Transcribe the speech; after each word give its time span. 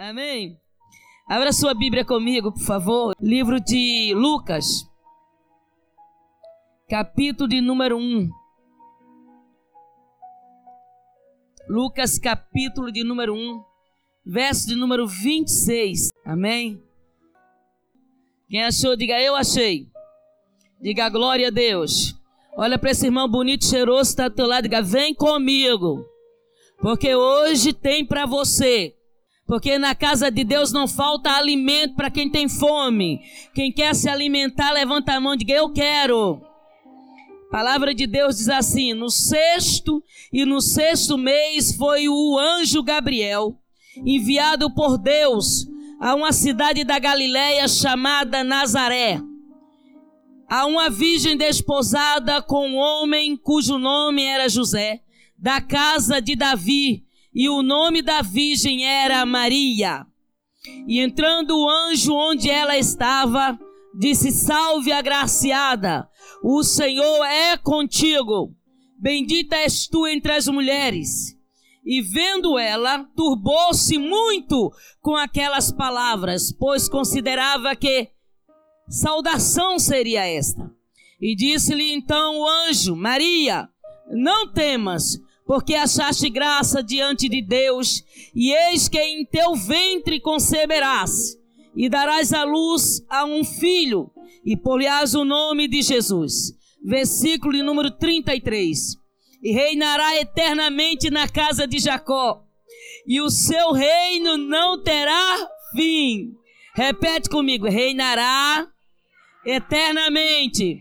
Amém? 0.00 0.58
Abra 1.28 1.52
sua 1.52 1.74
Bíblia 1.74 2.06
comigo, 2.06 2.50
por 2.50 2.62
favor. 2.62 3.14
Livro 3.20 3.60
de 3.60 4.14
Lucas, 4.14 4.88
capítulo 6.88 7.46
de 7.46 7.60
número 7.60 7.98
1. 7.98 8.30
Lucas, 11.68 12.18
capítulo 12.18 12.90
de 12.90 13.04
número 13.04 13.34
1, 13.34 13.62
verso 14.24 14.68
de 14.68 14.74
número 14.74 15.06
26. 15.06 16.08
Amém? 16.24 16.82
Quem 18.48 18.64
achou, 18.64 18.96
diga 18.96 19.20
eu 19.20 19.36
achei. 19.36 19.86
Diga 20.80 21.10
glória 21.10 21.48
a 21.48 21.50
Deus. 21.50 22.18
Olha 22.56 22.78
para 22.78 22.92
esse 22.92 23.04
irmão 23.04 23.28
bonito, 23.28 23.66
cheiroso, 23.66 24.08
está 24.08 24.28
do 24.28 24.34
teu 24.34 24.46
lado, 24.46 24.62
diga 24.62 24.80
vem 24.80 25.14
comigo. 25.14 26.06
Porque 26.80 27.14
hoje 27.14 27.74
tem 27.74 28.02
para 28.02 28.24
você. 28.24 28.96
Porque 29.50 29.80
na 29.80 29.96
casa 29.96 30.30
de 30.30 30.44
Deus 30.44 30.70
não 30.70 30.86
falta 30.86 31.32
alimento 31.32 31.96
para 31.96 32.08
quem 32.08 32.30
tem 32.30 32.48
fome. 32.48 33.20
Quem 33.52 33.72
quer 33.72 33.96
se 33.96 34.08
alimentar, 34.08 34.70
levanta 34.70 35.12
a 35.12 35.20
mão 35.20 35.34
e 35.34 35.38
diga 35.38 35.52
eu 35.52 35.72
quero. 35.72 36.40
A 37.48 37.50
palavra 37.50 37.92
de 37.92 38.06
Deus 38.06 38.36
diz 38.36 38.48
assim: 38.48 38.94
no 38.94 39.10
sexto 39.10 40.04
e 40.32 40.44
no 40.44 40.60
sexto 40.60 41.18
mês 41.18 41.74
foi 41.74 42.08
o 42.08 42.38
anjo 42.38 42.80
Gabriel, 42.80 43.58
enviado 43.96 44.72
por 44.72 44.96
Deus 44.96 45.66
a 46.00 46.14
uma 46.14 46.30
cidade 46.30 46.84
da 46.84 47.00
Galiléia 47.00 47.66
chamada 47.66 48.44
Nazaré, 48.44 49.20
a 50.48 50.64
uma 50.64 50.88
virgem 50.88 51.36
desposada 51.36 52.40
com 52.40 52.68
um 52.68 52.76
homem 52.76 53.36
cujo 53.36 53.78
nome 53.78 54.22
era 54.22 54.48
José, 54.48 55.00
da 55.36 55.60
casa 55.60 56.20
de 56.20 56.36
Davi, 56.36 57.04
e 57.34 57.48
o 57.48 57.62
nome 57.62 58.02
da 58.02 58.22
virgem 58.22 58.84
era 58.84 59.24
Maria. 59.24 60.06
E 60.86 61.00
entrando 61.00 61.58
o 61.58 61.68
anjo 61.68 62.12
onde 62.12 62.50
ela 62.50 62.76
estava, 62.76 63.58
disse: 63.98 64.30
Salve, 64.30 64.92
agraciada, 64.92 66.08
o 66.42 66.62
Senhor 66.62 67.24
é 67.24 67.56
contigo. 67.56 68.54
Bendita 68.98 69.56
és 69.56 69.86
tu 69.86 70.06
entre 70.06 70.32
as 70.32 70.46
mulheres. 70.46 71.36
E 71.84 72.02
vendo 72.02 72.58
ela, 72.58 73.04
turbou-se 73.16 73.96
muito 73.96 74.70
com 75.00 75.16
aquelas 75.16 75.72
palavras, 75.72 76.52
pois 76.52 76.88
considerava 76.88 77.74
que 77.74 78.10
saudação 78.86 79.78
seria 79.78 80.26
esta. 80.26 80.70
E 81.18 81.34
disse-lhe 81.34 81.92
então 81.92 82.40
o 82.40 82.46
anjo: 82.46 82.94
Maria, 82.94 83.68
não 84.10 84.52
temas, 84.52 85.18
porque 85.50 85.74
achaste 85.74 86.30
graça 86.30 86.80
diante 86.80 87.28
de 87.28 87.42
Deus, 87.42 88.04
e 88.32 88.52
eis 88.52 88.88
que 88.88 89.00
em 89.00 89.26
teu 89.26 89.56
ventre 89.56 90.20
conceberás 90.20 91.36
e 91.74 91.88
darás 91.88 92.32
à 92.32 92.44
luz 92.44 93.04
a 93.10 93.24
um 93.24 93.42
filho, 93.42 94.12
e 94.46 94.56
porás 94.56 95.12
o 95.12 95.24
nome 95.24 95.66
de 95.66 95.82
Jesus. 95.82 96.52
Versículo 96.84 97.52
de 97.52 97.64
número 97.64 97.90
33. 97.90 98.94
E 99.42 99.50
reinará 99.50 100.20
eternamente 100.20 101.10
na 101.10 101.26
casa 101.26 101.66
de 101.66 101.80
Jacó, 101.80 102.44
e 103.04 103.20
o 103.20 103.28
seu 103.28 103.72
reino 103.72 104.36
não 104.36 104.80
terá 104.80 105.48
fim. 105.74 106.30
Repete 106.76 107.28
comigo: 107.28 107.66
reinará 107.66 108.68
eternamente 109.44 110.78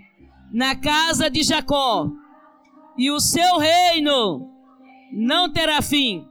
na 0.53 0.75
casa 0.75 1.27
de 1.27 1.41
Jacó, 1.41 2.07
e 2.95 3.09
o 3.09 3.19
seu 3.19 3.57
reino 3.57 4.48
não 5.11 5.51
terá 5.51 5.81
fim 5.81 6.29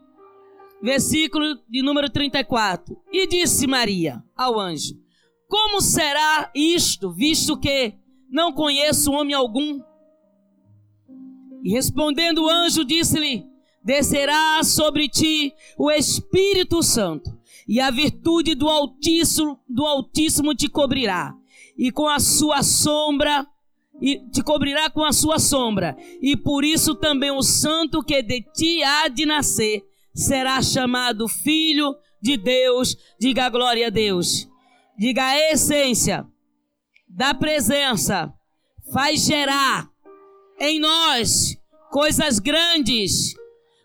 versículo 0.82 1.58
de 1.68 1.82
número 1.82 2.08
34. 2.08 2.96
E 3.12 3.26
disse 3.26 3.66
Maria 3.66 4.22
ao 4.36 4.58
anjo: 4.58 4.94
Como 5.48 5.80
será 5.80 6.50
isto, 6.54 7.12
visto 7.12 7.58
que 7.58 7.94
não 8.30 8.52
conheço 8.52 9.12
homem 9.12 9.34
algum? 9.34 9.80
E 11.62 11.72
respondendo 11.72 12.44
o 12.44 12.48
anjo, 12.48 12.84
disse-lhe: 12.84 13.44
Descerá 13.82 14.62
sobre 14.62 15.08
ti 15.08 15.52
o 15.76 15.90
Espírito 15.90 16.82
Santo, 16.82 17.36
e 17.66 17.80
a 17.80 17.90
virtude 17.90 18.54
do 18.54 18.68
Altíssimo, 18.68 19.58
do 19.68 19.84
Altíssimo 19.84 20.54
te 20.54 20.68
cobrirá, 20.68 21.34
e 21.76 21.90
com 21.90 22.08
a 22.08 22.20
sua 22.20 22.62
sombra 22.62 23.46
e 24.00 24.18
te 24.30 24.42
cobrirá 24.42 24.88
com 24.90 25.04
a 25.04 25.12
sua 25.12 25.38
sombra, 25.38 25.96
e 26.20 26.36
por 26.36 26.64
isso 26.64 26.94
também 26.94 27.30
o 27.30 27.42
santo 27.42 28.02
que 28.02 28.22
de 28.22 28.42
ti 28.42 28.82
há 28.82 29.08
de 29.08 29.26
nascer 29.26 29.82
será 30.14 30.60
chamado 30.62 31.28
filho 31.28 31.94
de 32.20 32.36
Deus. 32.36 32.96
Diga 33.20 33.48
glória 33.48 33.86
a 33.86 33.90
Deus. 33.90 34.48
Diga 34.98 35.24
a 35.24 35.52
essência 35.52 36.26
da 37.08 37.32
presença 37.34 38.32
faz 38.92 39.24
gerar 39.24 39.88
em 40.60 40.80
nós 40.80 41.56
coisas 41.90 42.38
grandes, 42.38 43.34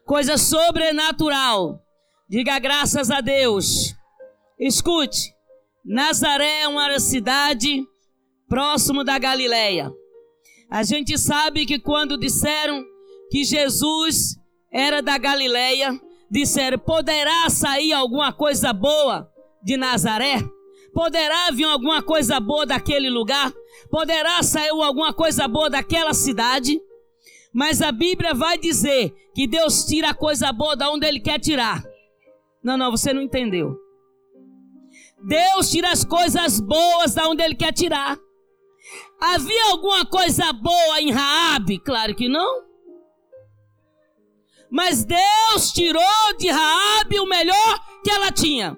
coisa 0.05 0.37
sobrenatural. 0.37 1.79
Diga 2.27 2.57
graças 2.59 3.11
a 3.11 3.21
Deus. 3.21 3.95
Escute, 4.59 5.33
Nazaré 5.85 6.61
é 6.61 6.67
uma 6.67 6.99
cidade 6.99 7.83
próximo 8.47 9.03
da 9.03 9.17
Galileia. 9.19 9.91
A 10.73 10.81
gente 10.81 11.19
sabe 11.19 11.67
que 11.67 11.77
quando 11.77 12.17
disseram 12.17 12.83
que 13.29 13.43
Jesus 13.43 14.39
era 14.71 15.03
da 15.03 15.19
Galileia, 15.19 16.01
disseram: 16.31 16.79
poderá 16.79 17.47
sair 17.47 17.93
alguma 17.93 18.33
coisa 18.33 18.73
boa 18.73 19.31
de 19.63 19.77
Nazaré? 19.77 20.41
Poderá 20.91 21.51
vir 21.51 21.65
alguma 21.65 22.01
coisa 22.01 22.39
boa 22.39 22.65
daquele 22.65 23.07
lugar? 23.07 23.53
Poderá 23.91 24.41
sair 24.41 24.69
alguma 24.69 25.13
coisa 25.13 25.47
boa 25.47 25.69
daquela 25.69 26.11
cidade? 26.11 26.81
Mas 27.53 27.79
a 27.79 27.91
Bíblia 27.91 28.33
vai 28.33 28.57
dizer 28.57 29.13
que 29.35 29.45
Deus 29.45 29.85
tira 29.85 30.09
a 30.09 30.15
coisa 30.15 30.51
boa 30.51 30.75
da 30.75 30.89
onde 30.89 31.05
Ele 31.05 31.19
quer 31.19 31.39
tirar. 31.39 31.83
Não, 32.63 32.77
não, 32.77 32.89
você 32.89 33.13
não 33.13 33.21
entendeu. 33.21 33.77
Deus 35.23 35.69
tira 35.69 35.91
as 35.91 36.03
coisas 36.03 36.59
boas 36.59 37.13
da 37.13 37.29
onde 37.29 37.43
Ele 37.43 37.53
quer 37.53 37.73
tirar. 37.73 38.17
Havia 39.19 39.71
alguma 39.71 40.05
coisa 40.05 40.51
boa 40.51 41.01
em 41.01 41.11
Raabe? 41.11 41.79
Claro 41.79 42.15
que 42.15 42.27
não. 42.27 42.63
Mas 44.69 45.05
Deus 45.05 45.71
tirou 45.71 46.37
de 46.37 46.49
Raabe 46.49 47.19
o 47.19 47.25
melhor 47.25 47.79
que 48.03 48.11
ela 48.11 48.31
tinha. 48.31 48.77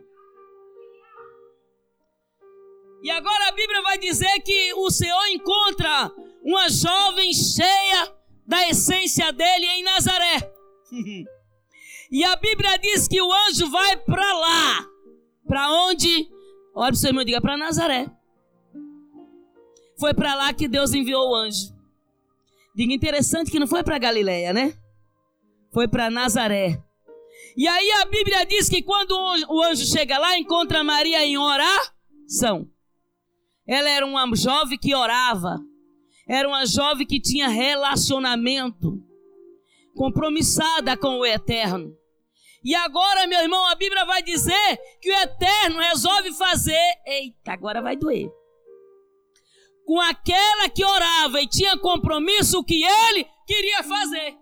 E 3.01 3.09
agora 3.09 3.50
a 3.50 3.51
Bíblia 3.51 3.81
vai 3.81 3.97
dizer 3.97 4.41
que 4.41 4.73
o 4.73 4.90
Senhor 4.90 5.28
encontra 5.28 6.12
uma 6.44 6.67
jovem 6.69 7.31
cheia 7.34 8.13
da 8.46 8.67
essência 8.67 9.31
dele 9.31 9.66
em 9.66 9.84
Nazaré. 9.84 10.53
e 12.12 12.23
a 12.23 12.35
Bíblia 12.35 12.78
diz 12.78 13.07
que 13.07 13.22
o 13.22 13.31
anjo 13.47 13.69
vai 13.69 13.97
para 13.97 14.34
lá. 14.34 14.88
Para 15.47 15.72
onde? 15.88 16.28
Olha 16.75 16.88
para 16.88 16.94
o 16.94 16.96
seu 16.96 17.09
irmão 17.09 17.22
e 17.22 17.25
diga: 17.25 17.41
para 17.41 17.56
Nazaré. 17.57 18.09
Foi 20.00 20.13
para 20.13 20.35
lá 20.35 20.53
que 20.53 20.67
Deus 20.67 20.94
enviou 20.94 21.31
o 21.31 21.35
anjo. 21.35 21.73
Diga 22.75 22.94
interessante 22.94 23.50
que 23.50 23.59
não 23.59 23.67
foi 23.67 23.83
para 23.83 23.97
Galiléia, 23.97 24.51
né? 24.51 24.78
foi 25.75 25.89
para 25.89 26.09
Nazaré. 26.09 26.81
E 27.57 27.67
aí 27.67 27.91
a 28.01 28.05
Bíblia 28.05 28.45
diz 28.45 28.69
que 28.69 28.81
quando 28.81 29.11
o 29.11 29.61
anjo 29.61 29.85
chega 29.85 30.17
lá, 30.17 30.39
encontra 30.39 30.85
Maria 30.85 31.25
em 31.25 31.38
oração. 31.38 32.66
Ela 33.67 33.89
era 33.89 34.05
uma 34.05 34.25
jovem 34.38 34.78
que 34.78 34.95
orava. 34.95 35.59
Era 36.25 36.47
uma 36.47 36.66
jovem 36.66 37.05
que 37.05 37.19
tinha 37.19 37.50
relacionamento. 37.50 39.03
Compromissada 39.94 40.95
com 40.95 41.19
o 41.19 41.25
eterno. 41.25 41.94
E 42.63 42.73
agora, 42.73 43.28
meu 43.28 43.41
irmão, 43.41 43.67
a 43.67 43.75
Bíblia 43.75 44.05
vai 44.05 44.23
dizer 44.23 44.78
que 45.01 45.11
o 45.11 45.19
eterno 45.19 45.81
resolve 45.81 46.31
fazer. 46.31 47.02
Eita, 47.05 47.52
agora 47.52 47.81
vai 47.81 47.97
doer. 47.97 48.31
Com 49.85 49.99
aquela 50.02 50.67
que 50.70 50.84
orava 50.84 51.41
e 51.41 51.47
tinha 51.47 51.78
compromisso 51.78 52.64
que 52.64 52.84
ele 52.84 53.26
queria 53.46 53.84
fazer. 53.84 54.37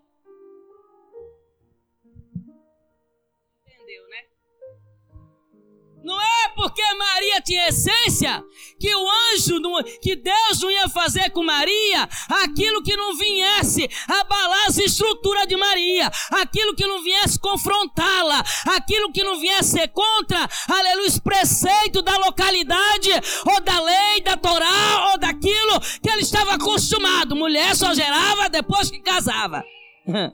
Não 6.04 6.20
é 6.22 6.50
porque 6.50 6.82
Maria 6.96 7.42
tinha 7.42 7.70
essência 7.70 8.44
que 8.84 8.94
o 8.94 9.08
anjo, 9.32 9.62
não, 9.62 9.82
que 10.02 10.14
Deus 10.14 10.60
não 10.62 10.70
ia 10.70 10.90
fazer 10.90 11.30
com 11.30 11.42
Maria 11.42 12.04
aquilo 12.44 12.84
que 12.84 12.98
não 12.98 13.16
viesse 13.16 13.90
abalar 14.10 14.68
as 14.68 14.78
estruturas 14.78 15.48
de 15.48 15.56
Maria, 15.56 16.12
aquilo 16.32 16.76
que 16.76 16.86
não 16.86 17.02
viesse 17.02 17.40
confrontá-la, 17.40 18.44
aquilo 18.76 19.10
que 19.14 19.24
não 19.24 19.40
viesse 19.40 19.72
ser 19.72 19.88
contra, 19.88 20.50
aleluia, 20.68 21.08
os 21.08 21.18
preceitos 21.18 22.04
da 22.04 22.18
localidade, 22.18 23.10
ou 23.46 23.62
da 23.62 23.80
lei, 23.80 24.22
da 24.22 24.36
Torá, 24.36 25.12
ou 25.12 25.18
daquilo 25.18 25.80
que 26.02 26.10
ele 26.10 26.22
estava 26.22 26.56
acostumado. 26.56 27.38
Mulher 27.38 27.78
só 27.78 27.94
gerava 27.94 28.50
depois 28.50 28.92
que 28.92 29.00
casava. 29.00 29.64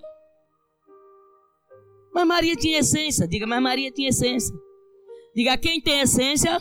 Mas 2.11 2.25
Maria 2.25 2.55
tinha 2.55 2.79
essência, 2.79 3.27
diga, 3.27 3.45
mas 3.45 3.61
Maria 3.61 3.91
tinha 3.91 4.09
essência. 4.09 4.55
Diga, 5.35 5.55
quem 5.55 5.79
tem 5.79 5.99
essência, 6.01 6.59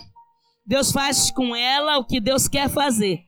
Deus 0.68 0.92
faz 0.92 1.30
com 1.30 1.56
ela 1.56 1.96
o 1.96 2.04
que 2.04 2.20
Deus 2.20 2.46
quer 2.46 2.68
fazer. 2.68 3.20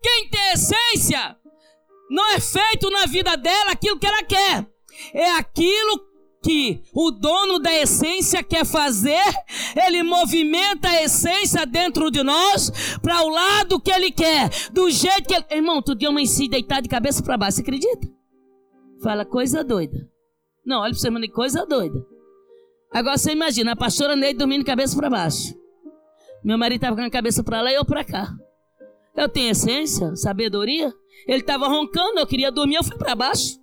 Quem 0.00 0.28
tem 0.30 0.52
essência, 0.52 1.36
não 2.08 2.24
é 2.30 2.38
feito 2.38 2.88
na 2.88 3.04
vida 3.06 3.36
dela 3.36 3.72
aquilo 3.72 3.98
que 3.98 4.06
ela 4.06 4.22
quer. 4.22 4.64
É 5.12 5.32
aquilo 5.32 6.06
que 6.40 6.84
o 6.94 7.10
dono 7.10 7.58
da 7.58 7.74
essência 7.74 8.40
quer 8.44 8.64
fazer, 8.64 9.24
ele 9.84 10.04
movimenta 10.04 10.88
a 10.88 11.02
essência 11.02 11.66
dentro 11.66 12.08
de 12.08 12.22
nós 12.22 12.70
para 13.02 13.24
o 13.24 13.28
lado 13.28 13.80
que 13.80 13.90
ele 13.90 14.12
quer, 14.12 14.48
do 14.70 14.88
jeito 14.88 15.26
que 15.26 15.34
ele... 15.34 15.46
Irmão, 15.50 15.82
tu 15.82 15.96
dia 15.96 16.08
uma 16.08 16.24
si 16.24 16.48
deitar 16.48 16.80
de 16.80 16.88
cabeça 16.88 17.24
para 17.24 17.36
baixo, 17.36 17.56
você 17.56 17.62
acredita? 17.62 18.06
Fala 19.02 19.24
coisa 19.24 19.64
doida. 19.64 20.08
Não, 20.64 20.80
olha 20.82 20.92
para 20.92 21.00
você, 21.00 21.10
mano, 21.10 21.28
coisa 21.32 21.66
doida. 21.66 22.17
Agora 22.92 23.18
você 23.18 23.32
imagina, 23.32 23.72
a 23.72 23.76
pastora 23.76 24.16
Neide 24.16 24.38
dormindo 24.38 24.64
cabeça 24.64 24.96
para 24.96 25.10
baixo. 25.10 25.54
Meu 26.42 26.56
marido 26.56 26.78
estava 26.78 26.96
com 26.96 27.02
a 27.02 27.10
cabeça 27.10 27.42
para 27.42 27.60
lá 27.60 27.70
e 27.70 27.74
eu 27.74 27.84
para 27.84 28.04
cá. 28.04 28.32
Eu 29.16 29.28
tenho 29.28 29.50
essência, 29.50 30.14
sabedoria. 30.16 30.92
Ele 31.26 31.40
estava 31.40 31.66
roncando, 31.68 32.20
eu 32.20 32.26
queria 32.26 32.50
dormir, 32.50 32.76
eu 32.76 32.84
fui 32.84 32.96
para 32.96 33.14
baixo. 33.14 33.58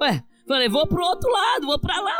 Ué, 0.00 0.22
falei, 0.46 0.68
vou 0.68 0.86
pro 0.86 1.02
outro 1.02 1.30
lado, 1.30 1.66
vou 1.66 1.78
para 1.78 2.00
lá. 2.00 2.18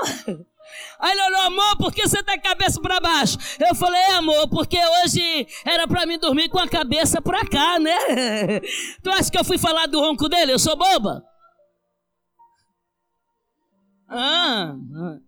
Aí 0.99 1.13
ele 1.13 1.23
olhou, 1.23 1.41
amor, 1.43 1.77
por 1.77 1.93
que 1.93 2.07
você 2.07 2.23
tá 2.23 2.35
a 2.35 2.41
cabeça 2.41 2.81
para 2.81 3.01
baixo? 3.01 3.39
Eu 3.61 3.75
falei, 3.75 4.01
é, 4.01 4.15
amor, 4.15 4.49
porque 4.49 4.79
hoje 5.05 5.47
era 5.65 5.87
para 5.87 6.05
mim 6.05 6.19
dormir 6.19 6.49
com 6.49 6.59
a 6.59 6.69
cabeça 6.69 7.23
para 7.23 7.47
cá, 7.47 7.79
né? 7.79 7.97
Tu 9.03 9.11
acha 9.11 9.31
que 9.31 9.39
eu 9.39 9.45
fui 9.45 9.59
falar 9.59 9.87
do 9.87 10.01
ronco 10.01 10.29
dele? 10.29 10.53
Eu 10.53 10.59
sou 10.59 10.77
boba? 10.77 11.23
Ah, 14.09 14.75
ah. 14.95 15.19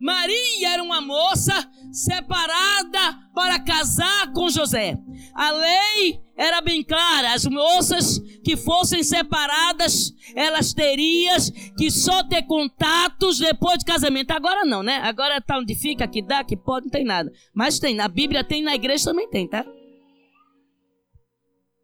Maria 0.00 0.70
era 0.70 0.82
uma 0.82 1.02
moça 1.02 1.52
separada 1.92 3.18
para 3.34 3.60
casar 3.60 4.32
com 4.32 4.48
José. 4.48 4.96
A 5.34 5.50
lei 5.50 6.20
era 6.34 6.62
bem 6.62 6.82
clara: 6.82 7.34
as 7.34 7.44
moças 7.44 8.18
que 8.42 8.56
fossem 8.56 9.02
separadas, 9.02 10.14
elas 10.34 10.72
teriam 10.72 11.36
que 11.76 11.90
só 11.90 12.24
ter 12.24 12.42
contatos 12.44 13.38
depois 13.38 13.78
de 13.78 13.84
casamento. 13.84 14.30
Agora 14.30 14.64
não, 14.64 14.82
né? 14.82 14.96
Agora 15.02 15.38
tá 15.38 15.58
onde 15.58 15.74
fica, 15.74 16.08
que 16.08 16.22
dá, 16.22 16.42
que 16.42 16.56
pode, 16.56 16.86
não 16.86 16.90
tem 16.90 17.04
nada. 17.04 17.30
Mas 17.54 17.78
tem, 17.78 17.94
na 17.94 18.08
Bíblia 18.08 18.42
tem, 18.42 18.62
na 18.62 18.74
igreja 18.74 19.04
também 19.04 19.28
tem, 19.28 19.46
tá? 19.46 19.66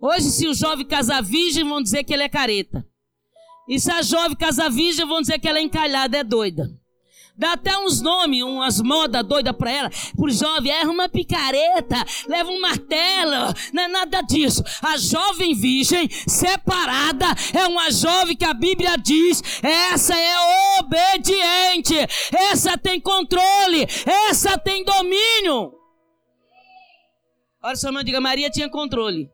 Hoje, 0.01 0.31
se 0.31 0.49
o 0.49 0.55
jovem 0.55 0.87
casar 0.87 1.23
virgem, 1.23 1.65
vão 1.65 1.83
dizer 1.83 2.03
que 2.05 2.15
ele 2.15 2.23
é 2.23 2.29
careta. 2.29 2.87
E 3.69 3.81
se 3.81 3.91
a 3.91 4.01
jovem 4.03 4.37
casar 4.37 4.71
virgem, 4.71 5.07
vão 5.07 5.21
dizer 5.21 5.39
que 5.39 5.49
ela 5.49 5.59
é 5.59 5.63
encalhada, 5.63 6.17
é 6.17 6.25
doida. 6.25 6.71
Dá 7.39 7.53
até 7.53 7.77
uns 7.77 8.01
nomes, 8.01 8.43
umas 8.43 8.81
modas 8.81 9.23
doidas 9.23 9.55
para 9.55 9.71
ela. 9.71 9.91
Pro 10.17 10.31
jovem, 10.31 10.73
é 10.73 10.85
uma 10.85 11.07
picareta, 11.07 11.97
leva 12.27 12.51
um 12.51 12.61
martelo. 12.61 13.53
Não 13.75 13.83
é 13.83 13.89
nada 13.89 14.23
disso. 14.23 14.63
A 14.81 14.97
jovem 14.97 15.55
virgem 15.55 16.09
separada 16.27 17.27
é 17.53 17.67
uma 17.67 17.91
jovem 17.91 18.35
que 18.35 18.45
a 18.45 18.55
Bíblia 18.55 18.97
diz: 18.97 19.43
essa 19.63 20.17
é 20.17 20.79
obediente, 20.79 21.95
essa 22.51 22.79
tem 22.79 22.99
controle, 22.99 23.87
essa 24.31 24.57
tem 24.57 24.83
domínio. 24.83 25.75
Olha 27.63 27.77
sua 27.77 27.93
mãe, 27.93 28.03
diga: 28.03 28.21
Maria 28.21 28.49
tinha 28.49 28.71
controle. 28.71 29.31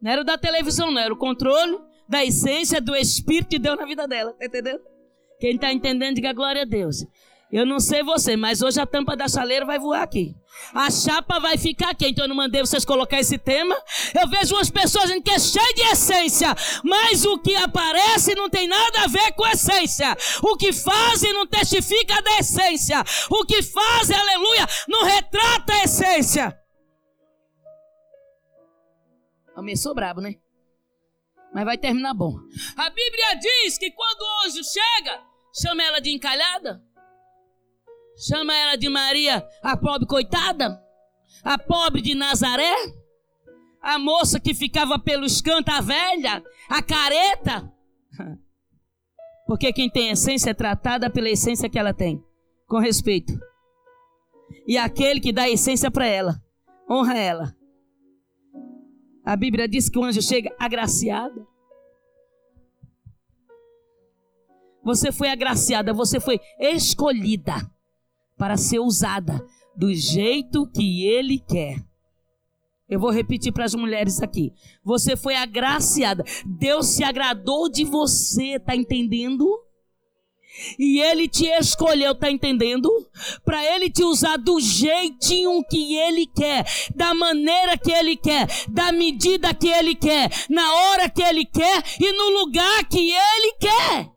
Não 0.00 0.12
era 0.12 0.20
o 0.20 0.24
da 0.24 0.38
televisão, 0.38 0.92
não, 0.92 1.00
era 1.00 1.12
o 1.12 1.16
controle 1.18 1.91
da 2.08 2.24
essência 2.24 2.80
do 2.80 2.94
Espírito 2.94 3.50
de 3.50 3.58
Deus 3.58 3.78
na 3.78 3.86
vida 3.86 4.06
dela. 4.06 4.32
Tá 4.32 4.46
entendendo? 4.46 4.80
Quem 5.40 5.54
está 5.56 5.72
entendendo, 5.72 6.16
diga 6.16 6.32
glória 6.32 6.62
a 6.62 6.64
Deus. 6.64 7.04
Eu 7.52 7.66
não 7.66 7.78
sei 7.78 8.02
você, 8.02 8.34
mas 8.34 8.62
hoje 8.62 8.80
a 8.80 8.86
tampa 8.86 9.14
da 9.14 9.28
chaleira 9.28 9.66
vai 9.66 9.78
voar 9.78 10.02
aqui. 10.02 10.34
A 10.72 10.90
chapa 10.90 11.38
vai 11.38 11.58
ficar 11.58 11.90
aqui. 11.90 12.06
Então 12.06 12.24
eu 12.24 12.28
não 12.28 12.34
mandei 12.34 12.62
vocês 12.62 12.82
colocar 12.82 13.20
esse 13.20 13.36
tema. 13.36 13.76
Eu 14.18 14.26
vejo 14.26 14.54
umas 14.54 14.70
pessoas 14.70 15.04
dizendo 15.04 15.22
que 15.22 15.30
é 15.30 15.38
cheio 15.38 15.74
de 15.74 15.82
essência, 15.82 16.54
mas 16.82 17.26
o 17.26 17.38
que 17.38 17.54
aparece 17.54 18.34
não 18.34 18.48
tem 18.48 18.66
nada 18.66 19.02
a 19.02 19.06
ver 19.06 19.32
com 19.32 19.46
essência. 19.46 20.16
O 20.42 20.56
que 20.56 20.72
fazem 20.72 21.34
não 21.34 21.46
testifica 21.46 22.22
da 22.22 22.38
essência. 22.38 23.04
O 23.28 23.44
que 23.44 23.62
fazem, 23.62 24.16
aleluia, 24.16 24.66
não 24.88 25.04
retrata 25.04 25.74
a 25.74 25.84
essência. 25.84 26.58
Começou 29.54 29.94
brabo, 29.94 30.22
né? 30.22 30.36
Mas 31.54 31.64
vai 31.64 31.76
terminar 31.76 32.14
bom. 32.14 32.34
A 32.76 32.90
Bíblia 32.90 33.34
diz 33.40 33.76
que 33.78 33.90
quando 33.90 34.20
o 34.22 34.46
anjo 34.46 34.62
chega, 34.64 35.32
Chama 35.54 35.82
ela 35.82 36.00
de 36.00 36.10
encalhada? 36.10 36.82
Chama 38.26 38.54
ela 38.56 38.76
de 38.76 38.88
Maria, 38.88 39.46
a 39.62 39.76
pobre 39.76 40.06
coitada? 40.06 40.82
A 41.44 41.58
pobre 41.58 42.00
de 42.00 42.14
Nazaré? 42.14 42.74
A 43.82 43.98
moça 43.98 44.40
que 44.40 44.54
ficava 44.54 44.98
pelos 44.98 45.42
cantos, 45.42 45.74
a 45.74 45.80
velha? 45.80 46.42
A 46.68 46.82
careta? 46.82 47.70
Porque 49.46 49.72
quem 49.72 49.90
tem 49.90 50.10
essência 50.10 50.50
é 50.50 50.54
tratada 50.54 51.10
pela 51.10 51.28
essência 51.28 51.68
que 51.68 51.78
ela 51.78 51.92
tem, 51.92 52.24
com 52.66 52.78
respeito. 52.78 53.38
E 54.66 54.78
aquele 54.78 55.20
que 55.20 55.32
dá 55.32 55.50
essência 55.50 55.90
para 55.90 56.06
ela, 56.06 56.40
honra 56.88 57.18
ela. 57.18 57.56
A 59.24 59.36
Bíblia 59.36 59.68
diz 59.68 59.88
que 59.88 59.98
o 59.98 60.04
anjo 60.04 60.20
chega 60.20 60.54
agraciada. 60.58 61.46
Você 64.82 65.12
foi 65.12 65.28
agraciada, 65.28 65.94
você 65.94 66.18
foi 66.18 66.40
escolhida 66.58 67.54
para 68.36 68.56
ser 68.56 68.80
usada 68.80 69.44
do 69.76 69.94
jeito 69.94 70.66
que 70.66 71.06
Ele 71.06 71.38
quer. 71.38 71.84
Eu 72.88 72.98
vou 72.98 73.10
repetir 73.10 73.52
para 73.52 73.64
as 73.64 73.74
mulheres 73.74 74.20
aqui. 74.20 74.52
Você 74.84 75.16
foi 75.16 75.36
agraciada. 75.36 76.24
Deus 76.44 76.88
se 76.88 77.04
agradou 77.04 77.70
de 77.70 77.84
você, 77.84 78.58
tá 78.58 78.74
entendendo? 78.74 79.48
E 80.78 81.00
ele 81.00 81.28
te 81.28 81.46
escolheu, 81.46 82.14
tá 82.14 82.30
entendendo? 82.30 82.90
Para 83.44 83.64
ele 83.74 83.90
te 83.90 84.04
usar 84.04 84.36
do 84.36 84.60
jeitinho 84.60 85.64
que 85.64 85.96
ele 85.96 86.26
quer, 86.26 86.64
da 86.94 87.14
maneira 87.14 87.76
que 87.78 87.90
ele 87.90 88.16
quer, 88.16 88.46
da 88.68 88.92
medida 88.92 89.54
que 89.54 89.68
ele 89.68 89.94
quer, 89.94 90.30
na 90.48 90.74
hora 90.74 91.08
que 91.08 91.22
ele 91.22 91.44
quer 91.44 91.82
e 91.98 92.12
no 92.12 92.40
lugar 92.40 92.84
que 92.88 93.10
ele 93.10 93.52
quer. 93.58 94.12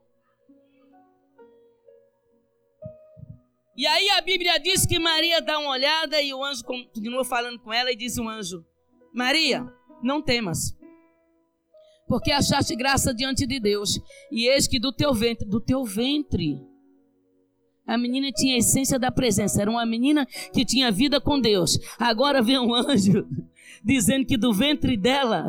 E 3.77 3.85
aí 3.85 4.09
a 4.11 4.21
Bíblia 4.21 4.57
diz 4.57 4.85
que 4.85 4.97
Maria 4.97 5.41
dá 5.41 5.59
uma 5.59 5.71
olhada 5.71 6.21
e 6.21 6.33
o 6.33 6.43
anjo 6.43 6.63
continua 6.63 7.25
falando 7.25 7.59
com 7.59 7.73
ela 7.73 7.91
e 7.91 7.95
diz 7.95 8.17
o 8.17 8.27
anjo: 8.27 8.65
Maria, 9.13 9.65
não 10.01 10.21
temas, 10.21 10.77
porque 12.07 12.31
achaste 12.31 12.75
graça 12.75 13.13
diante 13.13 13.45
de 13.47 13.59
Deus, 13.59 13.99
e 14.31 14.47
eis 14.47 14.67
que 14.67 14.79
do 14.79 14.91
teu 14.91 15.13
ventre, 15.13 15.47
do 15.47 15.59
teu 15.59 15.83
ventre, 15.83 16.61
a 17.87 17.97
menina 17.97 18.31
tinha 18.31 18.55
a 18.55 18.59
essência 18.59 18.97
da 18.97 19.11
presença, 19.11 19.61
era 19.61 19.69
uma 19.69 19.85
menina 19.85 20.25
que 20.53 20.65
tinha 20.65 20.91
vida 20.91 21.21
com 21.21 21.39
Deus. 21.39 21.77
Agora 21.99 22.41
vem 22.41 22.57
um 22.57 22.73
anjo 22.73 23.27
dizendo 23.83 24.25
que 24.25 24.37
do 24.37 24.51
ventre 24.51 24.97
dela, 24.97 25.47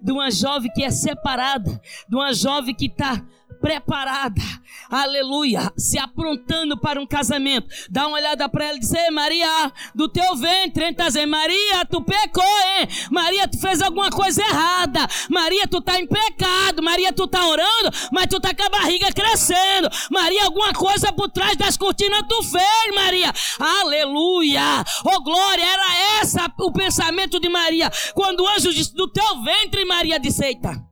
de 0.00 0.12
uma 0.12 0.30
jovem 0.30 0.70
que 0.72 0.84
é 0.84 0.90
separada, 0.90 1.80
de 2.08 2.14
uma 2.14 2.32
jovem 2.32 2.74
que 2.74 2.86
está 2.86 3.26
preparada, 3.60 4.40
aleluia, 4.88 5.72
se 5.76 5.98
aprontando 5.98 6.78
para 6.78 7.00
um 7.00 7.06
casamento. 7.06 7.68
Dá 7.90 8.06
uma 8.06 8.16
olhada 8.16 8.48
para 8.48 8.64
ela 8.64 8.76
e 8.76 8.80
diz: 8.80 8.92
Ei, 8.92 9.10
Maria, 9.10 9.72
do 9.94 10.08
teu 10.08 10.34
ventre, 10.36 10.84
hein? 10.84 10.94
Tá 10.94 11.08
Maria, 11.26 11.84
tu 11.84 12.02
pecou, 12.02 12.42
hein? 12.44 12.88
Maria, 13.10 13.46
tu 13.46 13.58
fez 13.58 13.82
alguma 13.82 14.10
coisa 14.10 14.42
errada. 14.42 15.06
Maria, 15.28 15.66
tu 15.68 15.80
tá 15.80 16.00
em 16.00 16.06
pecado. 16.06 16.82
Maria, 16.82 17.12
tu 17.12 17.26
tá 17.26 17.46
orando, 17.46 17.90
mas 18.12 18.26
tu 18.26 18.40
tá 18.40 18.54
com 18.54 18.62
a 18.62 18.68
barriga 18.68 19.12
crescendo. 19.12 19.88
Maria, 20.10 20.44
alguma 20.44 20.72
coisa 20.72 21.12
por 21.12 21.28
trás 21.30 21.56
das 21.56 21.76
cortinas 21.76 22.24
tu 22.28 22.42
fez, 22.42 22.94
Maria. 22.94 23.32
Aleluia. 23.58 24.84
Oh, 25.04 25.22
glória, 25.22 25.64
era 25.64 26.20
essa 26.20 26.50
o 26.58 26.72
pensamento 26.72 27.38
de 27.38 27.48
Maria. 27.48 27.90
Quando 28.14 28.40
o 28.40 28.48
anjo 28.48 28.72
disse, 28.72 28.94
do 28.94 29.08
teu 29.08 29.42
ventre, 29.42 29.84
Maria 29.84 30.18
disse, 30.18 30.44
eita. 30.44 30.90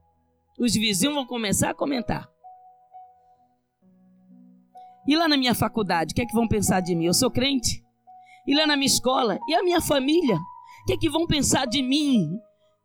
Os 0.59 0.73
vizinhos 0.73 1.15
vão 1.15 1.25
começar 1.25 1.69
a 1.69 1.73
comentar. 1.73 2.27
E 5.09 5.15
lá 5.15 5.27
na 5.27 5.37
minha 5.37 5.55
faculdade, 5.55 6.11
o 6.11 6.15
que 6.15 6.21
é 6.21 6.25
que 6.27 6.35
vão 6.35 6.47
pensar 6.47 6.81
de 6.81 6.93
mim? 6.93 7.05
Eu 7.05 7.15
sou 7.15 7.31
crente. 7.31 7.83
E 8.45 8.53
lá 8.53 8.67
na 8.67 8.77
minha 8.77 8.85
escola, 8.85 9.39
e 9.47 9.55
a 9.55 9.63
minha 9.63 9.81
família? 9.81 10.35
O 10.35 10.85
que 10.85 10.93
é 10.93 10.97
que 10.97 11.09
vão 11.09 11.25
pensar 11.25 11.65
de 11.65 11.81
mim? 11.81 12.29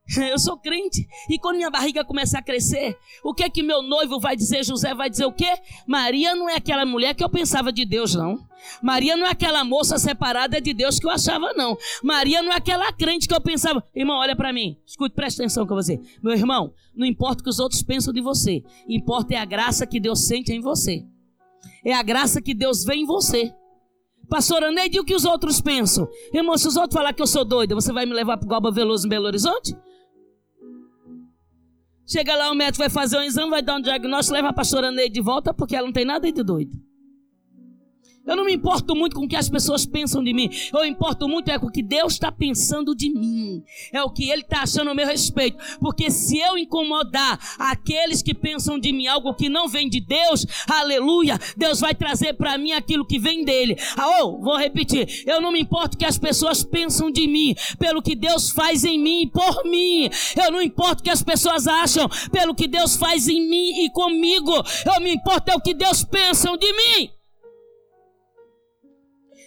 Eu 0.31 0.39
sou 0.39 0.57
crente. 0.57 1.07
E 1.29 1.39
quando 1.39 1.57
minha 1.57 1.71
barriga 1.71 2.03
começar 2.03 2.39
a 2.39 2.43
crescer, 2.43 2.97
o 3.23 3.35
que 3.35 3.45
é 3.45 3.51
que 3.51 3.63
meu 3.63 3.83
noivo 3.83 4.19
vai 4.19 4.35
dizer? 4.35 4.65
José 4.65 4.95
vai 4.95 5.11
dizer 5.11 5.27
o 5.27 5.33
quê? 5.33 5.53
Maria 5.87 6.35
não 6.35 6.49
é 6.49 6.57
aquela 6.57 6.87
mulher 6.87 7.15
que 7.15 7.23
eu 7.23 7.29
pensava 7.29 7.71
de 7.71 7.85
Deus, 7.85 8.15
não. 8.15 8.39
Maria 8.83 9.19
não 9.19 9.27
é 9.27 9.31
aquela 9.31 9.63
moça 9.63 9.99
separada 9.99 10.63
de 10.63 10.73
Deus 10.73 10.99
que 10.99 11.07
eu 11.07 11.11
achava, 11.11 11.53
não. 11.53 11.77
Maria 12.03 12.43
não 12.43 12.53
é 12.53 12.57
aquela 12.57 12.91
crente 12.91 13.29
que 13.29 13.35
eu 13.35 13.41
pensava. 13.41 13.85
Irmão, 13.95 14.17
olha 14.17 14.35
para 14.35 14.51
mim. 14.51 14.79
Escute, 14.87 15.15
presta 15.15 15.43
atenção 15.43 15.67
com 15.67 15.75
você. 15.75 16.01
Meu 16.23 16.33
irmão, 16.33 16.73
não 16.97 17.07
importa 17.07 17.43
o 17.43 17.45
que 17.45 17.51
os 17.51 17.59
outros 17.59 17.83
pensam 17.83 18.15
de 18.15 18.23
você. 18.23 18.63
Importa 18.89 19.35
é 19.35 19.37
a 19.37 19.45
graça 19.45 19.87
que 19.87 20.01
Deus 20.01 20.27
sente 20.27 20.51
em 20.51 20.61
você. 20.61 21.05
É 21.85 21.95
a 21.95 22.03
graça 22.03 22.41
que 22.41 22.55
Deus 22.55 22.85
vê 22.85 22.95
em 22.95 23.07
você. 23.07 23.53
Pastor 24.29 24.63
Aneide, 24.65 24.99
o 24.99 25.05
que 25.05 25.15
os 25.15 25.25
outros 25.25 25.61
pensam? 25.61 26.09
Irmão, 26.33 26.57
se 26.57 26.67
os 26.67 26.77
outros 26.77 26.95
falar 26.95 27.13
que 27.13 27.23
eu 27.23 27.27
sou 27.27 27.45
doida, 27.45 27.75
você 27.75 27.93
vai 27.93 28.07
me 28.07 28.15
levar 28.15 28.37
para 28.37 28.47
o 28.47 28.49
Galba 28.49 28.71
Veloso 28.71 29.07
em 29.07 29.11
Belo 29.11 29.27
Horizonte? 29.27 29.77
Chega 32.07 32.37
lá, 32.37 32.51
o 32.51 32.55
médico 32.55 32.79
vai 32.79 32.91
fazer 32.91 33.19
um 33.19 33.23
exame, 33.23 33.51
vai 33.51 33.63
dar 33.63 33.77
um 33.77 33.81
diagnóstico, 33.81 34.35
leva 34.35 34.49
a 34.49 34.53
pastora 34.53 34.91
Neide 34.91 35.15
de 35.15 35.21
volta, 35.21 35.55
porque 35.55 35.75
ela 35.75 35.87
não 35.87 35.93
tem 35.93 36.05
nada 36.05 36.31
de 36.31 36.43
doido. 36.43 36.73
Eu 38.27 38.37
não 38.37 38.45
me 38.47 38.55
importo 38.55 38.95
muito 38.95 39.17
com 39.17 39.27
o 39.27 39.29
que 39.29 39.37
as 39.37 39.51
pessoas 39.51 39.85
pensam 39.85 40.25
de 40.25 40.33
mim. 40.33 40.49
Eu 40.73 40.85
importo 40.85 41.29
muito 41.29 41.51
é 41.51 41.59
com 41.59 41.67
o 41.67 41.71
que 41.71 41.83
Deus 41.83 42.15
está 42.15 42.33
pensando 42.33 42.95
de 42.95 43.11
mim. 43.11 43.63
É 43.93 44.03
o 44.03 44.11
que 44.11 44.31
Ele 44.31 44.41
está 44.41 44.63
achando 44.63 44.91
a 44.91 44.95
meu 44.95 45.07
respeito. 45.07 45.59
Porque 45.79 46.11
se 46.11 46.39
eu 46.39 46.57
incomodar 46.57 47.39
aqueles 47.59 48.23
que 48.23 48.33
pensam 48.33 48.79
de 48.79 48.93
mim 48.93 49.07
algo 49.07 49.35
que 49.35 49.51
não 49.51 49.69
vem 49.69 49.91
de 49.91 50.01
Deus, 50.01 50.47
aleluia, 50.67 51.39
Deus 51.55 51.81
vai 51.81 51.95
trazer 51.95 52.33
para 52.35 52.57
mim 52.57 52.73
aquilo 52.73 53.07
que 53.07 53.19
vem 53.19 53.45
dele. 53.45 53.77
Ah, 53.97 54.23
oh, 54.23 54.41
vou 54.41 54.57
repetir. 54.57 55.23
Eu 55.27 55.41
não 55.41 55.53
me 55.53 55.61
importo 55.61 55.99
que 55.99 56.05
as 56.05 56.17
pessoas 56.17 56.65
pensam 56.65 57.11
de 57.11 57.27
mim, 57.27 57.55
pelo 57.79 58.01
que 58.01 58.17
Deus 58.17 58.51
faz 58.51 58.85
em 58.85 58.99
mim 58.99 59.23
e 59.23 59.31
por 59.31 59.65
mim. 59.65 60.09
Eu 60.43 60.51
não 60.51 60.63
importo 60.63 61.03
que 61.03 61.11
as 61.11 61.23
pessoas 61.23 61.67
acham, 61.67 62.09
pelo 62.33 62.55
que 62.55 62.67
Deus 62.67 62.97
faz 62.97 63.29
em 63.29 63.47
mim 63.47 63.85
e 63.85 63.91
comigo. 63.91 64.53
Eu 64.87 65.01
me 65.03 65.13
importo 65.13 65.51
é 65.51 65.55
o 65.55 65.61
que 65.61 65.75
Deus 65.75 66.03
pensam 66.05 66.57
de 66.57 66.73
mim. 66.73 67.11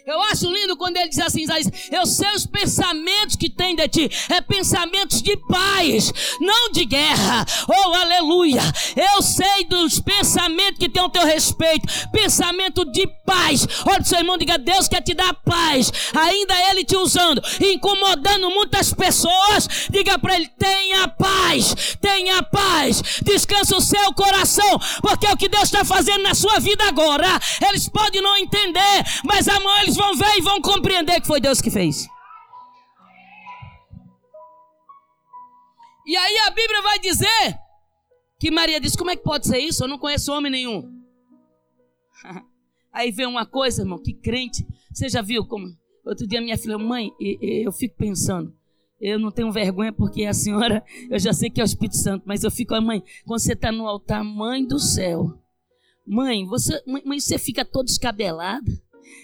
Eu 0.07 0.21
acho 0.21 0.49
lindo 0.49 0.77
quando 0.77 0.95
ele 0.95 1.09
diz 1.09 1.19
assim, 1.19 1.41
Isaías, 1.41 1.69
eu 1.91 2.05
sei 2.05 2.29
os 2.33 2.45
pensamentos 2.45 3.35
que 3.35 3.49
tem 3.49 3.75
de 3.75 3.89
ti, 3.89 4.09
é 4.29 4.39
pensamentos 4.39 5.21
de 5.21 5.35
paz, 5.35 6.13
não 6.39 6.71
de 6.71 6.85
guerra. 6.85 7.45
Oh, 7.67 7.93
aleluia! 7.93 8.61
Eu 8.95 9.21
sei 9.21 9.65
dos 9.65 9.99
pensamentos 9.99 10.79
que 10.79 10.87
tem 10.87 11.03
ao 11.03 11.09
teu 11.09 11.25
respeito, 11.25 11.85
pensamento 12.13 12.89
de 12.89 13.05
paz. 13.25 13.67
Olha 13.85 14.01
seu 14.05 14.19
irmão, 14.19 14.37
diga, 14.37 14.57
Deus 14.57 14.87
quer 14.87 15.01
te 15.01 15.13
dar 15.13 15.33
paz. 15.33 15.91
Ainda 16.15 16.53
ele 16.69 16.85
te 16.85 16.95
usando, 16.95 17.41
incomodando 17.59 18.49
muitas 18.49 18.93
pessoas, 18.93 19.67
diga 19.89 20.17
para 20.17 20.35
ele, 20.35 20.47
tenha 20.57 21.09
paz, 21.09 21.97
tenha 21.99 22.41
paz, 22.43 23.01
descansa 23.25 23.75
o 23.75 23.81
seu 23.81 24.13
coração, 24.13 24.79
porque 25.01 25.27
é 25.27 25.33
o 25.33 25.37
que 25.37 25.49
Deus 25.49 25.65
está 25.65 25.83
fazendo 25.83 26.23
na 26.23 26.33
sua 26.33 26.59
vida 26.59 26.85
agora. 26.85 27.27
Eles 27.67 27.89
podem 27.89 28.21
não 28.21 28.37
entender, 28.37 29.03
mas 29.25 29.49
amanhã 29.49 29.81
eles 29.81 29.96
vão 29.97 30.15
ver 30.15 30.37
e 30.37 30.41
vão 30.41 30.61
compreender 30.61 31.19
que 31.19 31.27
foi 31.27 31.41
Deus 31.41 31.59
que 31.59 31.69
fez. 31.71 32.07
E 36.05 36.15
aí 36.15 36.37
a 36.47 36.51
Bíblia 36.51 36.81
vai 36.81 36.99
dizer 36.99 37.59
que 38.39 38.49
Maria 38.49 38.79
disse: 38.79 38.97
Como 38.97 39.11
é 39.11 39.15
que 39.15 39.23
pode 39.23 39.47
ser 39.47 39.57
isso? 39.57 39.83
Eu 39.83 39.87
não 39.87 39.97
conheço 39.97 40.31
homem 40.31 40.51
nenhum. 40.51 40.89
Aí 42.93 43.11
vem 43.11 43.27
uma 43.27 43.45
coisa, 43.45 43.83
irmão, 43.83 44.01
que 44.01 44.13
crente. 44.13 44.65
Você 44.91 45.07
já 45.07 45.21
viu 45.21 45.45
como? 45.45 45.67
Outro 46.03 46.25
dia 46.25 46.41
minha 46.41 46.57
filha, 46.57 46.77
mãe, 46.77 47.11
eu 47.19 47.71
fico 47.71 47.95
pensando. 47.95 48.55
Eu 48.99 49.19
não 49.19 49.29
tenho 49.29 49.51
vergonha 49.51 49.93
porque 49.93 50.25
a 50.25 50.33
senhora, 50.33 50.83
eu 51.09 51.19
já 51.19 51.31
sei 51.33 51.49
que 51.49 51.61
é 51.61 51.63
o 51.63 51.65
Espírito 51.65 51.97
Santo, 51.97 52.23
mas 52.25 52.43
eu 52.43 52.49
fico, 52.49 52.79
mãe, 52.81 53.03
quando 53.25 53.39
você 53.39 53.53
está 53.53 53.71
no 53.71 53.85
altar, 53.85 54.23
mãe 54.23 54.65
do 54.65 54.79
céu. 54.79 55.37
Mãe, 56.07 56.45
você, 56.45 56.81
mãe, 56.87 57.19
você 57.19 57.37
fica 57.37 57.65
todo 57.65 57.85
descabelada. 57.85 58.71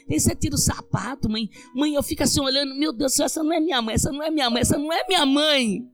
Aí 0.09 0.19
você 0.19 0.35
tira 0.35 0.55
o 0.55 0.57
sapato, 0.57 1.29
mãe. 1.29 1.49
Mãe, 1.75 1.93
eu 1.93 2.03
fico 2.03 2.23
assim 2.23 2.41
olhando, 2.41 2.75
meu 2.75 2.93
Deus, 2.93 3.19
essa 3.19 3.43
não 3.43 3.53
é 3.53 3.59
minha 3.59 3.81
mãe, 3.81 3.95
essa 3.95 4.11
não 4.11 4.23
é 4.23 4.29
minha 4.29 4.49
mãe, 4.49 4.61
essa 4.61 4.77
não 4.77 4.91
é 4.91 5.05
minha 5.07 5.25
mãe. 5.25 5.92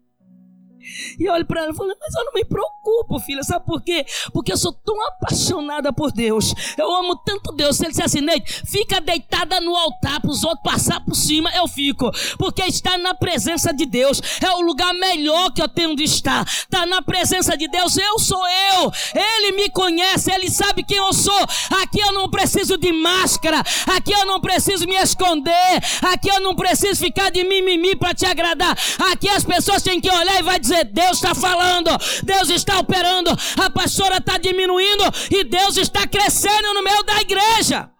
E 1.19 1.29
olho 1.29 1.45
para 1.45 1.61
ela 1.61 1.71
e 1.71 1.75
falo, 1.75 1.93
mas 1.99 2.15
eu 2.15 2.25
não 2.25 2.33
me 2.33 2.45
preocupo, 2.45 3.19
filha, 3.19 3.43
sabe 3.43 3.65
por 3.65 3.81
quê? 3.81 4.05
Porque 4.31 4.51
eu 4.51 4.57
sou 4.57 4.71
tão 4.71 4.95
apaixonada 5.07 5.91
por 5.91 6.11
Deus. 6.11 6.53
Eu 6.77 6.93
amo 6.95 7.15
tanto 7.17 7.51
Deus. 7.51 7.77
Se 7.77 7.83
ele 7.83 7.89
disser 7.89 8.05
assim, 8.05 8.21
Neide, 8.21 8.45
fica 8.65 9.01
deitada 9.01 9.59
no 9.59 9.75
altar 9.75 10.21
para 10.21 10.29
os 10.29 10.43
outros 10.43 10.63
passar 10.63 10.99
por 11.01 11.15
cima, 11.15 11.51
eu 11.55 11.67
fico. 11.67 12.09
Porque 12.37 12.63
estar 12.63 12.97
na 12.97 13.13
presença 13.13 13.73
de 13.73 13.85
Deus 13.85 14.21
é 14.41 14.51
o 14.51 14.61
lugar 14.61 14.93
melhor 14.93 15.51
que 15.51 15.61
eu 15.61 15.67
tenho 15.67 15.95
de 15.95 16.03
estar. 16.03 16.45
Estar 16.45 16.81
tá 16.81 16.85
na 16.85 17.01
presença 17.01 17.57
de 17.57 17.67
Deus, 17.67 17.97
eu 17.97 18.19
sou 18.19 18.43
eu. 18.47 18.91
Ele 19.13 19.51
me 19.53 19.69
conhece, 19.69 20.31
ele 20.31 20.49
sabe 20.49 20.83
quem 20.83 20.97
eu 20.97 21.13
sou. 21.13 21.41
Aqui 21.81 21.99
eu 21.99 22.13
não 22.13 22.29
preciso 22.29 22.77
de 22.77 22.91
máscara. 22.91 23.63
Aqui 23.95 24.11
eu 24.11 24.25
não 24.25 24.39
preciso 24.39 24.85
me 24.85 24.95
esconder. 24.95 25.83
Aqui 26.13 26.29
eu 26.29 26.39
não 26.39 26.55
preciso 26.55 26.99
ficar 26.99 27.29
de 27.29 27.43
mimimi 27.43 27.95
para 27.95 28.13
te 28.13 28.25
agradar. 28.25 28.77
Aqui 29.11 29.27
as 29.29 29.43
pessoas 29.43 29.81
têm 29.81 29.99
que 29.99 30.09
olhar 30.09 30.39
e 30.39 30.43
vai 30.43 30.59
dizer 30.59 30.68
dizer: 30.69 30.85
Deus 30.85 31.17
está 31.17 31.33
falando, 31.33 31.89
Deus 32.23 32.49
está 32.49 32.79
operando, 32.79 33.31
a 33.61 33.69
pastora 33.69 34.17
está 34.17 34.37
diminuindo 34.37 35.03
e 35.31 35.43
Deus 35.43 35.77
está 35.77 36.07
crescendo 36.07 36.73
no 36.73 36.83
meio 36.83 37.03
da 37.03 37.19
igreja. 37.21 37.91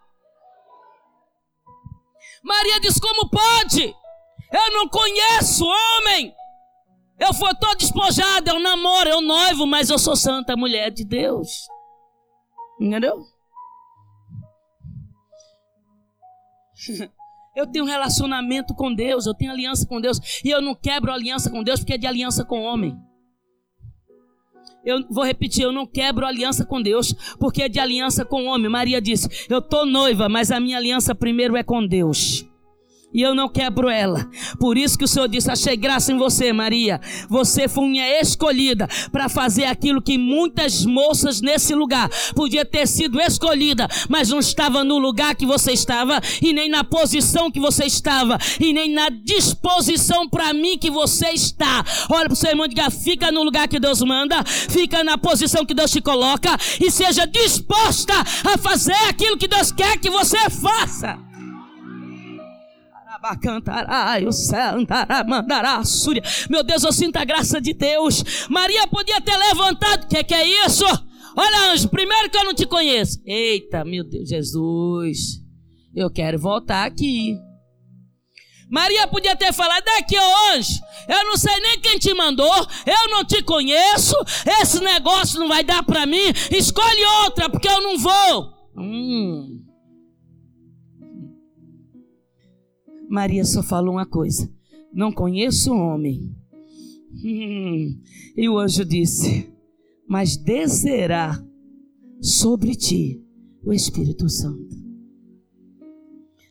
Maria 2.42 2.80
diz: 2.80 2.98
Como 2.98 3.28
pode? 3.28 3.94
Eu 4.52 4.72
não 4.72 4.88
conheço 4.88 5.64
homem. 5.64 6.34
Eu 7.18 7.34
fui 7.34 7.54
todo 7.56 7.76
despojado, 7.76 8.48
eu 8.48 8.58
namoro, 8.58 9.10
eu 9.10 9.20
noivo, 9.20 9.66
mas 9.66 9.90
eu 9.90 9.98
sou 9.98 10.16
santa 10.16 10.56
mulher 10.56 10.90
de 10.90 11.04
Deus. 11.04 11.68
Entendeu? 12.80 13.26
Eu 17.60 17.66
tenho 17.66 17.84
relacionamento 17.84 18.74
com 18.74 18.92
Deus, 18.92 19.26
eu 19.26 19.34
tenho 19.34 19.52
aliança 19.52 19.86
com 19.86 20.00
Deus, 20.00 20.18
e 20.44 20.48
eu 20.48 20.62
não 20.62 20.74
quebro 20.74 21.12
aliança 21.12 21.50
com 21.50 21.62
Deus 21.62 21.80
porque 21.80 21.94
é 21.94 21.98
de 21.98 22.06
aliança 22.06 22.44
com 22.44 22.60
o 22.60 22.64
homem. 22.64 22.96
Eu 24.82 25.04
vou 25.10 25.24
repetir, 25.24 25.62
eu 25.62 25.72
não 25.72 25.86
quebro 25.86 26.26
aliança 26.26 26.64
com 26.64 26.80
Deus, 26.80 27.12
porque 27.38 27.64
é 27.64 27.68
de 27.68 27.78
aliança 27.78 28.24
com 28.24 28.44
o 28.44 28.46
homem. 28.46 28.70
Maria 28.70 29.00
disse: 29.00 29.28
Eu 29.48 29.58
estou 29.58 29.84
noiva, 29.84 30.26
mas 30.26 30.50
a 30.50 30.58
minha 30.58 30.78
aliança 30.78 31.14
primeiro 31.14 31.54
é 31.54 31.62
com 31.62 31.86
Deus 31.86 32.49
e 33.12 33.22
eu 33.22 33.34
não 33.34 33.48
quebro 33.48 33.88
ela. 33.88 34.28
Por 34.58 34.76
isso 34.78 34.96
que 34.96 35.04
o 35.04 35.08
Senhor 35.08 35.28
disse: 35.28 35.50
Achei 35.50 35.76
graça 35.76 36.12
em 36.12 36.16
você, 36.16 36.52
Maria. 36.52 37.00
Você 37.28 37.68
foi 37.68 37.88
minha 37.88 38.20
escolhida 38.20 38.88
para 39.10 39.28
fazer 39.28 39.64
aquilo 39.64 40.00
que 40.00 40.16
muitas 40.16 40.84
moças 40.84 41.40
nesse 41.40 41.74
lugar 41.74 42.08
podia 42.34 42.64
ter 42.64 42.86
sido 42.86 43.20
escolhida, 43.20 43.88
mas 44.08 44.28
não 44.28 44.38
estava 44.38 44.84
no 44.84 44.98
lugar 44.98 45.34
que 45.34 45.46
você 45.46 45.72
estava, 45.72 46.20
e 46.40 46.52
nem 46.52 46.68
na 46.68 46.84
posição 46.84 47.50
que 47.50 47.60
você 47.60 47.84
estava, 47.84 48.38
e 48.58 48.72
nem 48.72 48.90
na 48.90 49.08
disposição 49.08 50.28
para 50.28 50.52
mim 50.52 50.78
que 50.78 50.90
você 50.90 51.30
está. 51.30 51.84
Olha 52.08 52.26
para 52.26 52.32
o 52.32 52.36
seu 52.36 52.50
irmão 52.50 52.66
e 52.66 52.70
diga: 52.70 52.90
fica 52.90 53.32
no 53.32 53.42
lugar 53.42 53.68
que 53.68 53.80
Deus 53.80 54.00
manda, 54.02 54.42
fica 54.44 55.02
na 55.02 55.18
posição 55.18 55.64
que 55.64 55.74
Deus 55.74 55.90
te 55.90 56.00
coloca, 56.00 56.56
e 56.80 56.90
seja 56.90 57.26
disposta 57.26 58.14
a 58.44 58.58
fazer 58.58 58.94
aquilo 59.08 59.36
que 59.36 59.48
Deus 59.48 59.72
quer 59.72 59.98
que 59.98 60.10
você 60.10 60.38
faça 60.50 61.29
Meu 66.48 66.62
Deus, 66.62 66.84
eu 66.84 66.92
sinto 66.92 67.16
a 67.16 67.24
graça 67.24 67.60
de 67.60 67.74
Deus. 67.74 68.46
Maria 68.48 68.86
podia 68.86 69.20
ter 69.20 69.36
levantado. 69.36 70.04
O 70.04 70.06
que, 70.06 70.22
que 70.22 70.32
é 70.32 70.46
isso? 70.64 70.84
Olha, 71.36 71.72
anjo, 71.72 71.88
primeiro 71.88 72.30
que 72.30 72.38
eu 72.38 72.44
não 72.44 72.54
te 72.54 72.66
conheço. 72.66 73.20
Eita, 73.26 73.84
meu 73.84 74.04
Deus, 74.04 74.28
Jesus. 74.28 75.40
Eu 75.92 76.08
quero 76.08 76.38
voltar 76.38 76.84
aqui. 76.84 77.36
Maria 78.70 79.08
podia 79.08 79.34
ter 79.34 79.52
falado, 79.52 79.84
daqui, 79.84 80.16
ô 80.16 80.54
anjo, 80.54 80.80
eu 81.08 81.24
não 81.24 81.36
sei 81.36 81.58
nem 81.58 81.80
quem 81.80 81.98
te 81.98 82.14
mandou, 82.14 82.54
eu 82.86 83.10
não 83.10 83.24
te 83.24 83.42
conheço, 83.42 84.14
esse 84.62 84.80
negócio 84.80 85.40
não 85.40 85.48
vai 85.48 85.64
dar 85.64 85.82
para 85.82 86.06
mim, 86.06 86.32
escolhe 86.52 87.04
outra, 87.24 87.50
porque 87.50 87.66
eu 87.66 87.82
não 87.82 87.98
vou. 87.98 88.52
Hum. 88.78 89.59
Maria 93.10 93.44
só 93.44 93.60
falou 93.60 93.94
uma 93.94 94.06
coisa: 94.06 94.48
Não 94.94 95.10
conheço 95.10 95.72
um 95.72 95.80
homem. 95.80 96.32
Hum, 97.12 98.00
e 98.36 98.48
o 98.48 98.56
anjo 98.56 98.84
disse: 98.84 99.52
Mas 100.08 100.36
descerá 100.36 101.44
sobre 102.20 102.76
ti 102.76 103.20
o 103.64 103.72
Espírito 103.72 104.28
Santo. 104.28 104.78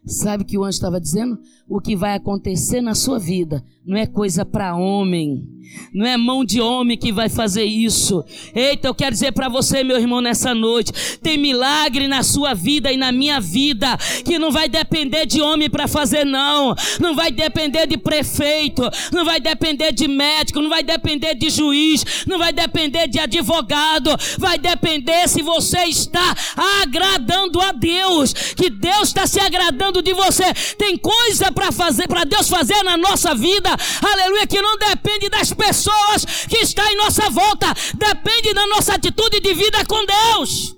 Sabe 0.06 0.44
o 0.44 0.46
que 0.46 0.58
o 0.58 0.64
anjo 0.64 0.76
estava 0.76 1.00
dizendo? 1.00 1.40
O 1.70 1.80
que 1.80 1.96
vai 1.96 2.16
acontecer 2.16 2.82
na 2.82 2.96
sua 2.96 3.20
vida 3.20 3.64
não 3.86 3.96
é 3.96 4.06
coisa 4.06 4.44
para 4.44 4.76
homem. 4.76 5.48
Não 5.94 6.06
é 6.06 6.18
mão 6.18 6.44
de 6.44 6.60
homem 6.62 6.98
que 6.98 7.12
vai 7.12 7.30
fazer 7.30 7.64
isso. 7.64 8.24
Eita, 8.56 8.88
eu 8.88 8.96
quero 8.96 9.12
dizer 9.12 9.32
para 9.32 9.50
você, 9.50 9.84
meu 9.84 9.98
irmão, 9.98 10.22
nessa 10.22 10.54
noite: 10.54 10.92
tem 11.22 11.38
milagre 11.38 12.08
na 12.08 12.24
sua 12.24 12.54
vida 12.54 12.92
e 12.92 12.98
na 12.98 13.12
minha 13.12 13.40
vida 13.40 13.98
que 14.26 14.40
não 14.40 14.52
vai 14.52 14.68
depender 14.68 15.26
de 15.26 15.42
homem 15.42 15.70
para 15.70 15.88
fazer, 15.88 16.26
não. 16.26 16.76
Não 17.00 17.16
vai 17.16 17.32
depender 17.32 17.88
de 17.88 17.98
prefeito, 17.98 18.82
não 19.12 19.26
vai 19.26 19.40
depender 19.40 19.92
de 19.92 20.08
médico, 20.08 20.62
não 20.62 20.70
vai 20.70 20.84
depender 20.84 21.36
de 21.36 21.50
juiz, 21.50 22.26
não 22.28 22.38
vai 22.38 22.52
depender 22.52 23.08
de 23.08 23.20
advogado. 23.20 24.10
Vai 24.38 24.58
depender 24.58 25.28
se 25.28 25.42
você 25.42 25.86
está 25.86 26.36
agradando 26.82 27.60
a 27.62 27.72
Deus, 27.72 28.34
que 28.34 28.70
Deus 28.70 29.10
está 29.10 29.28
se 29.28 29.40
agradando 29.40 30.02
de 30.02 30.14
você. 30.14 30.54
Tem 30.78 30.98
coisa 30.98 31.52
para 31.60 31.74
fazer, 31.74 32.08
para 32.08 32.24
Deus 32.24 32.48
fazer 32.48 32.82
na 32.84 32.96
nossa 32.96 33.36
vida, 33.36 33.70
aleluia, 34.02 34.48
que 34.48 34.62
não 34.62 34.78
depende 34.78 35.28
das 35.28 35.52
pessoas 35.54 36.24
que 36.48 36.60
estão 36.60 36.88
em 36.88 36.96
nossa 36.96 37.30
volta. 37.30 37.68
Depende 37.98 38.54
da 38.54 38.66
nossa 38.68 38.96
atitude 38.96 39.42
de 39.42 39.54
vida 39.54 39.86
com 39.86 40.06
Deus. 40.06 40.74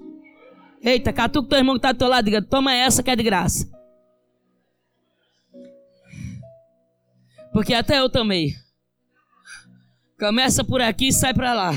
Eita, 0.82 1.14
catuca 1.14 1.50
teu 1.50 1.60
irmão 1.60 1.76
que 1.76 1.80
está 1.80 1.92
do 1.92 2.00
teu 2.00 2.08
lado, 2.08 2.26
diga, 2.26 2.42
toma 2.42 2.74
essa 2.74 3.04
que 3.04 3.12
é 3.12 3.16
de 3.16 3.22
graça. 3.22 3.70
Porque 7.54 7.76
até 7.76 8.00
eu 8.00 8.10
tomei. 8.10 8.56
Começa 10.20 10.64
por 10.64 10.82
aqui 10.82 11.10
e 11.10 11.14
sai 11.14 11.34
para 11.34 11.54
lá. 11.54 11.74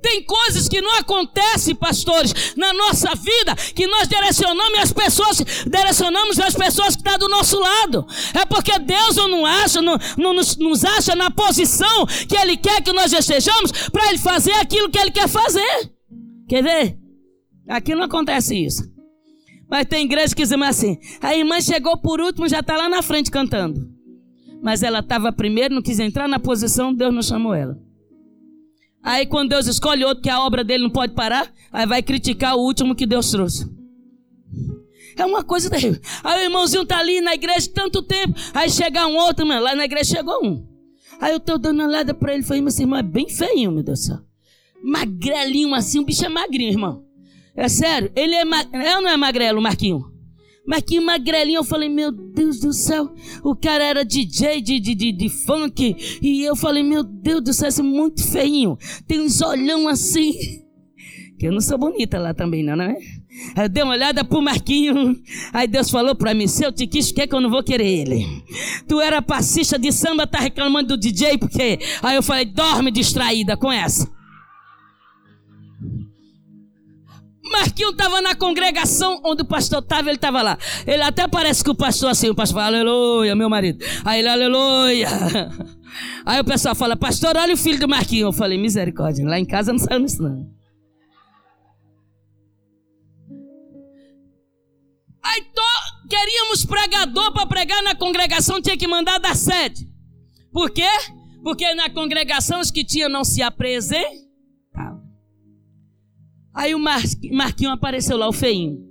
Tem 0.00 0.22
coisas 0.22 0.68
que 0.68 0.80
não 0.80 0.94
acontecem, 0.98 1.74
pastores, 1.74 2.54
na 2.56 2.72
nossa 2.72 3.14
vida, 3.14 3.54
que 3.74 3.86
nós 3.86 4.08
direcionamos 4.08 4.78
as 4.78 4.92
pessoas, 4.92 5.38
direcionamos 5.66 6.38
as 6.38 6.54
pessoas 6.54 6.96
que 6.96 7.02
estão 7.02 7.18
do 7.18 7.28
nosso 7.28 7.58
lado. 7.58 8.06
É 8.34 8.44
porque 8.44 8.78
Deus 8.78 9.16
não 9.16 9.44
acha, 9.44 9.82
não, 9.82 9.98
não 10.16 10.34
nos, 10.34 10.56
nos 10.56 10.84
acha 10.84 11.14
na 11.14 11.30
posição 11.30 12.06
que 12.28 12.36
Ele 12.36 12.56
quer 12.56 12.82
que 12.82 12.92
nós 12.92 13.12
estejamos 13.12 13.72
para 13.90 14.08
Ele 14.08 14.18
fazer 14.18 14.52
aquilo 14.52 14.90
que 14.90 14.98
Ele 14.98 15.10
quer 15.10 15.28
fazer. 15.28 15.92
Quer 16.48 16.62
ver? 16.62 16.98
Aqui 17.68 17.94
não 17.94 18.04
acontece 18.04 18.56
isso. 18.56 18.90
Mas 19.70 19.86
tem 19.86 20.04
igreja 20.04 20.34
que 20.34 20.42
dizem 20.42 20.62
assim: 20.64 20.98
a 21.20 21.34
irmã 21.34 21.60
chegou 21.60 21.96
por 21.96 22.20
último, 22.20 22.48
já 22.48 22.60
está 22.60 22.76
lá 22.76 22.88
na 22.88 23.02
frente 23.02 23.30
cantando. 23.30 23.88
Mas 24.62 24.82
ela 24.82 25.00
estava 25.00 25.32
primeiro, 25.32 25.74
não 25.74 25.82
quis 25.82 25.98
entrar 25.98 26.28
na 26.28 26.38
posição, 26.38 26.94
Deus 26.94 27.12
não 27.12 27.22
chamou 27.22 27.54
ela. 27.54 27.76
Aí 29.02 29.26
quando 29.26 29.50
Deus 29.50 29.66
escolhe 29.66 30.04
outro 30.04 30.22
que 30.22 30.30
a 30.30 30.40
obra 30.40 30.62
dele 30.62 30.84
não 30.84 30.90
pode 30.90 31.12
parar, 31.12 31.52
aí 31.72 31.86
vai 31.86 32.02
criticar 32.02 32.56
o 32.56 32.60
último 32.60 32.94
que 32.94 33.06
Deus 33.06 33.30
trouxe. 33.30 33.68
É 35.16 35.26
uma 35.26 35.42
coisa 35.42 35.68
terrível. 35.68 36.00
Aí 36.22 36.40
o 36.40 36.44
irmãozinho 36.44 36.86
tá 36.86 36.98
ali 36.98 37.20
na 37.20 37.34
igreja 37.34 37.68
tanto 37.74 38.02
tempo, 38.02 38.34
aí 38.54 38.70
chega 38.70 39.06
um 39.06 39.16
outro, 39.16 39.46
mano, 39.46 39.62
lá 39.62 39.74
na 39.74 39.84
igreja 39.84 40.16
chegou 40.16 40.44
um. 40.44 40.66
Aí 41.20 41.32
eu 41.32 41.40
tô 41.40 41.58
dando 41.58 41.80
uma 41.80 41.88
olhada 41.88 42.14
pra 42.14 42.34
ele 42.34 42.42
falei, 42.42 42.62
mas 42.62 42.78
irmão 42.78 42.98
é 42.98 43.02
bem 43.02 43.28
feinho, 43.28 43.72
meu 43.72 43.82
Deus 43.82 44.00
do 44.00 44.06
céu. 44.06 44.18
Magrelinho 44.82 45.74
assim, 45.74 45.98
o 45.98 46.04
bicho 46.04 46.24
é 46.24 46.28
magrinho, 46.28 46.70
irmão. 46.70 47.04
É 47.54 47.68
sério, 47.68 48.10
ele 48.16 48.34
é, 48.34 48.44
ma... 48.44 48.64
é 48.72 48.96
ou 48.96 49.02
não 49.02 49.10
é 49.10 49.16
magrelo, 49.16 49.60
Marquinho? 49.60 50.11
Mas 50.66 50.82
que 50.82 51.00
magrelinho, 51.00 51.58
eu 51.58 51.64
falei, 51.64 51.88
meu 51.88 52.12
Deus 52.12 52.60
do 52.60 52.72
céu, 52.72 53.12
o 53.42 53.54
cara 53.56 53.84
era 53.84 54.04
DJ 54.04 54.60
de, 54.60 54.78
de, 54.78 54.94
de, 54.94 55.12
de 55.12 55.28
funk, 55.28 55.96
e 56.22 56.42
eu 56.42 56.54
falei, 56.54 56.82
meu 56.82 57.02
Deus 57.02 57.42
do 57.42 57.52
céu, 57.52 57.68
esse 57.68 57.80
é 57.80 57.84
muito 57.84 58.24
feinho, 58.24 58.78
tem 59.06 59.20
uns 59.20 59.40
olhão 59.40 59.88
assim, 59.88 60.32
que 61.38 61.46
eu 61.46 61.52
não 61.52 61.60
sou 61.60 61.76
bonita 61.76 62.18
lá 62.18 62.32
também 62.32 62.62
não, 62.62 62.76
né? 62.76 62.94
Eu 63.56 63.68
dei 63.68 63.82
uma 63.82 63.94
olhada 63.94 64.24
pro 64.24 64.42
Marquinho, 64.42 65.16
aí 65.52 65.66
Deus 65.66 65.90
falou 65.90 66.14
pra 66.14 66.34
mim, 66.34 66.46
se 66.46 66.64
eu 66.64 66.70
te 66.70 66.86
quis, 66.86 67.10
quer 67.10 67.26
que 67.26 67.34
eu 67.34 67.40
não 67.40 67.50
vou 67.50 67.62
querer 67.62 67.88
ele? 67.88 68.24
Tu 68.86 69.00
era 69.00 69.20
passista 69.20 69.78
de 69.78 69.90
samba, 69.90 70.26
tá 70.26 70.38
reclamando 70.38 70.88
do 70.88 71.00
DJ, 71.00 71.38
porque? 71.38 71.78
Aí 72.02 72.14
eu 72.14 72.22
falei, 72.22 72.44
dorme 72.44 72.90
distraída 72.90 73.56
com 73.56 73.72
essa. 73.72 74.08
Marquinho 77.52 77.90
estava 77.90 78.20
na 78.20 78.34
congregação 78.34 79.20
onde 79.24 79.42
o 79.42 79.44
pastor 79.44 79.80
estava, 79.80 80.08
ele 80.08 80.16
estava 80.16 80.42
lá. 80.42 80.58
Ele 80.86 81.02
até 81.02 81.28
parece 81.28 81.62
que 81.62 81.70
o 81.70 81.74
pastor 81.74 82.10
assim, 82.10 82.30
o 82.30 82.34
pastor 82.34 82.60
fala, 82.62 82.78
aleluia, 82.78 83.36
meu 83.36 83.48
marido. 83.48 83.84
Aí 84.04 84.20
ele, 84.20 84.28
aleluia. 84.28 85.08
Aí 86.24 86.40
o 86.40 86.44
pessoal 86.44 86.74
fala, 86.74 86.96
pastor, 86.96 87.36
olha 87.36 87.54
o 87.54 87.56
filho 87.56 87.78
do 87.78 87.88
Marquinho. 87.88 88.28
Eu 88.28 88.32
falei, 88.32 88.58
misericórdia, 88.58 89.24
lá 89.24 89.38
em 89.38 89.44
casa 89.44 89.72
não 89.72 89.78
saiu 89.78 90.00
nisso 90.00 90.22
não. 90.22 90.50
Aí 95.22 95.40
to, 95.42 96.08
queríamos 96.08 96.66
pregador 96.66 97.32
para 97.32 97.46
pregar 97.46 97.82
na 97.82 97.94
congregação, 97.94 98.60
tinha 98.60 98.76
que 98.76 98.88
mandar 98.88 99.18
da 99.18 99.34
sede. 99.34 99.86
Por 100.52 100.70
quê? 100.70 100.88
Porque 101.42 101.74
na 101.74 101.88
congregação 101.90 102.60
os 102.60 102.70
que 102.70 102.84
tinham 102.84 103.08
não 103.08 103.24
se 103.24 103.40
apresentavam. 103.42 104.21
Aí 106.54 106.74
o 106.74 106.78
Marquinho 106.78 107.70
apareceu 107.70 108.16
lá, 108.16 108.28
o 108.28 108.32
feinho. 108.32 108.86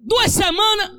Duas 0.00 0.32
semanas, 0.32 0.90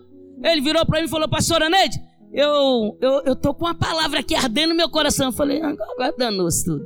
ele 0.43 0.61
virou 0.61 0.85
para 0.85 0.99
mim 0.99 1.05
e 1.05 1.09
falou, 1.09 1.29
pastora 1.29 1.69
Neide, 1.69 1.97
eu, 2.31 2.97
eu, 2.99 3.21
eu 3.25 3.35
tô 3.35 3.53
com 3.53 3.65
uma 3.65 3.75
palavra 3.75 4.21
aqui 4.21 4.33
ardendo 4.33 4.69
no 4.69 4.75
meu 4.75 4.89
coração. 4.89 5.27
Eu 5.27 5.31
falei, 5.31 5.61
agora 5.61 6.15
danou-se 6.17 6.65
tudo. 6.65 6.85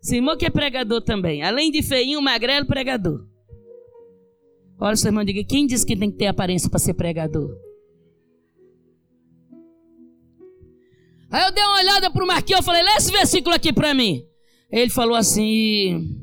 Simão 0.00 0.36
que 0.36 0.46
é 0.46 0.50
pregador 0.50 1.00
também. 1.02 1.44
Além 1.44 1.70
de 1.70 1.82
feinho, 1.82 2.20
magrelo, 2.20 2.66
pregador. 2.66 3.24
Olha, 4.80 4.96
seu 4.96 5.10
irmão, 5.10 5.22
diga, 5.22 5.44
quem 5.44 5.64
disse 5.64 5.86
que 5.86 5.96
tem 5.96 6.10
que 6.10 6.18
ter 6.18 6.26
aparência 6.26 6.68
para 6.68 6.80
ser 6.80 6.94
pregador? 6.94 7.56
Aí 11.30 11.44
eu 11.44 11.52
dei 11.52 11.62
uma 11.62 11.78
olhada 11.78 12.10
para 12.10 12.24
o 12.24 12.26
Marquinhos, 12.26 12.60
eu 12.60 12.64
falei, 12.64 12.82
lê 12.82 12.90
esse 12.96 13.12
versículo 13.12 13.54
aqui 13.54 13.72
para 13.72 13.94
mim. 13.94 14.26
Ele 14.70 14.90
falou 14.90 15.14
assim, 15.14 16.21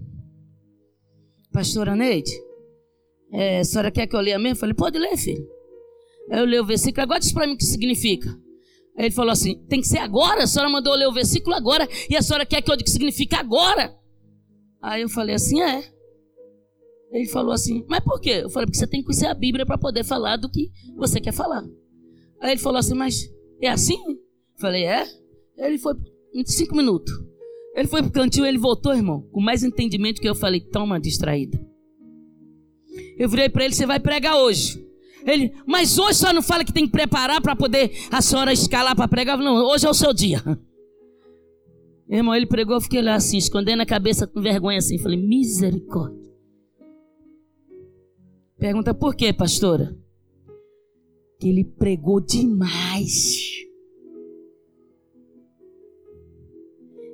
pastora 1.59 1.93
Neide, 1.93 2.31
é, 3.33 3.59
a 3.59 3.63
senhora 3.65 3.91
quer 3.91 4.07
que 4.07 4.15
eu 4.15 4.21
leia 4.21 4.39
mesmo? 4.39 4.55
Eu 4.55 4.59
falei, 4.59 4.73
pode 4.73 4.97
ler, 4.97 5.17
filho. 5.17 5.45
Aí 6.31 6.39
eu 6.39 6.45
leio 6.45 6.63
o 6.63 6.65
versículo, 6.65 7.03
agora 7.03 7.19
diz 7.19 7.33
para 7.33 7.45
mim 7.45 7.53
o 7.53 7.57
que 7.57 7.65
significa. 7.65 8.29
Aí 8.97 9.05
ele 9.05 9.11
falou 9.11 9.31
assim: 9.31 9.61
tem 9.67 9.81
que 9.81 9.87
ser 9.87 9.97
agora? 9.97 10.43
A 10.43 10.47
senhora 10.47 10.71
mandou 10.71 10.93
eu 10.93 10.99
ler 10.99 11.07
o 11.07 11.13
versículo 11.13 11.55
agora 11.55 11.87
e 12.09 12.15
a 12.15 12.21
senhora 12.21 12.45
quer 12.45 12.61
que 12.61 12.71
eu 12.71 12.75
diga 12.75 12.83
o 12.83 12.85
que 12.85 12.91
significa 12.91 13.39
agora? 13.39 13.93
Aí 14.81 15.01
eu 15.01 15.09
falei 15.09 15.35
assim: 15.35 15.61
é. 15.61 15.83
Ele 17.11 17.27
falou 17.27 17.51
assim: 17.51 17.83
mas 17.89 18.01
por 18.01 18.19
quê? 18.21 18.41
Eu 18.43 18.49
falei: 18.49 18.65
porque 18.65 18.77
você 18.77 18.87
tem 18.87 19.01
que 19.01 19.07
conhecer 19.07 19.27
a 19.27 19.33
Bíblia 19.33 19.65
para 19.65 19.77
poder 19.77 20.03
falar 20.03 20.37
do 20.37 20.49
que 20.49 20.71
você 20.95 21.19
quer 21.19 21.33
falar. 21.33 21.63
Aí 22.39 22.51
ele 22.51 22.59
falou 22.59 22.79
assim: 22.79 22.93
mas 22.93 23.29
é 23.61 23.69
assim? 23.69 23.99
Eu 24.05 24.59
falei: 24.59 24.85
é. 24.85 25.05
Ele 25.57 25.77
foi 25.77 25.93
em 26.33 26.45
cinco 26.45 26.75
minutos. 26.75 27.13
Ele 27.79 27.87
foi 27.87 28.01
pro 28.01 28.11
cantinho, 28.11 28.45
ele 28.45 28.57
voltou, 28.57 28.93
irmão, 28.93 29.21
com 29.31 29.39
mais 29.39 29.63
entendimento 29.63 30.19
que 30.19 30.27
eu 30.27 30.35
falei, 30.35 30.59
toma 30.59 30.99
distraída. 30.99 31.57
Eu 33.17 33.29
virei 33.29 33.47
para 33.47 33.63
ele, 33.63 33.73
você 33.73 33.85
vai 33.85 34.01
pregar 34.01 34.35
hoje. 34.35 34.85
Ele, 35.25 35.53
mas 35.65 35.97
hoje 35.97 36.19
só 36.19 36.33
não 36.33 36.41
fala 36.41 36.65
que 36.65 36.73
tem 36.73 36.85
que 36.85 36.91
preparar 36.91 37.41
para 37.41 37.55
poder 37.55 37.93
a 38.11 38.21
senhora 38.21 38.51
escalar 38.51 38.97
para 38.97 39.07
pregar. 39.07 39.37
Não, 39.37 39.63
hoje 39.63 39.85
é 39.85 39.89
o 39.89 39.93
seu 39.93 40.13
dia. 40.13 40.43
Irmão, 42.09 42.35
ele 42.35 42.47
pregou, 42.47 42.75
eu 42.75 42.81
fiquei 42.81 43.01
lá 43.01 43.15
assim, 43.15 43.37
escondendo 43.37 43.81
a 43.81 43.85
cabeça 43.85 44.27
com 44.27 44.41
vergonha 44.41 44.79
assim. 44.79 44.97
Falei, 44.97 45.17
misericórdia. 45.17 46.29
Pergunta 48.57 48.93
por 48.93 49.15
quê, 49.15 49.31
pastora? 49.31 49.97
Que 51.39 51.47
ele 51.47 51.63
pregou 51.63 52.19
demais. 52.19 53.58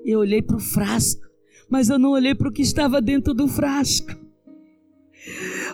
Eu 0.05 0.19
olhei 0.19 0.41
para 0.41 0.57
o 0.57 0.59
frasco, 0.59 1.23
mas 1.67 1.89
eu 1.89 1.97
não 1.97 2.11
olhei 2.11 2.35
para 2.35 2.47
o 2.47 2.51
que 2.51 2.61
estava 2.61 3.01
dentro 3.01 3.33
do 3.33 3.47
frasco. 3.47 4.15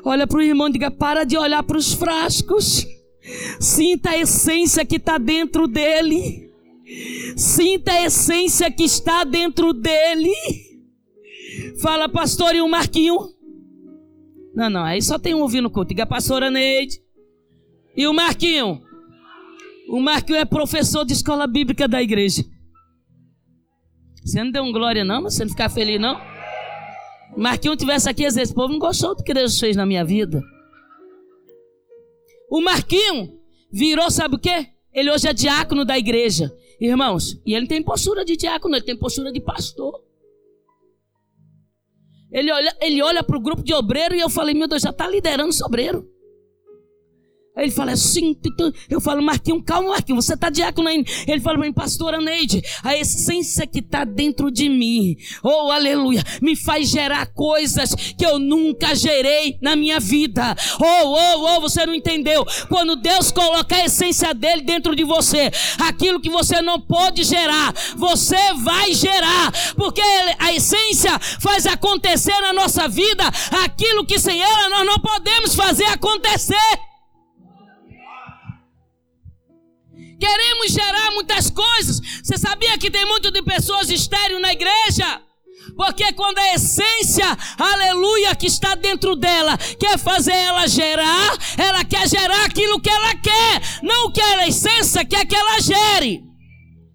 Olha 0.03 0.25
para 0.25 0.37
o 0.37 0.41
irmão 0.41 0.69
e 0.69 0.71
diga: 0.71 0.89
para 0.89 1.25
de 1.25 1.37
olhar 1.37 1.61
para 1.63 1.77
os 1.77 1.93
frascos. 1.93 2.87
Sinta 3.59 4.11
a 4.11 4.17
essência 4.17 4.85
que 4.85 4.95
está 4.95 5.17
dentro 5.17 5.67
dele. 5.67 6.49
Sinta 7.35 7.91
a 7.91 8.05
essência 8.05 8.71
que 8.71 8.83
está 8.83 9.23
dentro 9.23 9.73
dele. 9.73 10.33
Fala, 11.81 12.09
pastor, 12.09 12.55
e 12.55 12.61
o 12.61 12.67
Marquinho? 12.67 13.17
Não, 14.55 14.69
não, 14.69 14.83
aí 14.83 15.01
só 15.01 15.19
tem 15.19 15.35
um 15.35 15.41
ouvindo 15.41 15.67
o 15.67 15.69
culto. 15.69 15.89
Diga, 15.89 16.05
pastora 16.05 16.49
Neide. 16.49 17.01
E 17.95 18.07
o 18.07 18.13
Marquinho? 18.13 18.81
O 19.89 19.99
Marquinho 19.99 20.39
é 20.39 20.45
professor 20.45 21.05
de 21.05 21.13
escola 21.13 21.45
bíblica 21.45 21.87
da 21.87 22.01
igreja. 22.01 22.43
Você 24.23 24.43
não 24.43 24.51
deu 24.51 24.63
um 24.63 24.71
glória, 24.71 25.03
não? 25.03 25.23
Você 25.23 25.43
não 25.43 25.49
ficar 25.49 25.69
feliz, 25.69 25.99
não? 25.99 26.19
Marquinhos 27.35 27.77
tivesse 27.77 28.09
aqui, 28.09 28.25
às 28.25 28.35
vezes, 28.35 28.51
o 28.51 28.55
povo 28.55 28.73
não 28.73 28.79
gostou 28.79 29.15
do 29.15 29.23
que 29.23 29.33
Deus 29.33 29.59
fez 29.59 29.75
na 29.75 29.85
minha 29.85 30.05
vida. 30.05 30.41
O 32.49 32.61
Marquinho 32.61 33.39
virou, 33.71 34.11
sabe 34.11 34.35
o 34.35 34.39
quê? 34.39 34.67
Ele 34.93 35.09
hoje 35.09 35.27
é 35.27 35.33
diácono 35.33 35.85
da 35.85 35.97
igreja. 35.97 36.53
Irmãos, 36.79 37.41
e 37.45 37.53
ele 37.53 37.67
tem 37.67 37.81
postura 37.81 38.25
de 38.25 38.35
diácono, 38.35 38.75
ele 38.75 38.85
tem 38.85 38.97
postura 38.97 39.31
de 39.31 39.39
pastor. 39.39 40.03
Ele 42.31 42.51
olha, 42.51 42.75
ele 42.81 43.01
olha 43.01 43.23
para 43.23 43.37
o 43.37 43.41
grupo 43.41 43.63
de 43.63 43.73
obreiro 43.73 44.15
e 44.15 44.19
eu 44.19 44.29
falei, 44.29 44.53
meu 44.53 44.67
Deus, 44.67 44.81
já 44.81 44.89
está 44.89 45.07
liderando 45.07 45.49
os 45.49 45.61
obreiros. 45.61 46.03
Ele 47.55 47.69
fala 47.69 47.91
assim, 47.91 48.35
eu 48.89 49.01
falo, 49.01 49.21
Marquinhos, 49.21 49.61
calma, 49.65 49.89
Marquinhos, 49.89 50.25
você 50.25 50.35
está 50.35 50.49
diácono 50.49 50.87
ainda. 50.87 51.11
Ele 51.27 51.41
fala 51.41 51.57
para 51.57 51.67
mim, 51.67 51.73
pastora 51.73 52.21
Neide, 52.21 52.61
a 52.81 52.95
essência 52.95 53.67
que 53.67 53.79
está 53.79 54.05
dentro 54.05 54.49
de 54.49 54.69
mim, 54.69 55.17
oh 55.43 55.69
aleluia, 55.69 56.23
me 56.41 56.55
faz 56.55 56.89
gerar 56.89 57.25
coisas 57.27 57.93
que 57.93 58.25
eu 58.25 58.39
nunca 58.39 58.95
gerei 58.95 59.57
na 59.61 59.75
minha 59.75 59.99
vida. 59.99 60.55
Oh, 60.79 61.07
oh, 61.07 61.57
oh, 61.57 61.61
você 61.61 61.85
não 61.85 61.93
entendeu? 61.93 62.45
Quando 62.69 62.95
Deus 62.95 63.33
coloca 63.33 63.75
a 63.75 63.85
essência 63.85 64.33
dele 64.33 64.61
dentro 64.61 64.95
de 64.95 65.03
você, 65.03 65.51
aquilo 65.79 66.21
que 66.21 66.29
você 66.29 66.61
não 66.61 66.79
pode 66.79 67.25
gerar, 67.25 67.73
você 67.97 68.53
vai 68.59 68.93
gerar, 68.93 69.51
porque 69.75 70.01
a 70.39 70.53
essência 70.53 71.19
faz 71.19 71.65
acontecer 71.65 72.39
na 72.39 72.53
nossa 72.53 72.87
vida 72.87 73.23
aquilo 73.63 74.05
que 74.05 74.17
sem 74.17 74.41
ela 74.41 74.69
nós 74.69 74.85
não 74.85 74.99
podemos 74.99 75.53
fazer 75.53 75.85
acontecer. 75.85 76.90
Queremos 80.21 80.71
gerar 80.71 81.09
muitas 81.13 81.49
coisas. 81.49 81.99
Você 82.23 82.37
sabia 82.37 82.77
que 82.77 82.91
tem 82.91 83.07
muito 83.07 83.31
de 83.31 83.41
pessoas 83.41 83.89
estéreo 83.89 84.39
na 84.39 84.53
igreja? 84.53 85.19
Porque 85.75 86.13
quando 86.13 86.37
a 86.37 86.53
essência, 86.53 87.25
aleluia, 87.57 88.35
que 88.35 88.45
está 88.45 88.75
dentro 88.75 89.15
dela, 89.15 89.57
quer 89.79 89.97
fazer 89.97 90.33
ela 90.33 90.67
gerar, 90.67 91.35
ela 91.57 91.83
quer 91.83 92.07
gerar 92.07 92.45
aquilo 92.45 92.79
que 92.79 92.89
ela 92.89 93.15
quer, 93.15 93.61
não 93.81 94.05
o 94.05 94.11
que 94.11 94.21
a 94.21 94.47
essência 94.47 95.03
quer 95.03 95.25
que 95.25 95.35
ela 95.35 95.59
gere. 95.59 96.23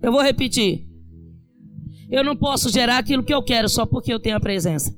Eu 0.00 0.12
vou 0.12 0.22
repetir. 0.22 0.86
Eu 2.08 2.22
não 2.22 2.36
posso 2.36 2.70
gerar 2.70 2.98
aquilo 2.98 3.24
que 3.24 3.34
eu 3.34 3.42
quero 3.42 3.68
só 3.68 3.84
porque 3.84 4.12
eu 4.12 4.20
tenho 4.20 4.36
a 4.36 4.40
presença. 4.40 4.96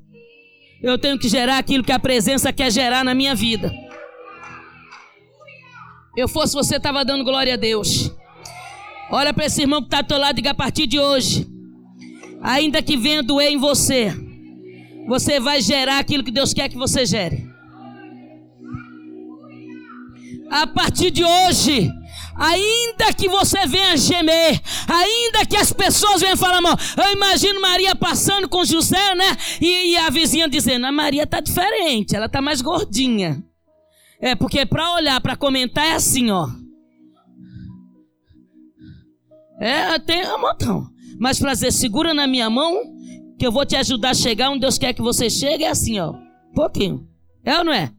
Eu 0.83 0.99
tenho 0.99 1.19
que 1.19 1.31
gerar 1.31 1.57
aquilo 1.57 1.83
que 1.83 1.93
a 1.93 1.99
presença 1.99 2.53
quer 2.53 2.71
gerar 2.71 3.03
na 3.03 3.15
minha 3.15 3.35
vida. 3.35 3.73
Eu 6.15 6.29
fosse 6.29 6.53
você, 6.53 6.77
estava 6.77 7.05
dando 7.05 7.25
glória 7.25 7.55
a 7.55 7.57
Deus. 7.57 8.08
Olha 9.11 9.33
para 9.33 9.47
esse 9.47 9.63
irmão 9.63 9.81
que 9.81 9.87
está 9.87 9.99
ao 9.99 10.05
teu 10.05 10.19
lado 10.19 10.33
e 10.33 10.37
diga 10.37 10.51
a 10.51 10.55
partir 10.55 10.87
de 10.87 10.99
hoje. 10.99 11.47
Ainda 12.43 12.83
que 12.83 12.97
venha 12.97 13.23
doer 13.23 13.51
em 13.51 13.57
você, 13.57 14.15
você 15.07 15.41
vai 15.41 15.61
gerar 15.61 15.99
aquilo 15.99 16.23
que 16.23 16.31
Deus 16.31 16.53
quer 16.53 16.69
que 16.69 16.77
você 16.77 17.07
gere. 17.07 17.49
A 20.51 20.67
partir 20.67 21.11
de 21.11 21.25
hoje, 21.25 21.91
ainda 22.37 23.13
que 23.13 23.29
você 23.29 23.67
venha 23.67 23.97
gemer, 23.97 24.61
ainda 24.87 25.47
que 25.47 25.57
as 25.57 25.73
pessoas 25.73 26.21
venham 26.21 26.37
falar 26.37 26.61
mal, 26.61 26.77
eu 26.97 27.13
imagino 27.15 27.61
Maria 27.61 27.95
passando 27.95 28.49
com 28.49 28.65
José, 28.65 29.15
né? 29.15 29.37
E, 29.61 29.93
e 29.93 29.97
a 29.97 30.11
vizinha 30.11 30.49
dizendo: 30.49 30.87
a 30.87 30.93
Maria 30.93 31.27
tá 31.27 31.41
diferente, 31.41 32.15
ela 32.15 32.29
tá 32.29 32.41
mais 32.41 32.61
gordinha. 32.61 33.43
É 34.21 34.35
porque 34.35 34.65
para 34.67 34.93
olhar, 34.95 35.21
para 35.21 35.37
comentar 35.37 35.87
é 35.87 35.93
assim, 35.95 36.31
ó. 36.31 36.49
É, 39.61 39.99
tem 39.99 40.27
um 40.33 40.41
montão. 40.41 40.87
Mas 41.19 41.39
para 41.39 41.53
dizer, 41.53 41.73
segura 41.73 42.15
na 42.15 42.27
minha 42.27 42.49
mão, 42.49 42.83
que 43.39 43.47
eu 43.47 43.53
vou 43.53 43.67
te 43.67 43.77
ajudar 43.77 44.11
a 44.11 44.15
chegar 44.15 44.51
onde 44.51 44.61
Deus 44.61 44.79
quer 44.79 44.93
que 44.93 45.03
você 45.03 45.29
chegue, 45.29 45.65
é 45.65 45.71
assim, 45.71 45.99
ó. 45.99 46.15
Pouquinho. 46.55 47.07
É 47.45 47.59
ou 47.59 47.65
não 47.65 47.73
é? 47.73 47.93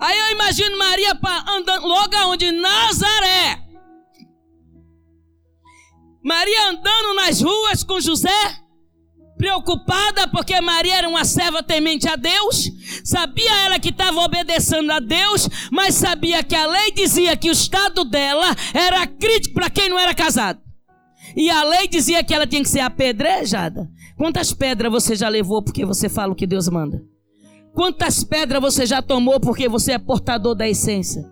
Aí 0.00 0.18
eu 0.18 0.32
imagino 0.32 0.78
Maria 0.78 1.18
andando 1.48 1.86
logo 1.86 2.16
aonde? 2.16 2.50
Nazaré. 2.52 3.62
Maria 6.22 6.70
andando 6.70 7.14
nas 7.14 7.40
ruas 7.40 7.82
com 7.82 8.00
José, 8.00 8.28
preocupada 9.38 10.26
porque 10.28 10.60
Maria 10.60 10.96
era 10.96 11.08
uma 11.08 11.24
serva 11.24 11.62
temente 11.62 12.08
a 12.08 12.16
Deus, 12.16 12.70
sabia 13.04 13.64
ela 13.64 13.78
que 13.78 13.90
estava 13.90 14.20
obedecendo 14.20 14.90
a 14.90 14.98
Deus, 14.98 15.48
mas 15.70 15.94
sabia 15.94 16.42
que 16.42 16.56
a 16.56 16.66
lei 16.66 16.90
dizia 16.92 17.36
que 17.36 17.48
o 17.48 17.52
estado 17.52 18.04
dela 18.04 18.54
era 18.74 19.06
crítico 19.06 19.54
para 19.54 19.70
quem 19.70 19.88
não 19.88 19.98
era 19.98 20.12
casado. 20.12 20.60
E 21.36 21.48
a 21.48 21.62
lei 21.62 21.86
dizia 21.86 22.24
que 22.24 22.34
ela 22.34 22.46
tinha 22.46 22.62
que 22.62 22.68
ser 22.68 22.80
apedrejada. 22.80 23.88
Quantas 24.16 24.52
pedras 24.52 24.90
você 24.90 25.14
já 25.14 25.28
levou 25.28 25.62
porque 25.62 25.84
você 25.84 26.08
fala 26.08 26.32
o 26.32 26.36
que 26.36 26.46
Deus 26.46 26.68
manda? 26.68 27.00
Quantas 27.74 28.24
pedras 28.24 28.60
você 28.60 28.84
já 28.84 29.00
tomou 29.00 29.38
porque 29.38 29.68
você 29.68 29.92
é 29.92 29.98
portador 29.98 30.56
da 30.56 30.68
essência? 30.68 31.22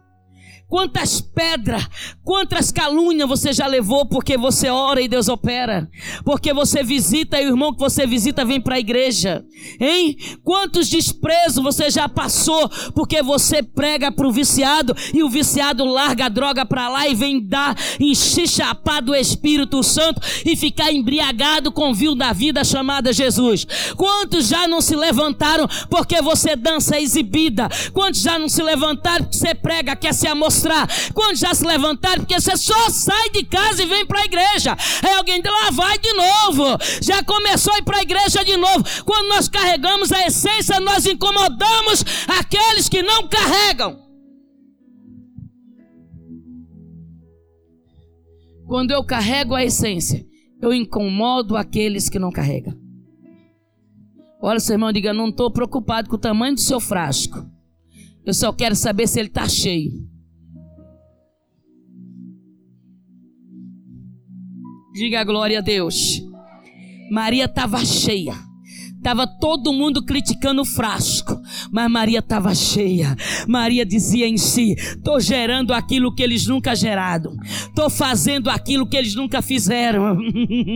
Quantas 0.68 1.20
pedras, 1.20 1.86
quantas 2.24 2.72
calúnias 2.72 3.28
você 3.28 3.52
já 3.52 3.68
levou 3.68 4.04
porque 4.04 4.36
você 4.36 4.68
ora 4.68 5.00
e 5.00 5.06
Deus 5.06 5.28
opera? 5.28 5.88
Porque 6.24 6.52
você 6.52 6.82
visita 6.82 7.40
e 7.40 7.46
o 7.46 7.50
irmão 7.50 7.72
que 7.72 7.78
você 7.78 8.04
visita 8.04 8.44
vem 8.44 8.60
para 8.60 8.74
a 8.74 8.80
igreja? 8.80 9.44
Hein? 9.78 10.16
Quantos 10.42 10.88
desprezos 10.88 11.62
você 11.62 11.88
já 11.88 12.08
passou 12.08 12.68
porque 12.96 13.22
você 13.22 13.62
prega 13.62 14.10
para 14.10 14.26
o 14.26 14.32
viciado 14.32 14.92
e 15.14 15.22
o 15.22 15.30
viciado 15.30 15.84
larga 15.84 16.24
a 16.26 16.28
droga 16.28 16.66
para 16.66 16.88
lá 16.88 17.06
e 17.06 17.14
vem 17.14 17.40
dar 17.40 17.76
encher 18.00 18.48
chapar 18.48 19.00
do 19.00 19.14
Espírito 19.14 19.84
Santo 19.84 20.20
e 20.44 20.56
ficar 20.56 20.92
embriagado 20.92 21.70
com 21.70 21.92
o 21.92 22.16
da 22.16 22.32
vida 22.32 22.64
chamada 22.64 23.12
Jesus? 23.12 23.64
Quantos 23.96 24.48
já 24.48 24.66
não 24.66 24.80
se 24.80 24.96
levantaram 24.96 25.68
porque 25.88 26.20
você 26.20 26.56
dança 26.56 27.00
exibida? 27.00 27.68
Quantos 27.92 28.20
já 28.20 28.36
não 28.36 28.48
se 28.48 28.62
levantaram 28.64 29.24
porque 29.26 29.38
você 29.38 29.54
prega, 29.54 29.94
quer 29.94 30.12
se 30.12 30.26
amostrar? 30.26 30.55
Mostrar. 30.56 30.88
Quando 31.12 31.36
já 31.36 31.54
se 31.54 31.64
levantar, 31.64 32.18
porque 32.18 32.38
você 32.38 32.56
só 32.56 32.88
sai 32.88 33.30
de 33.30 33.44
casa 33.44 33.82
e 33.82 33.86
vem 33.86 34.06
para 34.06 34.22
a 34.22 34.24
igreja. 34.24 34.76
Aí 35.04 35.14
alguém 35.14 35.40
diz, 35.42 35.52
lá 35.52 35.70
vai 35.70 35.98
de 35.98 36.12
novo. 36.12 36.64
Já 37.02 37.22
começou 37.22 37.74
a 37.74 37.78
ir 37.78 37.84
para 37.84 37.98
a 37.98 38.02
igreja 38.02 38.44
de 38.44 38.56
novo. 38.56 38.84
Quando 39.04 39.28
nós 39.28 39.48
carregamos 39.48 40.10
a 40.10 40.26
essência, 40.26 40.80
nós 40.80 41.06
incomodamos 41.06 42.04
aqueles 42.26 42.88
que 42.88 43.02
não 43.02 43.28
carregam. 43.28 44.04
Quando 48.66 48.90
eu 48.90 49.04
carrego 49.04 49.54
a 49.54 49.64
essência, 49.64 50.26
eu 50.60 50.74
incomodo 50.74 51.56
aqueles 51.56 52.08
que 52.08 52.18
não 52.18 52.32
carregam. 52.32 52.74
Olha, 54.42 54.58
seu 54.58 54.74
irmão, 54.74 54.92
diga: 54.92 55.12
não 55.12 55.28
estou 55.28 55.52
preocupado 55.52 56.08
com 56.08 56.16
o 56.16 56.18
tamanho 56.18 56.54
do 56.54 56.60
seu 56.60 56.80
frasco. 56.80 57.48
Eu 58.24 58.34
só 58.34 58.52
quero 58.52 58.74
saber 58.74 59.06
se 59.06 59.20
ele 59.20 59.28
está 59.28 59.48
cheio. 59.48 60.15
Diga 64.96 65.22
glória 65.24 65.58
a 65.58 65.60
Deus. 65.60 66.22
Maria 67.10 67.44
estava 67.44 67.84
cheia. 67.84 68.34
Estava 69.06 69.24
todo 69.24 69.72
mundo 69.72 70.04
criticando 70.04 70.62
o 70.62 70.64
frasco, 70.64 71.40
mas 71.70 71.88
Maria 71.88 72.18
estava 72.18 72.52
cheia. 72.56 73.16
Maria 73.46 73.86
dizia 73.86 74.26
em 74.26 74.36
si: 74.36 74.72
estou 74.72 75.20
gerando 75.20 75.72
aquilo 75.72 76.12
que 76.12 76.24
eles 76.24 76.48
nunca 76.48 76.74
geraram, 76.74 77.36
estou 77.68 77.88
fazendo 77.88 78.50
aquilo 78.50 78.84
que 78.84 78.96
eles 78.96 79.14
nunca 79.14 79.40
fizeram, 79.40 80.18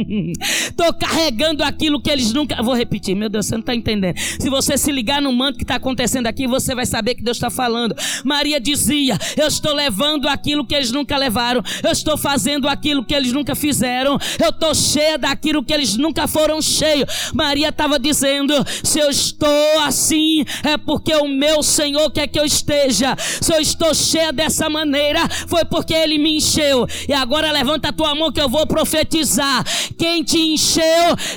estou 0.39 0.95
carregando 0.95 1.65
aquilo 1.65 2.01
que 2.01 2.09
eles 2.09 2.33
nunca. 2.33 2.63
Vou 2.63 2.73
repetir, 2.73 3.17
meu 3.17 3.29
Deus, 3.29 3.47
você 3.47 3.57
não 3.57 3.63
está 3.63 3.75
entendendo. 3.75 4.17
Se 4.17 4.49
você 4.49 4.79
se 4.79 4.93
ligar 4.93 5.21
no 5.21 5.33
manto 5.33 5.57
que 5.57 5.65
está 5.65 5.75
acontecendo 5.75 6.29
aqui, 6.29 6.47
você 6.47 6.73
vai 6.73 6.87
saber 6.87 7.17
que 7.17 7.25
Deus 7.25 7.37
está 7.37 7.51
falando. 7.51 7.97
Maria 8.25 8.61
dizia: 8.61 9.19
eu 9.37 9.49
estou 9.49 9.75
levando 9.75 10.29
aquilo 10.29 10.65
que 10.65 10.77
eles 10.77 10.93
nunca 10.93 11.17
levaram, 11.17 11.65
eu 11.83 11.91
estou 11.91 12.17
fazendo 12.17 12.69
aquilo 12.69 13.05
que 13.05 13.13
eles 13.13 13.33
nunca 13.33 13.57
fizeram, 13.57 14.17
eu 14.41 14.51
estou 14.51 14.73
cheia 14.73 15.19
daquilo 15.19 15.65
que 15.65 15.73
eles 15.73 15.97
nunca 15.97 16.29
foram 16.29 16.63
cheios. 16.63 17.33
Maria 17.35 17.71
estava 17.71 17.99
dizendo 17.99 18.20
dizendo: 18.21 18.55
se 18.85 18.99
eu 18.99 19.11
estou 19.11 19.81
assim, 19.81 20.45
é 20.63 20.77
porque 20.77 21.15
o 21.15 21.27
meu 21.27 21.63
Senhor 21.63 22.11
quer 22.11 22.27
que 22.27 22.39
eu 22.39 22.45
esteja. 22.45 23.17
Se 23.19 23.53
eu 23.53 23.61
estou 23.61 23.95
cheia 23.95 24.33
dessa 24.33 24.69
maneira, 24.69 25.27
foi 25.49 25.65
porque 25.65 25.95
Ele 25.95 26.19
me 26.19 26.37
encheu. 26.37 26.87
E 27.09 27.13
agora 27.13 27.51
levanta 27.51 27.89
a 27.89 27.93
tua 27.93 28.15
mão 28.15 28.31
que 28.31 28.41
eu 28.41 28.49
vou 28.49 28.67
profetizar. 28.67 29.65
Quem 29.99 30.23
te 30.23 30.39
encheu 30.39 30.85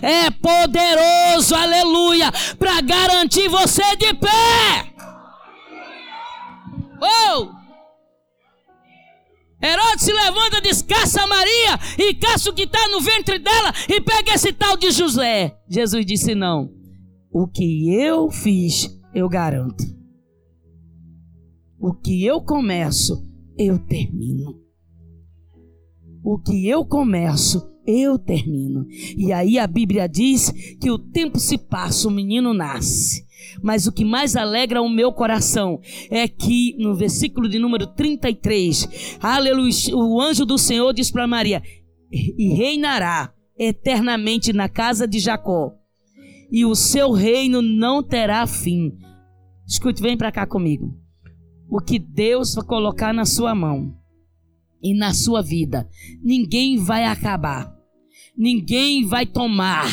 é 0.01 0.29
poderoso, 0.29 1.55
aleluia, 1.55 2.31
para 2.59 2.81
garantir 2.81 3.47
você 3.47 3.95
de 3.95 4.13
pé. 4.13 4.93
Oh! 7.01 7.62
Herodes 9.63 10.03
se 10.03 10.11
levanta, 10.11 10.59
descaça 10.59 11.25
Maria 11.25 11.79
e 11.97 12.13
caça 12.15 12.49
o 12.49 12.53
que 12.53 12.63
está 12.63 12.85
no 12.89 12.99
ventre 12.99 13.39
dela 13.39 13.73
e 13.87 14.01
pega 14.01 14.33
esse 14.33 14.51
tal 14.51 14.75
de 14.75 14.91
José. 14.91 15.57
Jesus 15.69 16.05
disse: 16.05 16.35
Não, 16.35 16.69
o 17.31 17.47
que 17.47 17.95
eu 17.95 18.29
fiz, 18.29 18.89
eu 19.15 19.29
garanto. 19.29 19.83
O 21.79 21.93
que 21.93 22.25
eu 22.25 22.41
começo, 22.41 23.25
eu 23.57 23.79
termino. 23.79 24.61
O 26.23 26.37
que 26.39 26.67
eu 26.67 26.85
começo, 26.85 27.73
eu 27.85 28.19
termino. 28.19 28.85
E 29.17 29.31
aí 29.31 29.57
a 29.57 29.67
Bíblia 29.67 30.07
diz 30.07 30.51
que 30.79 30.91
o 30.91 30.99
tempo 30.99 31.39
se 31.39 31.57
passa, 31.57 32.07
o 32.07 32.11
menino 32.11 32.53
nasce. 32.53 33.22
Mas 33.63 33.87
o 33.87 33.93
que 33.93 34.03
mais 34.03 34.35
alegra 34.35 34.81
o 34.81 34.89
meu 34.89 35.13
coração 35.13 35.79
é 36.11 36.27
que 36.27 36.75
no 36.77 36.93
versículo 36.93 37.47
de 37.47 37.57
número 37.57 37.87
33, 37.87 39.17
aleluia, 39.21 39.71
o 39.93 40.19
anjo 40.19 40.45
do 40.45 40.57
Senhor 40.57 40.93
diz 40.93 41.09
para 41.09 41.25
Maria: 41.25 41.63
e 42.11 42.53
reinará 42.53 43.33
eternamente 43.57 44.51
na 44.51 44.67
casa 44.67 45.07
de 45.07 45.17
Jacó, 45.17 45.71
e 46.51 46.65
o 46.65 46.75
seu 46.75 47.11
reino 47.11 47.61
não 47.61 48.03
terá 48.03 48.45
fim. 48.45 48.91
Escute, 49.65 50.01
vem 50.01 50.17
para 50.17 50.31
cá 50.31 50.45
comigo. 50.45 50.93
o 51.69 51.79
que 51.79 51.97
Deus 51.97 52.53
vai 52.53 52.65
colocar 52.65 53.13
na 53.13 53.25
sua 53.25 53.55
mão 53.55 53.95
e 54.81 54.93
na 54.93 55.13
sua 55.13 55.41
vida, 55.41 55.89
ninguém 56.21 56.77
vai 56.77 57.05
acabar. 57.05 57.73
Ninguém 58.35 59.05
vai 59.05 59.25
tomar 59.25 59.85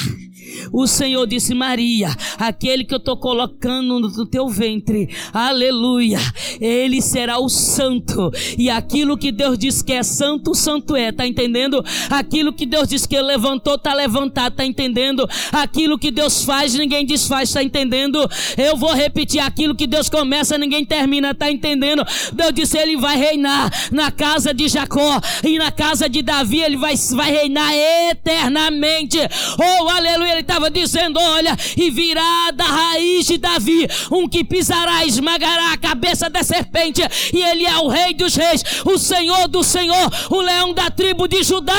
o 0.72 0.86
Senhor 0.86 1.26
disse: 1.26 1.54
Maria, 1.54 2.14
aquele 2.38 2.84
que 2.84 2.94
eu 2.94 2.98
estou 2.98 3.16
colocando 3.16 4.00
no 4.00 4.26
teu 4.26 4.48
ventre, 4.48 5.08
aleluia, 5.32 6.18
ele 6.60 7.00
será 7.00 7.38
o 7.38 7.48
santo. 7.48 8.30
E 8.58 8.70
aquilo 8.70 9.16
que 9.16 9.32
Deus 9.32 9.58
diz 9.58 9.82
que 9.82 9.92
é 9.92 10.02
santo, 10.02 10.54
santo 10.54 10.96
é, 10.96 11.12
tá 11.12 11.26
entendendo? 11.26 11.84
Aquilo 12.08 12.52
que 12.52 12.66
Deus 12.66 12.88
diz 12.88 13.06
que 13.06 13.20
levantou, 13.20 13.78
tá 13.78 13.94
levantado, 13.94 14.56
tá 14.56 14.64
entendendo? 14.64 15.28
Aquilo 15.52 15.98
que 15.98 16.10
Deus 16.10 16.44
faz, 16.44 16.74
ninguém 16.74 17.04
desfaz, 17.04 17.52
tá 17.52 17.62
entendendo? 17.62 18.18
Eu 18.56 18.76
vou 18.76 18.92
repetir: 18.92 19.40
aquilo 19.40 19.74
que 19.74 19.86
Deus 19.86 20.08
começa, 20.08 20.58
ninguém 20.58 20.84
termina, 20.84 21.34
tá 21.34 21.50
entendendo? 21.50 22.04
Deus 22.32 22.52
disse: 22.52 22.78
Ele 22.78 22.96
vai 22.96 23.16
reinar 23.16 23.70
na 23.90 24.10
casa 24.10 24.52
de 24.52 24.68
Jacó 24.68 25.20
e 25.44 25.58
na 25.58 25.70
casa 25.70 26.08
de 26.08 26.22
Davi, 26.22 26.60
ele 26.60 26.76
vai, 26.76 26.94
vai 27.12 27.30
reinar 27.30 27.72
eternamente. 28.10 29.18
Oh, 29.58 29.88
aleluia, 29.88 30.39
ele 30.40 30.42
estava 30.42 30.70
dizendo: 30.70 31.20
Olha, 31.20 31.56
e 31.76 31.90
virá 31.90 32.50
da 32.52 32.64
raiz 32.64 33.26
de 33.26 33.38
Davi 33.38 33.86
um 34.10 34.28
que 34.28 34.42
pisará, 34.42 35.04
esmagará 35.04 35.72
a 35.72 35.78
cabeça 35.78 36.28
da 36.28 36.42
serpente, 36.42 37.02
e 37.32 37.42
ele 37.42 37.66
é 37.66 37.76
o 37.78 37.88
rei 37.88 38.14
dos 38.14 38.34
reis, 38.34 38.62
o 38.84 38.98
senhor 38.98 39.46
do 39.48 39.62
senhor, 39.62 40.10
o 40.30 40.40
leão 40.40 40.72
da 40.72 40.90
tribo 40.90 41.28
de 41.28 41.42
Judá, 41.42 41.74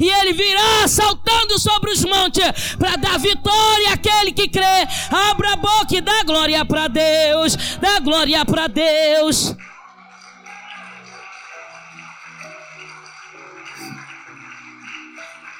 e 0.00 0.08
ele 0.08 0.32
virá 0.32 0.86
saltando 0.86 1.58
sobre 1.58 1.90
os 1.90 2.04
montes 2.04 2.44
para 2.78 2.96
dar 2.96 3.18
vitória 3.18 3.92
àquele 3.92 4.32
que 4.32 4.48
crê. 4.48 4.64
Abra 5.30 5.52
a 5.52 5.56
boca 5.56 5.96
e 5.96 6.00
dá 6.00 6.22
glória 6.24 6.64
para 6.64 6.88
Deus, 6.88 7.56
dá 7.80 7.98
glória 8.00 8.44
para 8.44 8.68
Deus. 8.68 9.54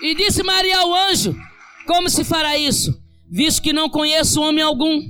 E 0.01 0.15
disse 0.15 0.43
Maria 0.43 0.79
ao 0.81 0.95
anjo: 0.95 1.35
como 1.87 2.09
se 2.09 2.25
fará 2.25 2.57
isso? 2.59 3.01
Visto 3.31 3.63
que 3.63 3.73
não 3.73 3.89
conheço 3.89 4.41
homem 4.43 4.63
algum. 4.63 5.03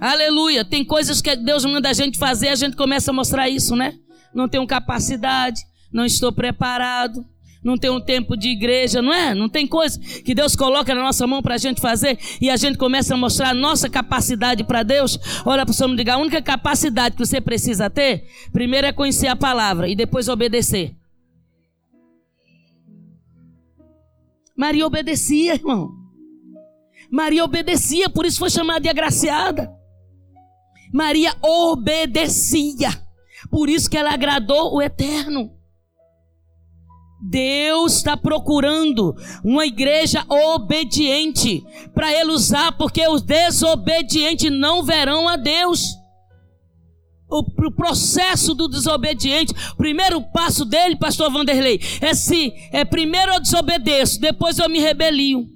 Aleluia. 0.00 0.64
Tem 0.64 0.84
coisas 0.84 1.20
que 1.20 1.36
Deus 1.36 1.64
manda 1.64 1.88
a 1.88 1.92
gente 1.92 2.18
fazer, 2.18 2.48
a 2.48 2.54
gente 2.54 2.76
começa 2.76 3.10
a 3.10 3.14
mostrar 3.14 3.48
isso, 3.48 3.76
né? 3.76 3.94
Não 4.34 4.48
tenho 4.48 4.66
capacidade, 4.66 5.60
não 5.92 6.04
estou 6.04 6.32
preparado, 6.32 7.24
não 7.62 7.78
tenho 7.78 8.00
tempo 8.00 8.36
de 8.36 8.48
igreja, 8.48 9.00
não 9.00 9.12
é? 9.12 9.34
Não 9.34 9.48
tem 9.48 9.66
coisa 9.66 10.00
que 10.00 10.34
Deus 10.34 10.56
coloca 10.56 10.94
na 10.94 11.02
nossa 11.02 11.26
mão 11.26 11.40
para 11.40 11.54
a 11.54 11.58
gente 11.58 11.80
fazer 11.80 12.18
e 12.40 12.50
a 12.50 12.56
gente 12.56 12.76
começa 12.76 13.14
a 13.14 13.16
mostrar 13.16 13.50
a 13.50 13.54
nossa 13.54 13.88
capacidade 13.88 14.64
para 14.64 14.82
Deus. 14.82 15.18
Olha 15.44 15.64
para 15.64 15.70
o 15.70 15.74
Senhor 15.74 15.92
e 15.92 15.96
diga: 15.96 16.14
a 16.14 16.18
única 16.18 16.42
capacidade 16.42 17.14
que 17.14 17.24
você 17.24 17.40
precisa 17.40 17.88
ter, 17.88 18.24
primeiro 18.52 18.86
é 18.86 18.92
conhecer 18.92 19.28
a 19.28 19.36
palavra 19.36 19.88
e 19.88 19.94
depois 19.94 20.28
obedecer. 20.28 20.96
Maria 24.62 24.86
obedecia, 24.86 25.54
irmão. 25.54 25.90
Maria 27.10 27.44
obedecia, 27.44 28.08
por 28.08 28.24
isso 28.24 28.38
foi 28.38 28.48
chamada 28.48 28.78
de 28.78 28.88
agraciada. 28.88 29.68
Maria 30.94 31.34
obedecia, 31.42 32.90
por 33.50 33.68
isso 33.68 33.90
que 33.90 33.98
ela 33.98 34.14
agradou 34.14 34.72
o 34.72 34.80
Eterno. 34.80 35.50
Deus 37.20 37.96
está 37.96 38.16
procurando 38.16 39.16
uma 39.42 39.66
igreja 39.66 40.24
obediente 40.28 41.64
para 41.92 42.12
ele 42.12 42.30
usar, 42.30 42.70
porque 42.78 43.04
os 43.08 43.20
desobedientes 43.20 44.48
não 44.48 44.84
verão 44.84 45.28
a 45.28 45.34
Deus 45.34 45.82
o, 47.38 47.70
processo 47.70 48.54
do 48.54 48.68
desobediente, 48.68 49.54
o 49.72 49.76
primeiro 49.76 50.20
passo 50.20 50.64
dele, 50.64 50.96
pastor 50.96 51.30
Vanderlei, 51.30 51.80
é 52.00 52.12
se 52.12 52.52
é 52.70 52.84
primeiro 52.84 53.32
eu 53.32 53.40
desobedeço, 53.40 54.20
depois 54.20 54.58
eu 54.58 54.68
me 54.68 54.78
rebelio. 54.78 55.48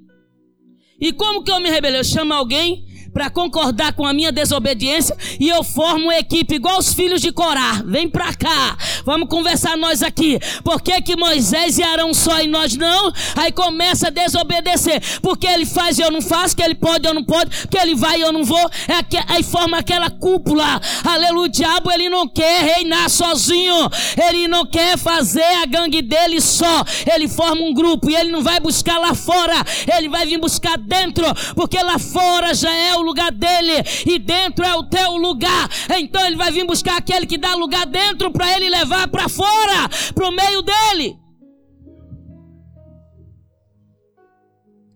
E 0.98 1.12
como 1.12 1.42
que 1.42 1.52
eu 1.52 1.60
me 1.60 1.68
rebelio? 1.68 1.98
Eu 1.98 2.04
chamo 2.04 2.32
alguém 2.32 2.85
para 3.16 3.30
concordar 3.30 3.94
com 3.94 4.04
a 4.04 4.12
minha 4.12 4.30
desobediência 4.30 5.16
e 5.40 5.48
eu 5.48 5.64
formo 5.64 6.04
uma 6.04 6.18
equipe 6.18 6.56
igual 6.56 6.76
os 6.78 6.92
filhos 6.92 7.22
de 7.22 7.32
Corá. 7.32 7.82
Vem 7.86 8.10
para 8.10 8.34
cá, 8.34 8.76
vamos 9.06 9.30
conversar 9.30 9.74
nós 9.74 10.02
aqui. 10.02 10.38
Por 10.62 10.82
que, 10.82 11.00
que 11.00 11.16
Moisés 11.16 11.78
e 11.78 11.82
Arão 11.82 12.12
só 12.12 12.42
e 12.42 12.46
nós 12.46 12.76
não? 12.76 13.10
Aí 13.34 13.50
começa 13.52 14.08
a 14.08 14.10
desobedecer. 14.10 15.02
Porque 15.22 15.46
ele 15.46 15.64
faz 15.64 15.98
e 15.98 16.02
eu 16.02 16.10
não 16.10 16.20
faço, 16.20 16.54
que 16.54 16.62
ele 16.62 16.74
pode 16.74 17.06
e 17.06 17.08
eu 17.08 17.14
não 17.14 17.24
pode, 17.24 17.66
que 17.68 17.78
ele 17.78 17.94
vai 17.94 18.18
e 18.18 18.20
eu 18.20 18.32
não 18.32 18.44
vou. 18.44 18.70
É 18.86 19.02
que, 19.02 19.16
aí 19.28 19.42
forma 19.42 19.78
aquela 19.78 20.10
cúpula. 20.10 20.78
Aleluia, 21.02 21.46
o 21.46 21.48
diabo 21.48 21.90
ele 21.90 22.10
não 22.10 22.28
quer 22.28 22.74
reinar 22.76 23.08
sozinho. 23.08 23.88
Ele 24.28 24.46
não 24.46 24.66
quer 24.66 24.98
fazer 24.98 25.62
a 25.62 25.64
gangue 25.64 26.02
dele 26.02 26.38
só. 26.38 26.84
Ele 27.10 27.28
forma 27.28 27.62
um 27.62 27.72
grupo 27.72 28.10
e 28.10 28.14
ele 28.14 28.30
não 28.30 28.42
vai 28.42 28.60
buscar 28.60 28.98
lá 28.98 29.14
fora. 29.14 29.54
Ele 29.96 30.10
vai 30.10 30.26
vir 30.26 30.38
buscar 30.38 30.76
dentro, 30.76 31.24
porque 31.54 31.82
lá 31.82 31.98
fora 31.98 32.52
já 32.52 32.70
é 32.70 32.94
o 32.94 33.05
lugar 33.06 33.32
dele 33.32 33.72
e 34.04 34.18
dentro 34.18 34.64
é 34.64 34.74
o 34.74 34.84
teu 34.84 35.16
lugar. 35.16 35.68
Então 35.98 36.26
ele 36.26 36.36
vai 36.36 36.50
vir 36.50 36.66
buscar 36.66 36.98
aquele 36.98 37.26
que 37.26 37.38
dá 37.38 37.54
lugar 37.54 37.86
dentro 37.86 38.30
para 38.30 38.54
ele 38.56 38.68
levar 38.68 39.08
para 39.08 39.28
fora, 39.28 39.88
para 40.14 40.28
o 40.28 40.32
meio 40.32 40.62
dele. 40.62 41.16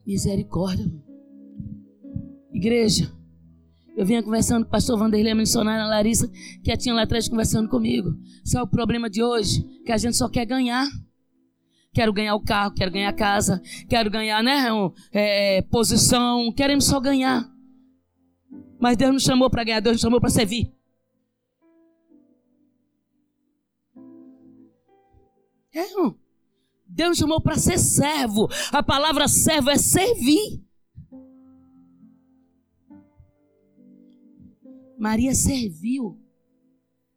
Misericórdia. 0.06 0.86
Igreja. 2.52 3.10
Eu 3.96 4.06
vinha 4.06 4.22
conversando 4.22 4.62
com 4.64 4.68
o 4.68 4.72
pastor 4.72 4.98
Vanderlei, 4.98 5.32
a 5.32 5.34
missionária 5.34 5.84
Larissa, 5.84 6.28
que 6.64 6.76
tinha 6.76 6.94
lá 6.94 7.02
atrás 7.02 7.28
conversando 7.28 7.68
comigo. 7.68 8.10
Sabe 8.44 8.64
o 8.64 8.66
problema 8.70 9.10
de 9.10 9.22
hoje? 9.22 9.62
Que 9.84 9.92
a 9.92 9.98
gente 9.98 10.16
só 10.16 10.28
quer 10.28 10.46
ganhar. 10.46 10.88
Quero 11.92 12.12
ganhar 12.12 12.34
o 12.34 12.40
carro, 12.40 12.72
quero 12.72 12.90
ganhar 12.90 13.08
a 13.08 13.12
casa, 13.12 13.60
quero 13.88 14.10
ganhar 14.10 14.42
né, 14.42 14.72
um, 14.72 14.92
é, 15.12 15.60
posição, 15.62 16.52
queremos 16.52 16.84
só 16.86 17.00
ganhar. 17.00 17.44
Mas 18.80 18.96
Deus 18.96 19.12
nos 19.12 19.22
chamou 19.22 19.50
para 19.50 19.62
ganhar, 19.62 19.80
Deus 19.80 19.94
nos 19.94 20.00
chamou 20.00 20.20
para 20.20 20.30
servir. 20.30 20.72
É, 25.72 25.90
irmão. 25.90 26.18
Deus 26.86 27.18
chamou 27.18 27.40
para 27.40 27.56
ser 27.56 27.78
servo. 27.78 28.48
A 28.72 28.82
palavra 28.82 29.28
servo 29.28 29.70
é 29.70 29.76
servir. 29.76 30.64
Maria 34.98 35.34
serviu. 35.34 36.18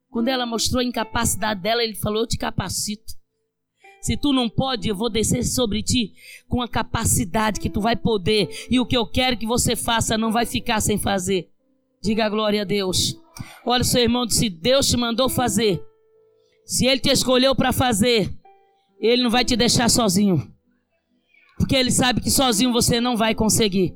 Quando 0.09 0.27
ela 0.27 0.45
mostrou 0.45 0.81
a 0.81 0.85
incapacidade 0.85 1.61
dela, 1.61 1.83
ele 1.83 1.95
falou: 1.95 2.21
Eu 2.21 2.27
te 2.27 2.37
capacito. 2.37 3.13
Se 4.01 4.17
tu 4.17 4.33
não 4.33 4.49
pode, 4.49 4.89
eu 4.89 4.95
vou 4.95 5.09
descer 5.09 5.43
sobre 5.43 5.81
ti 5.81 6.13
com 6.47 6.61
a 6.61 6.67
capacidade 6.67 7.59
que 7.59 7.69
tu 7.69 7.79
vai 7.79 7.95
poder. 7.95 8.49
E 8.69 8.79
o 8.79 8.85
que 8.85 8.97
eu 8.97 9.07
quero 9.07 9.37
que 9.37 9.47
você 9.47 9.77
faça 9.77 10.17
não 10.17 10.31
vai 10.31 10.45
ficar 10.45 10.81
sem 10.81 10.99
fazer. 10.99 11.52
Diga 12.03 12.27
glória 12.27 12.63
a 12.63 12.65
Deus. 12.65 13.15
Olha, 13.65 13.83
seu 13.83 14.01
irmão, 14.01 14.29
se 14.29 14.49
Deus 14.49 14.87
te 14.87 14.97
mandou 14.97 15.29
fazer, 15.29 15.81
se 16.65 16.85
Ele 16.85 16.99
te 16.99 17.09
escolheu 17.09 17.55
para 17.55 17.71
fazer, 17.71 18.29
Ele 18.99 19.23
não 19.23 19.29
vai 19.29 19.45
te 19.45 19.55
deixar 19.55 19.89
sozinho. 19.89 20.51
Porque 21.57 21.75
Ele 21.75 21.91
sabe 21.91 22.19
que 22.19 22.29
sozinho 22.29 22.73
você 22.73 22.99
não 22.99 23.15
vai 23.15 23.33
conseguir. 23.33 23.95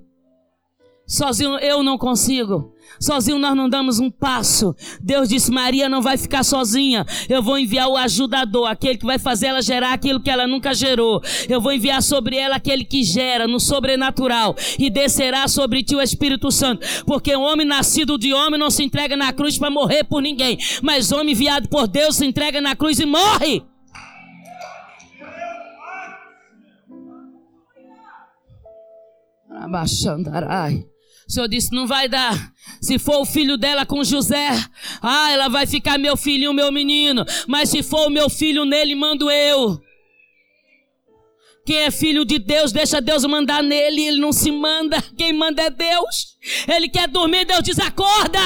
Sozinho 1.07 1.57
eu 1.59 1.81
não 1.81 1.97
consigo. 1.97 2.73
Sozinho 2.99 3.39
nós 3.39 3.55
não 3.55 3.69
damos 3.69 3.97
um 3.97 4.11
passo. 4.11 4.75
Deus 5.01 5.29
disse: 5.29 5.49
Maria 5.49 5.87
não 5.87 6.01
vai 6.01 6.17
ficar 6.17 6.43
sozinha. 6.43 7.05
Eu 7.29 7.41
vou 7.41 7.57
enviar 7.57 7.87
o 7.87 7.95
ajudador, 7.95 8.67
aquele 8.67 8.97
que 8.97 9.05
vai 9.05 9.17
fazer 9.17 9.47
ela 9.47 9.61
gerar 9.61 9.93
aquilo 9.93 10.19
que 10.19 10.29
ela 10.29 10.45
nunca 10.45 10.73
gerou. 10.73 11.21
Eu 11.47 11.61
vou 11.61 11.71
enviar 11.71 12.03
sobre 12.03 12.35
ela 12.35 12.57
aquele 12.57 12.83
que 12.83 13.03
gera 13.03 13.47
no 13.47 13.59
sobrenatural. 13.59 14.53
E 14.77 14.89
descerá 14.89 15.47
sobre 15.47 15.81
ti 15.81 15.95
o 15.95 16.01
Espírito 16.01 16.51
Santo. 16.51 16.85
Porque 17.05 17.33
o 17.33 17.41
homem 17.41 17.65
nascido 17.65 18.17
de 18.17 18.33
homem 18.33 18.59
não 18.59 18.69
se 18.69 18.83
entrega 18.83 19.15
na 19.15 19.31
cruz 19.31 19.57
para 19.57 19.69
morrer 19.69 20.03
por 20.03 20.21
ninguém. 20.21 20.57
Mas 20.81 21.13
homem 21.13 21.31
enviado 21.31 21.69
por 21.69 21.87
Deus 21.87 22.17
se 22.17 22.25
entrega 22.25 22.59
na 22.59 22.75
cruz 22.75 22.99
e 22.99 23.05
morre. 23.05 23.63
Abaixandarai. 29.49 30.85
O 31.27 31.31
Senhor 31.31 31.47
disse: 31.47 31.73
não 31.73 31.85
vai 31.85 32.07
dar. 32.07 32.53
Se 32.81 32.97
for 32.97 33.19
o 33.19 33.25
filho 33.25 33.57
dela 33.57 33.85
com 33.85 34.03
José, 34.03 34.49
ah, 35.01 35.31
ela 35.31 35.49
vai 35.49 35.67
ficar 35.67 35.97
meu 35.97 36.15
filhinho, 36.15 36.53
meu 36.53 36.71
menino. 36.71 37.25
Mas 37.47 37.69
se 37.69 37.83
for 37.83 38.07
o 38.07 38.09
meu 38.09 38.29
filho 38.29 38.63
nele, 38.65 38.95
mando 38.95 39.29
eu. 39.29 39.81
Quem 41.65 41.79
é 41.79 41.91
filho 41.91 42.23
de 42.23 42.39
Deus, 42.39 42.71
deixa 42.71 43.01
Deus 43.01 43.25
mandar 43.25 43.61
nele, 43.61 44.01
ele 44.01 44.21
não 44.21 44.31
se 44.31 44.49
manda. 44.51 45.01
Quem 45.17 45.33
manda 45.33 45.61
é 45.63 45.69
Deus. 45.69 46.37
Ele 46.65 46.87
quer 46.87 47.09
dormir, 47.09 47.45
Deus 47.45 47.61
diz: 47.61 47.77
acorda. 47.77 48.39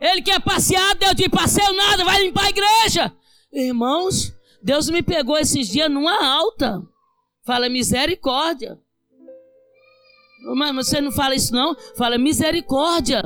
Ele 0.00 0.22
quer 0.22 0.40
passear, 0.40 0.94
Deus 0.94 1.14
diz: 1.14 1.28
passeio 1.28 1.74
nada, 1.74 2.04
vai 2.04 2.22
limpar 2.22 2.46
a 2.46 2.50
igreja. 2.50 3.12
Irmãos, 3.52 4.32
Deus 4.62 4.88
me 4.88 5.02
pegou 5.02 5.36
esses 5.36 5.68
dias 5.68 5.90
numa 5.90 6.24
alta. 6.24 6.80
Fala 7.44 7.68
misericórdia. 7.68 8.78
Mas 10.56 10.74
você 10.74 11.00
não 11.00 11.10
fala 11.12 11.34
isso 11.34 11.52
não? 11.52 11.76
Fala 11.96 12.18
misericórdia. 12.18 13.22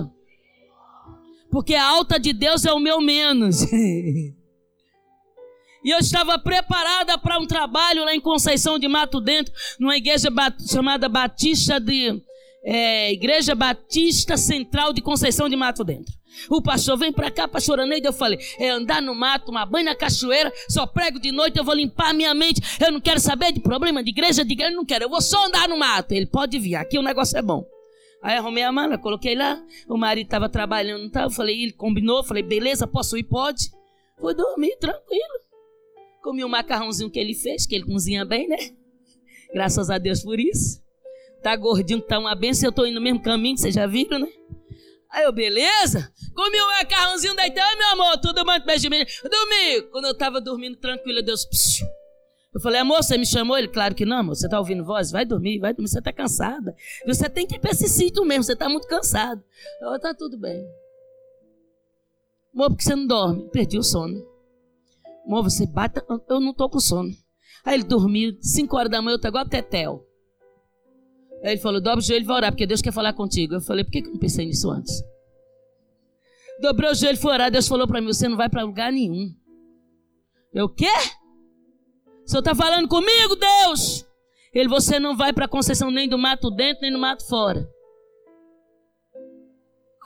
Porque 1.51 1.75
a 1.75 1.87
alta 1.87 2.19
de 2.19 2.33
Deus 2.33 2.65
é 2.65 2.73
o 2.73 2.81
meu 2.81 3.01
menos. 3.01 3.63
e 3.73 4.35
eu 5.85 5.99
estava 5.99 6.39
preparada 6.39 7.19
para 7.19 7.39
um 7.39 7.47
trabalho 7.47 8.05
lá 8.05 8.15
em 8.15 8.21
Conceição 8.21 8.79
de 8.79 8.89
Mato 8.89 9.21
Dentro, 9.21 9.53
numa 9.79 9.97
igreja 9.97 10.29
chamada 10.71 11.09
Batista 11.09 11.79
de 11.79 12.23
é, 12.65 13.13
Igreja 13.13 13.55
Batista 13.55 14.37
Central 14.37 14.93
de 14.93 15.03
Conceição 15.03 15.49
de 15.49 15.57
Mato 15.57 15.85
Dentro. 15.85 16.15
O 16.49 16.63
pastor 16.63 16.99
vem 16.99 17.13
para 17.13 17.31
cá, 17.31 17.47
pastor 17.47 17.81
Aneide, 17.81 18.07
eu 18.07 18.13
falei, 18.13 18.39
é 18.59 18.71
andar 18.71 19.03
no 19.03 19.15
mato, 19.15 19.47
tomar 19.47 19.67
banho 19.67 19.85
na 19.85 19.95
cachoeira, 19.95 20.53
só 20.69 20.87
prego 20.87 21.21
de 21.21 21.31
noite, 21.31 21.59
eu 21.59 21.65
vou 21.65 21.75
limpar 21.75 22.15
minha 22.15 22.35
mente, 22.35 22.61
eu 22.81 22.91
não 22.91 23.01
quero 23.01 23.21
saber 23.21 23.53
de 23.53 23.61
problema 23.61 24.03
de 24.03 24.11
igreja, 24.11 24.45
de 24.45 24.53
igreja, 24.53 24.75
não 24.75 24.85
quero, 24.85 25.05
eu 25.05 25.11
vou 25.11 25.21
só 25.21 25.47
andar 25.47 25.69
no 25.69 25.79
mato. 25.79 26.13
Ele 26.13 26.27
pode 26.27 26.59
vir, 26.59 26.77
aqui 26.77 26.99
o 26.99 27.03
negócio 27.03 27.39
é 27.39 27.43
bom. 27.43 27.65
Aí 28.23 28.37
arrumei 28.37 28.63
a 28.63 28.71
mala, 28.71 28.97
coloquei 28.97 29.35
lá, 29.35 29.61
o 29.89 29.97
marido 29.97 30.27
estava 30.27 30.49
trabalhando, 30.49 31.11
tá? 31.11 31.23
eu 31.23 31.31
falei, 31.31 31.61
ele 31.61 31.73
combinou, 31.73 32.23
falei, 32.23 32.43
beleza, 32.43 32.87
posso 32.87 33.17
ir? 33.17 33.25
Pode. 33.25 33.71
Fui 34.19 34.35
dormir, 34.35 34.77
tranquilo. 34.79 35.43
Comi 36.23 36.45
o 36.45 36.47
um 36.47 36.51
macarrãozinho 36.51 37.11
que 37.11 37.19
ele 37.19 37.35
fez, 37.35 37.67
que 37.67 37.75
ele 37.75 37.85
cozinha 37.85 38.25
bem, 38.25 38.47
né? 38.47 38.57
Graças 39.53 39.91
a 39.91 39.99
Deus 39.99 40.23
por 40.23 40.39
isso. 40.39 40.81
Tá 41.43 41.57
gordinho, 41.57 42.01
tá 42.01 42.21
uma 42.21 42.37
benção, 42.37 42.69
eu 42.69 42.73
tô 42.73 42.87
indo 42.87 42.95
no 42.95 43.01
mesmo 43.01 43.21
caminho, 43.21 43.59
vocês 43.59 43.75
já 43.75 43.89
viram, 43.89 44.21
né? 44.21 44.29
Aí 45.13 45.25
eu, 45.25 45.33
beleza? 45.33 46.11
Comi 46.35 46.59
o 46.59 46.67
macarrãozinho 46.69 47.35
Itália, 47.35 47.77
meu 47.77 47.89
amor, 47.91 48.19
tudo 48.19 48.43
bom, 48.45 48.59
Benjamin? 48.65 49.05
Dormi. 49.23 49.83
Quando 49.91 50.07
eu 50.07 50.17
tava 50.17 50.41
dormindo 50.41 50.77
tranquilo, 50.77 51.23
Deus... 51.23 51.45
Psiu. 51.45 51.87
Eu 52.55 52.61
falei, 52.61 52.81
amor, 52.81 53.03
você 53.03 53.19
me 53.19 53.27
chamou? 53.27 53.57
Ele, 53.57 53.69
claro 53.69 53.95
que 53.95 54.07
não, 54.07 54.19
amor. 54.19 54.35
Você 54.35 54.49
tá 54.49 54.59
ouvindo 54.59 54.85
voz? 54.85 55.11
Vai 55.11 55.27
dormir, 55.27 55.59
vai 55.59 55.75
dormir. 55.75 55.89
Você 55.89 56.01
tá 56.01 56.13
cansada. 56.13 56.75
Você 57.07 57.29
tem 57.29 57.47
que 57.47 57.57
ir 57.57 57.59
pra 57.59 57.73
esse 57.73 57.89
sítio 57.89 58.25
mesmo, 58.25 58.45
você 58.45 58.57
tá 58.57 58.71
muito 58.71 58.87
cansado. 58.87 59.43
Eu, 59.83 60.01
tá 60.01 60.15
tudo 60.15 60.39
bem. 60.39 60.67
Amor, 62.55 62.71
por 62.71 62.77
que 62.79 62.85
você 62.85 62.97
não 62.97 63.07
dorme? 63.07 63.51
Perdi 63.51 63.79
o 63.79 63.83
sono. 63.83 64.27
Amor, 65.27 65.43
você 65.43 65.67
bate... 65.67 66.01
Eu 66.29 66.41
não 66.41 66.55
tô 66.55 66.71
com 66.71 66.81
sono. 66.81 67.11
Aí 67.65 67.75
ele 67.75 67.85
dormiu, 67.85 68.37
5 68.41 68.77
horas 68.77 68.91
da 68.91 69.03
manhã, 69.03 69.15
eu 69.15 69.21
tô 69.21 69.29
igual 69.29 69.45
a 69.45 69.49
Tetel. 69.49 70.07
Aí 71.43 71.53
ele 71.53 71.61
falou: 71.61 71.81
dobra 71.81 71.99
o 71.99 72.03
joelho 72.03 72.23
e 72.23 72.27
vai 72.27 72.37
orar, 72.37 72.53
porque 72.53 72.67
Deus 72.67 72.81
quer 72.81 72.93
falar 72.93 73.13
contigo. 73.13 73.55
Eu 73.55 73.61
falei: 73.61 73.85
por 73.85 73.91
que, 73.91 73.99
eu 73.99 74.11
não 74.11 74.19
pensei 74.19 74.47
nisso 74.47 74.71
antes? 74.71 75.03
Dobrei 76.61 76.91
o 76.91 76.95
joelho 76.95 77.17
e 77.17 77.21
fui 77.21 77.33
orar. 77.33 77.51
Deus 77.51 77.67
falou 77.67 77.87
para 77.87 78.01
mim: 78.01 78.07
você 78.07 78.29
não 78.29 78.37
vai 78.37 78.49
para 78.49 78.63
lugar 78.63 78.93
nenhum. 78.93 79.35
Eu, 80.55 80.69
quê? 80.69 80.93
O 82.25 82.29
senhor 82.29 82.41
está 82.41 82.55
falando 82.55 82.87
comigo, 82.87 83.35
Deus? 83.37 84.07
Ele, 84.55 84.69
você 84.69 85.01
não 85.01 85.17
vai 85.17 85.33
para 85.33 85.47
a 85.47 85.49
concessão 85.49 85.91
nem 85.91 86.09
do 86.09 86.19
mato 86.19 86.51
dentro, 86.51 86.83
nem 86.83 86.93
do 86.93 86.99
mato 86.99 87.27
fora. 87.27 87.69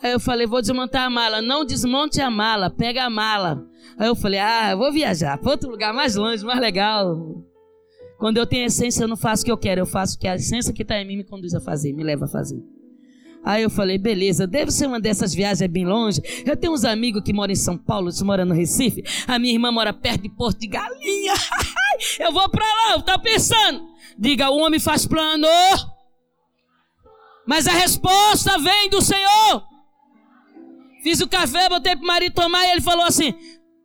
Aí 0.03 0.13
eu 0.13 0.21
falei, 0.21 0.47
vou 0.47 0.61
desmontar 0.61 1.07
a 1.07 1.11
mala. 1.11 1.43
Não 1.43 1.65
desmonte 1.65 2.21
a 2.21 2.31
mala, 2.31 2.71
pega 2.71 3.05
a 3.05 3.11
mala. 3.11 3.67
Aí 3.99 4.07
eu 4.07 4.15
falei, 4.15 4.39
ah, 4.39 4.71
eu 4.71 4.79
vou 4.79 4.93
viajar 4.93 5.39
para 5.39 5.51
outro 5.51 5.71
lugar 5.71 5.93
mais 5.93 6.15
longe, 6.15 6.45
mais 6.45 6.61
legal. 6.61 7.17
Quando 8.19 8.39
eu 8.39 8.47
tenho 8.47 8.65
essência, 8.65 9.05
eu 9.05 9.09
não 9.09 9.17
faço 9.17 9.43
o 9.43 9.45
que 9.47 9.53
eu 9.53 9.59
quero, 9.59 9.81
eu 9.81 9.87
faço 9.87 10.17
o 10.17 10.19
que 10.19 10.27
a 10.27 10.35
essência 10.35 10.73
que 10.73 10.83
está 10.83 11.01
em 11.01 11.07
mim 11.07 11.17
me 11.17 11.25
conduz 11.25 11.55
a 11.55 11.61
fazer, 11.61 11.93
me 11.93 12.03
leva 12.03 12.25
a 12.25 12.29
fazer. 12.29 12.63
Aí 13.45 13.63
eu 13.63 13.71
falei, 13.71 13.97
beleza, 13.97 14.45
deve 14.45 14.73
ser 14.73 14.87
uma 14.87 14.99
dessas 14.99 15.33
viagens 15.33 15.71
bem 15.71 15.85
longe. 15.85 16.21
Eu 16.45 16.57
tenho 16.57 16.73
uns 16.73 16.85
amigos 16.85 17.23
que 17.23 17.33
moram 17.33 17.53
em 17.53 17.57
São 17.57 17.79
Paulo, 17.79 18.07
outros 18.07 18.23
moram 18.23 18.45
no 18.45 18.53
Recife. 18.53 19.05
A 19.25 19.39
minha 19.39 19.53
irmã 19.53 19.71
mora 19.71 19.93
perto 19.93 20.23
de 20.23 20.29
Porto 20.29 20.59
de 20.59 20.67
Galinha. 20.67 21.35
eu 22.19 22.33
vou 22.33 22.49
para 22.49 22.65
lá, 22.65 23.01
tá 23.03 23.17
pensando? 23.19 23.87
Diga, 24.19 24.51
o 24.51 24.59
homem 24.59 24.81
faz 24.81 25.07
plano. 25.07 25.47
Mas 27.47 27.69
a 27.69 27.73
resposta 27.73 28.59
vem 28.59 28.91
do 28.91 29.01
Senhor. 29.01 29.63
Fiz 31.05 31.21
o 31.21 31.29
café, 31.29 31.69
botei 31.69 31.95
pro 31.95 32.05
marido 32.05 32.35
tomar 32.35 32.67
e 32.67 32.73
ele 32.73 32.81
falou 32.81 33.05
assim: 33.05 33.33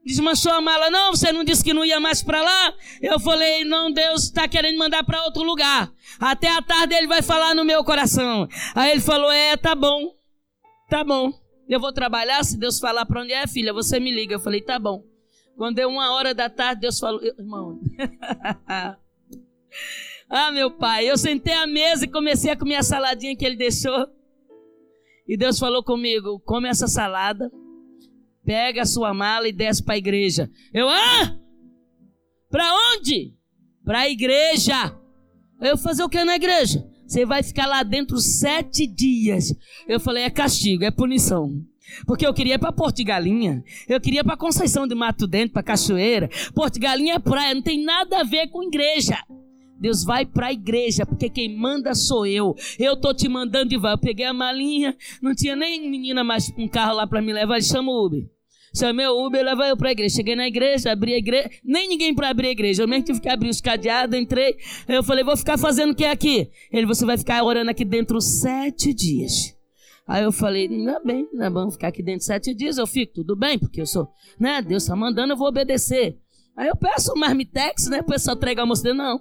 desmanchou 0.05 0.51
a 0.51 0.61
mala. 0.61 0.89
Não, 0.89 1.11
você 1.11 1.31
não 1.31 1.43
disse 1.43 1.63
que 1.63 1.73
não 1.73 1.85
ia 1.85 1.99
mais 1.99 2.23
para 2.23 2.41
lá? 2.41 2.73
Eu 3.01 3.19
falei, 3.19 3.63
não, 3.63 3.91
Deus 3.91 4.23
está 4.23 4.47
querendo 4.47 4.77
mandar 4.77 5.03
para 5.03 5.23
outro 5.23 5.43
lugar. 5.43 5.91
Até 6.19 6.49
a 6.49 6.61
tarde 6.61 6.95
ele 6.95 7.07
vai 7.07 7.21
falar 7.21 7.55
no 7.55 7.63
meu 7.63 7.83
coração. 7.83 8.47
Aí 8.75 8.91
ele 8.91 9.01
falou, 9.01 9.31
é, 9.31 9.55
tá 9.55 9.75
bom, 9.75 10.13
tá 10.89 11.03
bom. 11.03 11.31
Eu 11.69 11.79
vou 11.79 11.93
trabalhar, 11.93 12.43
se 12.43 12.57
Deus 12.57 12.79
falar 12.79 13.05
para 13.05 13.21
onde 13.21 13.31
é, 13.31 13.47
filha, 13.47 13.71
você 13.71 13.99
me 13.99 14.11
liga. 14.11 14.35
Eu 14.35 14.39
falei, 14.39 14.61
tá 14.61 14.77
bom. 14.77 15.03
Quando 15.55 15.75
deu 15.75 15.89
uma 15.89 16.13
hora 16.13 16.33
da 16.33 16.49
tarde, 16.49 16.81
Deus 16.81 16.99
falou, 16.99 17.23
irmão. 17.23 17.79
ah, 20.29 20.51
meu 20.51 20.71
pai, 20.71 21.09
eu 21.09 21.17
sentei 21.17 21.53
à 21.53 21.67
mesa 21.67 22.05
e 22.05 22.09
comecei 22.09 22.51
a 22.51 22.57
comer 22.57 22.75
a 22.75 22.83
saladinha 22.83 23.35
que 23.35 23.45
ele 23.45 23.55
deixou. 23.55 24.07
E 25.27 25.37
Deus 25.37 25.59
falou 25.59 25.83
comigo, 25.83 26.41
come 26.41 26.67
essa 26.67 26.87
salada 26.87 27.49
pega 28.45 28.81
a 28.81 28.85
sua 28.85 29.13
mala 29.13 29.47
e 29.47 29.51
desce 29.51 29.83
para 29.83 29.95
a 29.95 29.97
igreja. 29.97 30.49
Eu, 30.73 30.89
ah? 30.89 31.37
Para 32.49 32.65
onde? 32.93 33.33
Para 33.83 33.99
a 33.99 34.09
igreja. 34.09 34.95
Eu 35.61 35.77
fazer 35.77 36.03
o 36.03 36.09
que 36.09 36.23
na 36.23 36.35
igreja? 36.35 36.85
Você 37.07 37.25
vai 37.25 37.43
ficar 37.43 37.67
lá 37.67 37.83
dentro 37.83 38.17
sete 38.17 38.87
dias. 38.87 39.53
Eu 39.87 39.99
falei, 39.99 40.23
é 40.23 40.29
castigo, 40.29 40.83
é 40.83 40.91
punição. 40.91 41.49
Porque 42.05 42.25
eu 42.25 42.33
queria 42.33 42.55
ir 42.55 42.59
para 42.59 42.71
Porto 42.71 42.97
de 42.97 43.03
Galinha. 43.03 43.63
Eu 43.87 43.99
queria 43.99 44.21
ir 44.21 44.23
para 44.23 44.37
Conceição 44.37 44.87
de 44.87 44.95
Mato 44.95 45.27
Dentro, 45.27 45.53
para 45.53 45.63
Cachoeira. 45.63 46.29
Porto 46.53 46.75
de 46.75 46.79
Galinha 46.79 47.15
é 47.15 47.19
praia, 47.19 47.53
não 47.53 47.61
tem 47.61 47.83
nada 47.83 48.21
a 48.21 48.23
ver 48.23 48.47
com 48.47 48.63
igreja. 48.63 49.17
Deus 49.81 50.03
vai 50.03 50.27
para 50.27 50.47
a 50.47 50.53
igreja, 50.53 51.07
porque 51.07 51.27
quem 51.27 51.57
manda 51.57 51.95
sou 51.95 52.27
eu. 52.27 52.55
Eu 52.77 52.95
tô 52.95 53.15
te 53.15 53.27
mandando 53.27 53.69
de 53.69 53.77
volta. 53.77 53.95
Eu 53.95 53.97
peguei 53.97 54.25
a 54.27 54.33
malinha, 54.33 54.95
não 55.19 55.33
tinha 55.33 55.55
nem 55.55 55.89
menina 55.89 56.23
mais 56.23 56.53
um 56.55 56.67
carro 56.67 56.93
lá 56.93 57.07
para 57.07 57.19
me 57.19 57.33
levar, 57.33 57.59
chama 57.63 57.91
o 57.91 58.05
Uber. 58.05 58.29
Chamei 58.77 59.07
o 59.07 59.25
Uber, 59.25 59.43
levei 59.43 59.71
eu 59.71 59.75
para 59.75 59.89
a 59.89 59.91
igreja. 59.91 60.15
Cheguei 60.15 60.35
na 60.35 60.47
igreja, 60.47 60.91
abri 60.91 61.15
a 61.15 61.17
igreja, 61.17 61.49
nem 61.63 61.89
ninguém 61.89 62.13
para 62.13 62.29
abrir 62.29 62.49
a 62.49 62.51
igreja. 62.51 62.83
Eu 62.83 62.87
mesmo 62.87 63.05
tive 63.05 63.19
que 63.19 63.27
abrir 63.27 63.49
os 63.49 63.59
cadeados, 63.59 64.17
entrei. 64.17 64.55
Eu 64.87 65.01
falei, 65.01 65.23
vou 65.23 65.35
ficar 65.35 65.57
fazendo 65.57 65.93
o 65.93 65.95
que 65.95 66.05
aqui? 66.05 66.51
Ele, 66.71 66.85
você 66.85 67.03
vai 67.03 67.17
ficar 67.17 67.43
orando 67.43 67.71
aqui 67.71 67.83
dentro 67.83 68.21
sete 68.21 68.93
dias. 68.93 69.57
Aí 70.07 70.23
eu 70.23 70.31
falei, 70.31 70.67
é 70.67 71.03
bem, 71.03 71.27
não 71.33 71.45
é 71.45 71.49
bom 71.49 71.71
ficar 71.71 71.87
aqui 71.87 72.03
dentro 72.03 72.23
sete 72.23 72.53
dias, 72.53 72.77
eu 72.77 72.85
fico, 72.85 73.13
tudo 73.13 73.35
bem, 73.35 73.57
porque 73.57 73.81
eu 73.81 73.85
sou, 73.85 74.09
né? 74.39 74.61
Deus 74.61 74.83
está 74.83 74.95
mandando, 74.95 75.33
eu 75.33 75.37
vou 75.37 75.47
obedecer. 75.47 76.17
Aí 76.55 76.67
eu 76.67 76.75
peço 76.75 77.13
um 77.13 77.19
marmitex, 77.19 77.87
né? 77.87 78.01
O 78.01 78.05
pessoal 78.05 78.35
entrega 78.35 78.61
almoço 78.61 78.83
dele, 78.83 78.97
não 78.97 79.19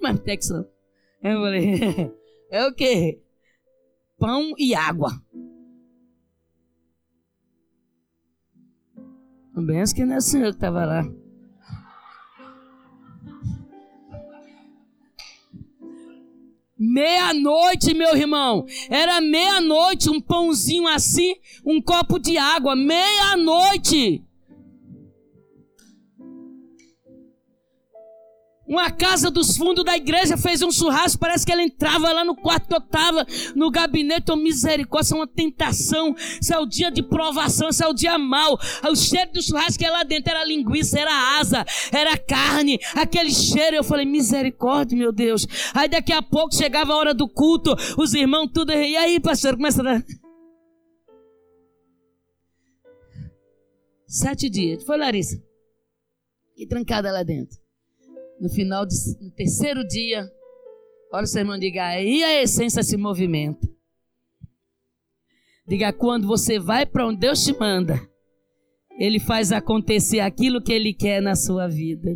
marmitex 0.00 0.50
não. 0.50 0.66
Eu 1.22 1.40
falei, 1.40 2.12
é 2.50 2.66
o 2.66 2.74
quê? 2.74 3.20
Pão 4.18 4.54
e 4.58 4.74
água. 4.74 5.10
Benção 9.54 9.94
que 9.94 10.04
não 10.04 10.14
é 10.14 10.18
o 10.18 10.22
senhor 10.22 10.50
que 10.50 10.56
estava 10.56 10.84
lá. 10.84 11.04
Meia-noite, 16.78 17.94
meu 17.94 18.16
irmão. 18.16 18.64
Era 18.88 19.20
meia-noite, 19.20 20.08
um 20.08 20.18
pãozinho 20.18 20.88
assim, 20.88 21.36
um 21.64 21.80
copo 21.80 22.18
de 22.18 22.38
água. 22.38 22.74
Meia-noite. 22.74 24.24
Uma 28.70 28.88
casa 28.88 29.32
dos 29.32 29.56
fundos 29.56 29.84
da 29.84 29.96
igreja 29.96 30.36
fez 30.36 30.62
um 30.62 30.70
churrasco, 30.70 31.18
parece 31.18 31.44
que 31.44 31.50
ela 31.50 31.60
entrava 31.60 32.12
lá 32.12 32.24
no 32.24 32.36
quarto 32.36 32.68
que 32.68 32.74
eu 32.74 32.78
estava, 32.78 33.26
no 33.56 33.68
gabinete, 33.68 34.30
oh, 34.30 34.36
misericórdia, 34.36 35.12
é 35.12 35.16
uma 35.16 35.26
tentação, 35.26 36.14
isso 36.40 36.54
é 36.54 36.58
o 36.60 36.64
dia 36.64 36.88
de 36.88 37.02
provação, 37.02 37.70
isso 37.70 37.82
é 37.82 37.88
o 37.88 37.92
dia 37.92 38.16
mau. 38.16 38.56
O 38.88 38.94
cheiro 38.94 39.32
do 39.32 39.42
churrasco 39.42 39.84
é 39.84 39.90
lá 39.90 40.04
dentro 40.04 40.30
era 40.30 40.44
linguiça, 40.44 41.00
era 41.00 41.40
asa, 41.40 41.66
era 41.90 42.16
carne, 42.16 42.78
aquele 42.94 43.32
cheiro, 43.32 43.74
eu 43.74 43.82
falei, 43.82 44.06
misericórdia, 44.06 44.96
meu 44.96 45.10
Deus. 45.10 45.48
Aí 45.74 45.88
daqui 45.88 46.12
a 46.12 46.22
pouco 46.22 46.54
chegava 46.54 46.92
a 46.92 46.96
hora 46.96 47.12
do 47.12 47.28
culto, 47.28 47.74
os 47.98 48.14
irmãos 48.14 48.52
tudo, 48.54 48.70
e 48.70 48.96
aí 48.96 49.18
pastor, 49.18 49.56
começa 49.56 49.82
a... 49.82 50.00
Sete 54.06 54.48
dias, 54.48 54.84
foi 54.84 54.96
Larissa, 54.96 55.42
e 56.56 56.68
trancada 56.68 57.10
lá 57.10 57.24
dentro 57.24 57.59
no 58.40 58.48
final 58.48 58.86
do 58.86 58.94
no 59.20 59.30
terceiro 59.30 59.86
dia, 59.86 60.26
olha 61.12 61.24
o 61.24 61.26
seu 61.26 61.40
irmão 61.40 61.58
diga, 61.58 61.84
aí 61.84 62.24
a 62.24 62.42
essência 62.42 62.82
se 62.82 62.96
movimenta. 62.96 63.68
Diga, 65.68 65.92
quando 65.92 66.26
você 66.26 66.58
vai 66.58 66.86
para 66.86 67.06
onde 67.06 67.20
Deus 67.20 67.44
te 67.44 67.52
manda, 67.52 68.00
Ele 68.98 69.20
faz 69.20 69.52
acontecer 69.52 70.20
aquilo 70.20 70.62
que 70.62 70.72
Ele 70.72 70.94
quer 70.94 71.20
na 71.20 71.36
sua 71.36 71.68
vida. 71.68 72.10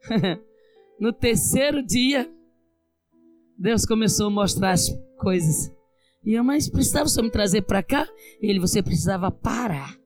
no 0.98 1.12
terceiro 1.12 1.84
dia, 1.84 2.28
Deus 3.56 3.84
começou 3.84 4.26
a 4.28 4.30
mostrar 4.30 4.72
as 4.72 4.88
coisas. 5.18 5.70
E 6.24 6.32
eu, 6.34 6.42
mas 6.42 6.68
precisava 6.68 7.08
só 7.08 7.22
me 7.22 7.30
trazer 7.30 7.62
para 7.62 7.82
cá? 7.82 8.08
Ele, 8.40 8.58
você 8.58 8.82
precisava 8.82 9.30
parar 9.30 9.96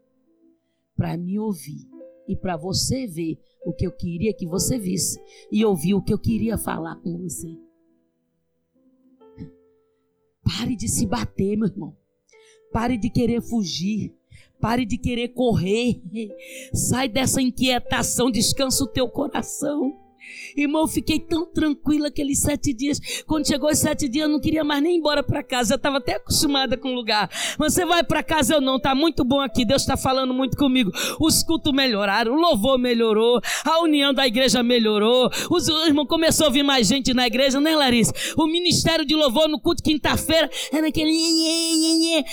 para 0.96 1.16
me 1.16 1.38
ouvir 1.38 1.95
e 2.28 2.36
para 2.36 2.56
você 2.56 3.06
ver 3.06 3.38
o 3.64 3.72
que 3.72 3.86
eu 3.86 3.92
queria 3.92 4.32
que 4.32 4.46
você 4.46 4.78
visse 4.78 5.20
e 5.50 5.64
ouvir 5.64 5.94
o 5.94 6.02
que 6.02 6.12
eu 6.12 6.18
queria 6.18 6.56
falar 6.56 6.96
com 6.96 7.16
você. 7.18 7.56
Pare 10.42 10.76
de 10.76 10.88
se 10.88 11.04
bater, 11.06 11.56
meu 11.56 11.68
irmão. 11.68 11.96
Pare 12.72 12.96
de 12.96 13.10
querer 13.10 13.42
fugir. 13.42 14.14
Pare 14.60 14.86
de 14.86 14.96
querer 14.96 15.28
correr. 15.28 16.00
Sai 16.72 17.08
dessa 17.08 17.42
inquietação, 17.42 18.30
descansa 18.30 18.84
o 18.84 18.86
teu 18.86 19.08
coração. 19.08 20.05
Irmão, 20.56 20.82
eu 20.82 20.88
fiquei 20.88 21.18
tão 21.18 21.46
tranquila 21.46 22.08
aqueles 22.08 22.40
sete 22.40 22.72
dias. 22.72 22.98
Quando 23.26 23.46
chegou 23.46 23.70
os 23.70 23.78
sete 23.78 24.08
dias, 24.08 24.26
eu 24.26 24.32
não 24.32 24.40
queria 24.40 24.64
mais 24.64 24.82
nem 24.82 24.94
ir 24.96 24.98
embora 24.98 25.22
para 25.22 25.42
casa. 25.42 25.74
Eu 25.74 25.76
estava 25.76 25.98
até 25.98 26.14
acostumada 26.16 26.76
com 26.76 26.88
o 26.88 26.94
lugar. 26.94 27.28
Mas 27.58 27.74
você 27.74 27.84
vai 27.84 28.02
para 28.02 28.22
casa, 28.22 28.54
eu 28.54 28.60
não. 28.60 28.80
Tá 28.80 28.94
muito 28.94 29.24
bom 29.24 29.40
aqui. 29.40 29.64
Deus 29.64 29.82
está 29.82 29.96
falando 29.96 30.32
muito 30.32 30.56
comigo. 30.56 30.90
Os 31.20 31.42
cultos 31.42 31.72
melhoraram, 31.72 32.32
o 32.32 32.40
louvor 32.40 32.78
melhorou, 32.78 33.40
a 33.64 33.80
união 33.82 34.12
da 34.14 34.26
igreja 34.26 34.62
melhorou. 34.62 35.30
Os 35.50 35.68
irmãos 35.68 36.06
começou 36.06 36.46
a 36.46 36.50
vir 36.50 36.62
mais 36.62 36.86
gente 36.86 37.12
na 37.12 37.26
igreja, 37.26 37.60
né, 37.60 37.74
Larissa? 37.76 38.12
O 38.36 38.46
ministério 38.46 39.04
de 39.04 39.14
louvor 39.14 39.48
no 39.48 39.60
culto 39.60 39.82
quinta-feira 39.82 40.48
era 40.72 40.88
aquele. 40.88 41.12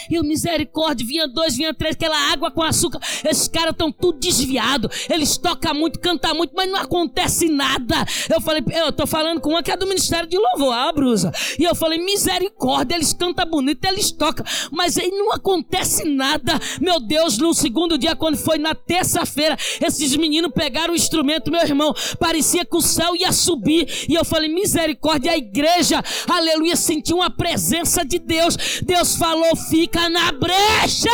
E 0.10 0.20
o 0.20 0.24
misericórdia, 0.24 1.06
vinha 1.06 1.28
dois, 1.28 1.56
vinha 1.56 1.74
três, 1.74 1.96
aquela 1.96 2.32
água 2.32 2.52
com 2.52 2.62
açúcar. 2.62 3.00
Esses 3.24 3.48
caras 3.48 3.72
estão 3.72 3.92
tudo 3.92 4.20
desviados. 4.20 5.08
Eles 5.10 5.38
tocam 5.38 5.74
muito, 5.74 6.00
cantam 6.00 6.36
muito, 6.36 6.54
mas 6.56 6.70
não 6.70 6.80
acontece 6.80 7.50
nada. 7.50 7.83
Eu 8.30 8.42
falei, 8.42 8.64
eu 8.72 8.92
tô 8.92 9.06
falando 9.06 9.40
com 9.42 9.50
uma 9.50 9.64
que 9.64 9.72
é 9.72 9.78
do 9.78 9.88
Ministério 9.88 10.28
de 10.28 10.38
Louvor, 10.38 10.74
a 10.74 10.92
brusa. 10.92 11.32
E 11.58 11.64
eu 11.64 11.76
falei, 11.76 12.00
misericórdia, 12.00 12.96
eles 12.96 13.14
cantam 13.14 13.46
bonito, 13.46 13.84
eles 13.86 14.12
tocam, 14.12 14.46
mas 14.72 14.98
aí 14.98 15.10
não 15.12 15.32
acontece 15.32 16.04
nada. 16.06 16.60
Meu 16.80 17.00
Deus, 17.00 17.38
no 17.38 17.54
segundo 17.54 17.98
dia, 17.98 18.16
quando 18.16 18.38
foi 18.38 18.58
na 18.58 18.74
terça-feira, 18.74 19.58
esses 19.82 20.16
meninos 20.16 20.52
pegaram 20.54 20.94
o 20.94 20.96
instrumento, 20.96 21.52
meu 21.52 21.62
irmão, 21.62 21.94
parecia 22.20 22.66
que 22.66 22.76
o 22.76 22.82
céu 22.82 23.16
ia 23.16 23.32
subir. 23.32 24.06
E 24.10 24.14
eu 24.14 24.26
falei, 24.26 24.50
misericórdia, 24.54 25.32
a 25.32 25.38
igreja, 25.38 26.02
aleluia, 26.30 26.76
sentiu 26.76 27.18
uma 27.18 27.30
presença 27.30 28.06
de 28.06 28.20
Deus. 28.20 28.58
Deus 28.84 29.16
falou, 29.16 29.56
fica 29.56 30.10
na 30.10 30.32
brecha 30.32 31.10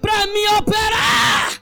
para 0.00 0.26
me 0.26 0.48
operar. 0.58 1.61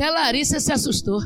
Até 0.00 0.08
Larissa 0.08 0.58
se 0.58 0.72
assustou. 0.72 1.20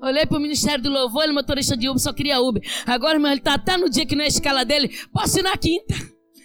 Olhei 0.00 0.24
para 0.24 0.38
o 0.38 0.40
Ministério 0.40 0.82
do 0.82 0.88
Louvor, 0.88 1.24
ele 1.24 1.34
motorista 1.34 1.76
de 1.76 1.86
Uber, 1.86 2.00
só 2.00 2.14
queria 2.14 2.40
Uber. 2.40 2.62
Agora, 2.86 3.16
irmão, 3.16 3.30
ele 3.30 3.40
está 3.40 3.52
até 3.52 3.76
no 3.76 3.90
dia 3.90 4.06
que 4.06 4.16
não 4.16 4.22
é 4.22 4.24
a 4.24 4.28
escala 4.28 4.64
dele. 4.64 4.88
Posso 5.12 5.38
ir 5.38 5.42
na 5.42 5.54
quinta. 5.58 5.94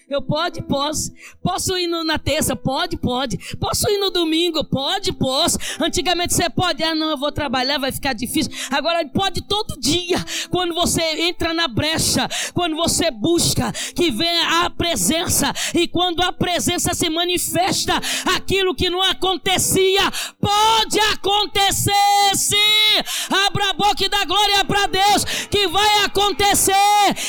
Eu 0.07 0.21
pode, 0.21 0.61
posso. 0.61 1.11
Posso 1.41 1.75
ir 1.79 1.87
na 1.87 2.19
terça? 2.19 2.55
Pode, 2.55 2.95
pode. 2.95 3.39
Posso 3.57 3.89
ir 3.89 3.97
no 3.97 4.11
domingo? 4.11 4.63
Pode, 4.63 5.11
posso. 5.11 5.57
Antigamente 5.81 6.35
você 6.35 6.47
pode, 6.47 6.83
ah 6.83 6.93
não, 6.93 7.09
eu 7.09 7.17
vou 7.17 7.31
trabalhar, 7.31 7.79
vai 7.79 7.91
ficar 7.91 8.13
difícil. 8.13 8.51
Agora 8.69 9.03
pode 9.07 9.41
todo 9.41 9.79
dia. 9.79 10.23
Quando 10.51 10.75
você 10.75 11.01
entra 11.21 11.55
na 11.55 11.67
brecha, 11.67 12.29
quando 12.53 12.75
você 12.75 13.09
busca, 13.09 13.71
que 13.95 14.11
venha 14.11 14.65
a 14.65 14.69
presença. 14.69 15.51
E 15.73 15.87
quando 15.87 16.21
a 16.21 16.31
presença 16.31 16.93
se 16.93 17.09
manifesta, 17.09 17.93
aquilo 18.35 18.75
que 18.75 18.91
não 18.91 19.01
acontecia, 19.01 20.03
pode 20.39 20.99
acontecer 21.13 21.91
sim. 22.35 22.55
Abra 23.47 23.71
a 23.71 23.73
boca 23.73 24.05
e 24.05 24.09
dá 24.09 24.23
glória 24.23 24.63
para 24.65 24.85
Deus, 24.85 25.25
que 25.49 25.67
vai 25.67 26.03
acontecer, 26.03 26.73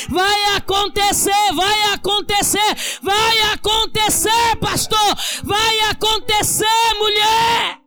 vai 0.09 0.55
acontecer, 0.55 1.53
vai 1.55 1.93
acontecer 1.93 2.66
vai 3.01 3.39
acontecer, 3.53 4.55
pastor, 4.59 5.15
vai 5.43 5.79
acontecer, 5.91 6.93
mulher. 6.97 7.79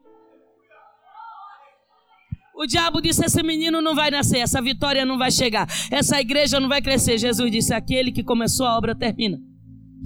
O 2.55 2.67
diabo 2.67 3.01
disse: 3.01 3.25
esse 3.25 3.43
menino 3.43 3.81
não 3.81 3.95
vai 3.95 4.11
nascer, 4.11 4.39
essa 4.39 4.61
vitória 4.61 5.07
não 5.07 5.17
vai 5.17 5.31
chegar, 5.31 5.67
essa 5.91 6.21
igreja 6.21 6.61
não 6.61 6.69
vai 6.69 6.83
crescer. 6.83 7.17
Jesus 7.17 7.51
disse: 7.51 7.73
aquele 7.73 8.13
que 8.13 8.23
começou 8.23 8.67
a 8.67 8.77
obra 8.77 8.95
termina. 8.95 9.39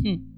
Hum. 0.05 0.34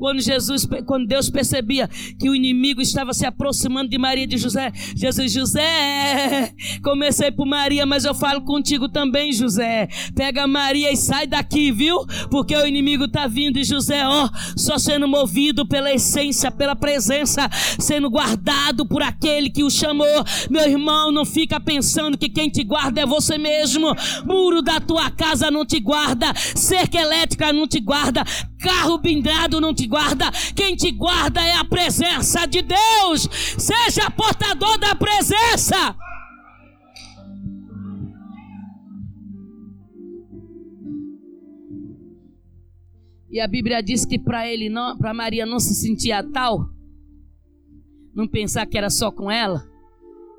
Quando 0.00 0.22
Jesus, 0.22 0.66
quando 0.86 1.06
Deus 1.06 1.28
percebia 1.28 1.86
que 2.18 2.30
o 2.30 2.34
inimigo 2.34 2.80
estava 2.80 3.12
se 3.12 3.26
aproximando 3.26 3.90
de 3.90 3.98
Maria 3.98 4.24
e 4.24 4.26
de 4.26 4.38
José, 4.38 4.72
Jesus, 4.96 5.30
José, 5.30 6.54
comecei 6.82 7.30
por 7.30 7.46
Maria, 7.46 7.84
mas 7.84 8.06
eu 8.06 8.14
falo 8.14 8.40
contigo 8.40 8.88
também, 8.88 9.30
José. 9.30 9.88
Pega 10.14 10.46
Maria 10.46 10.90
e 10.90 10.96
sai 10.96 11.26
daqui, 11.26 11.70
viu? 11.70 11.98
Porque 12.30 12.56
o 12.56 12.66
inimigo 12.66 13.04
está 13.04 13.26
vindo 13.26 13.58
e 13.58 13.62
José, 13.62 14.06
ó, 14.06 14.26
só 14.56 14.78
sendo 14.78 15.06
movido 15.06 15.68
pela 15.68 15.92
essência, 15.92 16.50
pela 16.50 16.74
presença, 16.74 17.46
sendo 17.78 18.08
guardado 18.08 18.86
por 18.88 19.02
aquele 19.02 19.50
que 19.50 19.62
o 19.62 19.68
chamou. 19.70 20.24
Meu 20.48 20.66
irmão, 20.66 21.12
não 21.12 21.26
fica 21.26 21.60
pensando 21.60 22.16
que 22.16 22.30
quem 22.30 22.48
te 22.48 22.64
guarda 22.64 23.02
é 23.02 23.06
você 23.06 23.36
mesmo. 23.36 23.94
Muro 24.24 24.62
da 24.62 24.80
tua 24.80 25.10
casa 25.10 25.50
não 25.50 25.66
te 25.66 25.78
guarda, 25.78 26.32
cerca 26.34 26.98
elétrica 26.98 27.52
não 27.52 27.68
te 27.68 27.80
guarda, 27.80 28.24
carro 28.60 28.98
blindado 28.98 29.60
não 29.60 29.74
te 29.74 29.86
guarda, 29.86 30.30
quem 30.54 30.76
te 30.76 30.90
guarda 30.90 31.40
é 31.40 31.54
a 31.56 31.64
presença 31.64 32.46
de 32.46 32.62
Deus. 32.62 33.28
Seja 33.58 34.10
portador 34.10 34.78
da 34.78 34.94
presença. 34.94 35.96
E 43.30 43.38
a 43.38 43.46
Bíblia 43.46 43.80
diz 43.80 44.04
que 44.04 44.18
para 44.18 44.48
ele 44.48 44.68
não, 44.68 44.98
para 44.98 45.14
Maria 45.14 45.46
não 45.46 45.60
se 45.60 45.72
sentia 45.74 46.22
tal, 46.22 46.68
não 48.12 48.26
pensar 48.26 48.66
que 48.66 48.76
era 48.76 48.90
só 48.90 49.12
com 49.12 49.30
ela, 49.30 49.64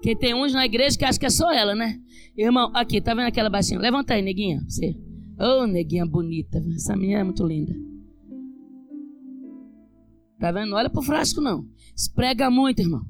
que 0.02 0.14
tem 0.14 0.34
uns 0.34 0.54
na 0.54 0.66
igreja 0.66 0.98
que 0.98 1.06
acham 1.06 1.20
que 1.20 1.26
é 1.26 1.30
só 1.30 1.54
ela, 1.54 1.74
né? 1.74 1.98
Irmão, 2.38 2.70
aqui, 2.74 3.00
tá 3.00 3.14
vendo 3.14 3.28
aquela 3.28 3.50
baixinha? 3.50 3.80
Levanta 3.80 4.14
aí, 4.14 4.22
neguinha, 4.22 4.62
você. 4.68 4.94
Ô, 5.40 5.64
oh, 5.64 5.68
neguinha 5.68 6.06
bonita, 6.06 6.62
essa 6.76 6.96
menina 6.96 7.22
é 7.22 7.24
muito 7.24 7.48
linda. 7.48 7.74
Tá 10.42 10.52
vendo? 10.52 10.72
Não 10.72 10.78
olha 10.78 10.90
pro 10.90 11.04
frasco, 11.04 11.40
não. 11.40 11.70
Esprega 11.96 12.50
muito, 12.50 12.80
irmão. 12.80 13.06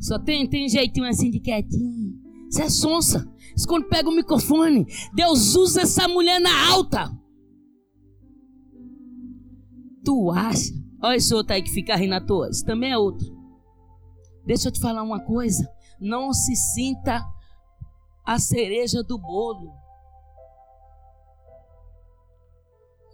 Só 0.00 0.18
tem, 0.18 0.48
tem 0.48 0.66
jeitinho 0.66 1.06
assim 1.06 1.30
de 1.30 1.40
quietinho. 1.40 2.18
Você 2.48 2.62
é 2.62 2.70
sonsa. 2.70 3.30
Isso 3.54 3.68
quando 3.68 3.86
pega 3.86 4.08
o 4.08 4.16
microfone, 4.16 4.86
Deus 5.12 5.54
usa 5.54 5.82
essa 5.82 6.08
mulher 6.08 6.40
na 6.40 6.70
alta. 6.70 7.14
Tu 10.02 10.30
acha? 10.30 10.72
Olha 11.02 11.16
esse 11.16 11.34
outro 11.34 11.52
aí 11.52 11.62
que 11.62 11.70
fica 11.70 11.94
rindo 11.94 12.14
à 12.14 12.20
toa. 12.20 12.48
Isso 12.48 12.64
também 12.64 12.92
é 12.92 12.96
outro. 12.96 13.36
Deixa 14.46 14.68
eu 14.68 14.72
te 14.72 14.80
falar 14.80 15.02
uma 15.02 15.20
coisa. 15.20 15.70
Não 16.00 16.32
se 16.32 16.56
sinta 16.56 17.22
a 18.24 18.38
cereja 18.38 19.02
do 19.02 19.18
bolo. 19.18 19.70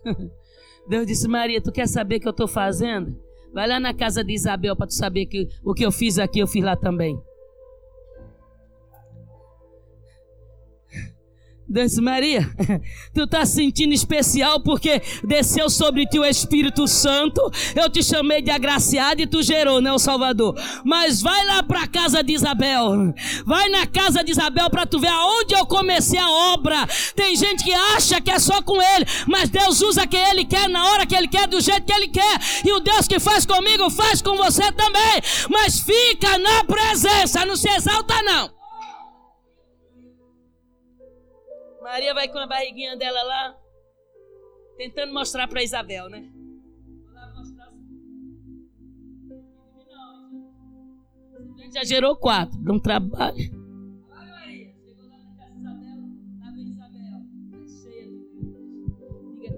Deus 0.89 1.07
disse: 1.07 1.29
Maria, 1.29 1.61
tu 1.61 1.73
quer 1.73 1.89
saber 1.89 2.17
o 2.17 2.21
que 2.21 2.29
eu 2.29 2.31
estou 2.31 2.49
fazendo? 2.49 3.17
Vai 3.53 3.69
lá 3.69 3.79
na 3.79 3.95
casa 3.95 4.25
de 4.25 4.33
Isabel 4.33 4.75
para 4.77 4.87
tu 4.87 4.95
saber 4.95 5.27
que 5.27 5.49
o 5.65 5.73
que 5.73 5.85
eu 5.85 5.93
fiz 5.93 6.19
aqui, 6.19 6.41
eu 6.41 6.47
fiz 6.47 6.65
lá 6.65 6.77
também. 6.77 7.17
Deus, 11.67 11.99
Maria, 11.99 12.47
tu 13.15 13.23
está 13.23 13.47
sentindo 13.47 13.95
especial 13.95 14.61
porque 14.61 15.01
desceu 15.25 15.71
sobre 15.71 16.07
ti 16.07 16.19
o 16.19 16.25
Espírito 16.25 16.87
Santo. 16.87 17.41
Eu 17.75 17.89
te 17.89 18.03
chamei 18.03 18.43
de 18.43 18.51
agraciado 18.51 19.23
e 19.23 19.27
tu 19.27 19.43
gerou, 19.43 19.81
né, 19.81 19.91
o 19.91 19.99
Salvador? 19.99 20.55
Mas 20.85 21.23
vai 21.23 21.45
lá 21.47 21.63
para 21.63 21.85
a 21.85 21.87
casa 21.87 22.23
de 22.23 22.35
Isabel. 22.35 23.15
Vai 23.47 23.69
na 23.71 23.87
casa 23.87 24.23
de 24.23 24.31
Isabel 24.31 24.69
para 24.69 24.85
tu 24.85 25.01
ver 25.01 25.09
aonde 25.09 25.55
eu 25.55 25.65
comecei 25.67 26.19
a 26.19 26.31
obra. 26.31 26.87
Tem 27.17 27.35
gente 27.35 27.65
que 27.65 27.73
acha 27.73 28.21
que 28.21 28.31
é 28.31 28.39
só 28.39 28.61
com 28.61 28.81
ele, 28.81 29.07
mas 29.27 29.49
Deus 29.49 29.81
usa 29.81 30.07
quem 30.07 30.21
ele 30.21 30.45
quer, 30.45 30.69
na 30.69 30.87
hora 30.91 31.07
que 31.07 31.15
ele 31.15 31.29
quer, 31.29 31.49
do 31.49 31.61
jeito 31.61 31.87
que 31.87 31.93
ele 31.93 32.09
quer. 32.09 32.41
E 32.65 32.73
o 32.73 32.81
Deus 32.81 33.09
que 33.09 33.19
faz 33.19 33.47
comigo 33.47 33.89
faz 33.89 34.21
com 34.21 34.37
você 34.37 34.71
também. 34.73 35.23
Mas 35.49 35.81
fica 35.81 36.37
na 36.37 36.65
presença, 36.65 37.47
não 37.47 37.57
se 37.57 37.69
exalta 37.71 38.23
não. 38.23 38.64
Maria 41.85 42.15
vai 42.15 42.27
com 42.29 42.39
a 42.39 42.47
barriguinha 42.47 42.97
dela 42.97 43.23
lá, 43.23 43.55
tentando 44.79 45.13
mostrar 45.13 45.47
para 45.47 45.63
Isabel, 45.63 46.09
né? 46.09 46.27
Já 51.75 51.85
gerou 51.85 52.17
quatro, 52.17 52.59
dá 52.63 52.73
um 52.73 52.81
trabalho. 52.81 53.65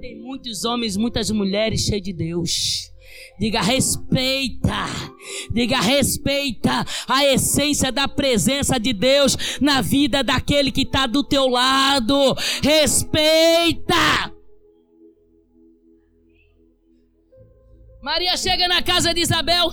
tem 0.01 0.21
muitos 0.21 0.65
homens, 0.65 0.97
muitas 0.97 1.31
mulheres 1.31 1.83
cheias 1.83 2.03
de 2.03 2.13
Deus. 2.13 2.93
Diga 3.39 3.61
respeita. 3.61 4.87
Diga 5.53 5.81
respeita 5.81 6.85
a 7.07 7.25
essência 7.25 7.93
da 7.93 8.09
presença 8.09 8.81
de 8.81 8.93
Deus 8.93 9.37
na 9.61 9.81
vida 9.81 10.23
daquele 10.23 10.73
que 10.73 10.83
está 10.83 11.07
do 11.07 11.23
teu 11.23 11.47
lado. 11.49 12.35
Respeita. 12.63 14.33
Maria 18.03 18.37
chega 18.37 18.69
na 18.69 18.83
casa 18.83 19.13
de 19.13 19.21
Isabel. 19.21 19.71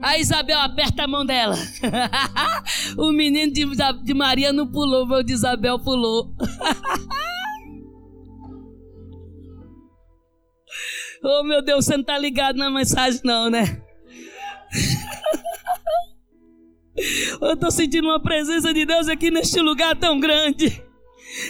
A 0.00 0.18
Isabel 0.18 0.58
aperta 0.58 1.04
a 1.04 1.08
mão 1.08 1.26
dela. 1.26 1.56
o 2.98 3.12
menino 3.12 3.52
de, 3.52 3.64
de 4.02 4.14
Maria 4.14 4.52
não 4.52 4.66
pulou, 4.66 5.06
o 5.06 5.22
de 5.22 5.32
Isabel 5.32 5.78
pulou. 5.78 6.34
Oh 11.22 11.44
meu 11.44 11.62
Deus, 11.62 11.84
você 11.84 11.92
não 11.92 12.00
está 12.00 12.18
ligado 12.18 12.56
na 12.56 12.70
mensagem, 12.70 13.20
não, 13.24 13.48
né? 13.48 13.80
Eu 17.40 17.54
estou 17.54 17.70
sentindo 17.70 18.08
uma 18.08 18.20
presença 18.20 18.74
de 18.74 18.84
Deus 18.84 19.08
aqui 19.08 19.30
neste 19.30 19.58
lugar 19.60 19.96
tão 19.96 20.20
grande. 20.20 20.84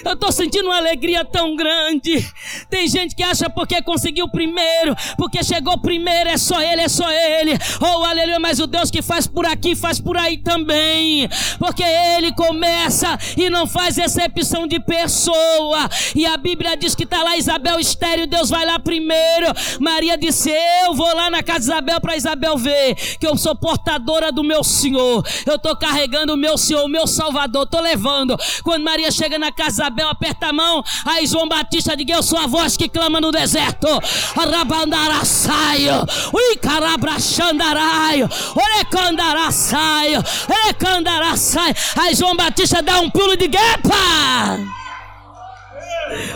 Eu 0.05 0.13
estou 0.15 0.31
sentindo 0.31 0.67
uma 0.67 0.77
alegria 0.77 1.25
tão 1.25 1.57
grande. 1.57 2.25
Tem 2.71 2.87
gente 2.87 3.15
que 3.15 3.23
acha 3.23 3.51
porque 3.51 3.83
conseguiu 3.83 4.29
primeiro, 4.29 4.95
porque 5.17 5.43
chegou 5.43 5.79
primeiro, 5.79 6.31
é 6.31 6.37
só 6.37 6.61
ele, 6.61 6.83
é 6.83 6.89
só 6.89 7.11
ele. 7.11 7.53
Oh, 7.81 8.05
aleluia, 8.05 8.39
mas 8.39 8.61
o 8.61 8.67
Deus 8.67 8.91
que 8.91 9.03
faz 9.03 9.27
por 9.27 9.45
aqui, 9.45 9.75
faz 9.75 10.01
por 10.01 10.17
aí 10.17 10.39
também. 10.39 11.29
Porque 11.59 11.83
ele 11.83 12.33
começa 12.33 13.19
e 13.37 13.51
não 13.51 13.67
faz 13.67 13.99
exceção 13.99 14.67
de 14.67 14.79
pessoa. 14.81 15.89
E 16.15 16.27
a 16.27 16.37
Bíblia 16.37 16.77
diz 16.77 16.95
que 16.95 17.05
está 17.05 17.23
lá 17.23 17.37
Isabel 17.37 17.79
estéreo, 17.81 18.27
Deus 18.27 18.51
vai 18.51 18.65
lá 18.65 18.79
primeiro. 18.79 19.47
Maria 19.81 20.17
disse: 20.17 20.51
Eu 20.85 20.95
vou 20.95 21.13
lá 21.15 21.31
na 21.31 21.43
casa 21.43 21.61
de 21.61 21.65
Isabel 21.67 22.01
para 22.01 22.17
Isabel 22.17 22.57
ver 22.57 22.95
que 23.19 23.27
eu 23.27 23.37
sou 23.37 23.57
portadora 23.57 24.31
do 24.31 24.45
meu 24.45 24.63
Senhor. 24.63 25.27
Eu 25.47 25.57
estou 25.57 25.77
carregando 25.77 26.35
o 26.35 26.37
meu 26.37 26.57
Senhor, 26.57 26.85
o 26.85 26.89
meu 26.89 27.07
Salvador, 27.07 27.65
estou 27.65 27.81
levando. 27.81 28.37
Quando 28.63 28.85
Maria 28.85 29.11
chega 29.11 29.39
na 29.39 29.51
casa 29.51 29.72
Isabel 29.73 30.09
aperta 30.09 30.49
a 30.49 30.53
mão. 30.53 30.85
Aí 31.05 31.27
João 31.27 31.49
Batista 31.49 31.97
diga: 31.97 32.15
Eu 32.15 32.23
sou 32.23 32.39
a 32.39 32.47
voz 32.47 32.77
que 32.77 32.89
clama 32.89 33.21
no 33.21 33.31
deserto. 33.31 33.89
Arabandaraçaio. 34.37 35.95
Ui, 36.33 36.57
carabrachandaraio. 36.57 38.29
Orecandaraçaio. 38.55 40.23
Orecandaraçaio. 40.49 41.75
Aí 41.97 42.15
João 42.15 42.37
Batista 42.37 42.83
dá 42.83 43.01
um 43.01 43.11
pulo 43.11 43.37
de 43.37 43.49
guepa. 43.49 44.83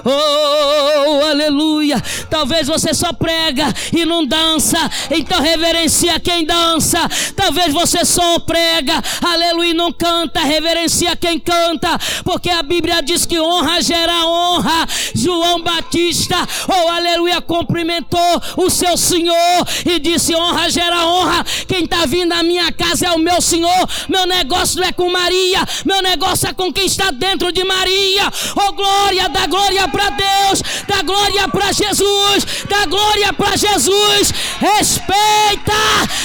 Oh, 0.04 1.24
aleluia. 1.26 2.00
Talvez 2.30 2.66
você 2.66 2.94
só 2.94 3.12
prega 3.12 3.66
e 3.92 4.04
não 4.04 4.24
dança, 4.24 4.78
então 5.10 5.40
reverencia 5.40 6.20
quem 6.20 6.44
dança. 6.44 6.98
Talvez 7.34 7.72
você 7.72 8.04
só 8.04 8.38
prega, 8.38 9.02
aleluia, 9.22 9.70
e 9.70 9.74
não 9.74 9.92
canta, 9.92 10.40
reverencia 10.40 11.16
quem 11.16 11.38
canta, 11.40 11.98
porque 12.24 12.48
a 12.48 12.62
Bíblia 12.62 13.02
diz 13.02 13.26
que 13.26 13.40
honra 13.40 13.82
gera 13.82 14.24
honra. 14.26 14.86
João 15.14 15.62
Batista, 15.62 16.36
oh, 16.68 16.88
aleluia, 16.88 17.40
cumprimentou 17.40 18.42
o 18.56 18.70
seu 18.70 18.96
Senhor 18.96 19.66
e 19.84 19.98
disse: 19.98 20.34
honra 20.34 20.70
gera 20.70 21.06
honra. 21.06 21.44
Quem 21.66 21.84
está 21.84 22.06
vindo 22.06 22.32
à 22.32 22.42
minha 22.42 22.70
casa 22.70 23.06
é 23.06 23.12
o 23.12 23.18
meu 23.18 23.40
Senhor. 23.40 23.88
Meu 24.08 24.26
negócio 24.26 24.80
não 24.80 24.86
é 24.86 24.92
com 24.92 25.10
Maria, 25.10 25.60
meu 25.84 26.00
negócio 26.02 26.48
é 26.48 26.52
com 26.52 26.72
quem 26.72 26.86
está 26.86 27.10
dentro 27.10 27.50
de 27.50 27.64
Maria. 27.64 28.30
Oh, 28.54 28.72
glória 28.72 29.28
da 29.28 29.46
glória 29.46 29.55
glória 29.56 29.88
para 29.88 30.10
Deus, 30.10 30.62
dá 30.86 31.02
glória 31.02 31.48
para 31.48 31.72
Jesus, 31.72 32.46
dá 32.68 32.84
glória 32.84 33.32
para 33.32 33.56
Jesus. 33.56 34.32
Respeita, 34.60 35.72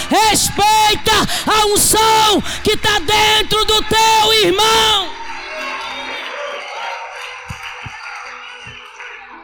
respeita 0.09 1.11
a 1.47 1.65
unção 1.67 2.41
que 2.61 2.71
está 2.71 2.99
dentro 2.99 3.63
do 3.65 3.81
teu 3.83 4.33
irmão. 4.43 5.09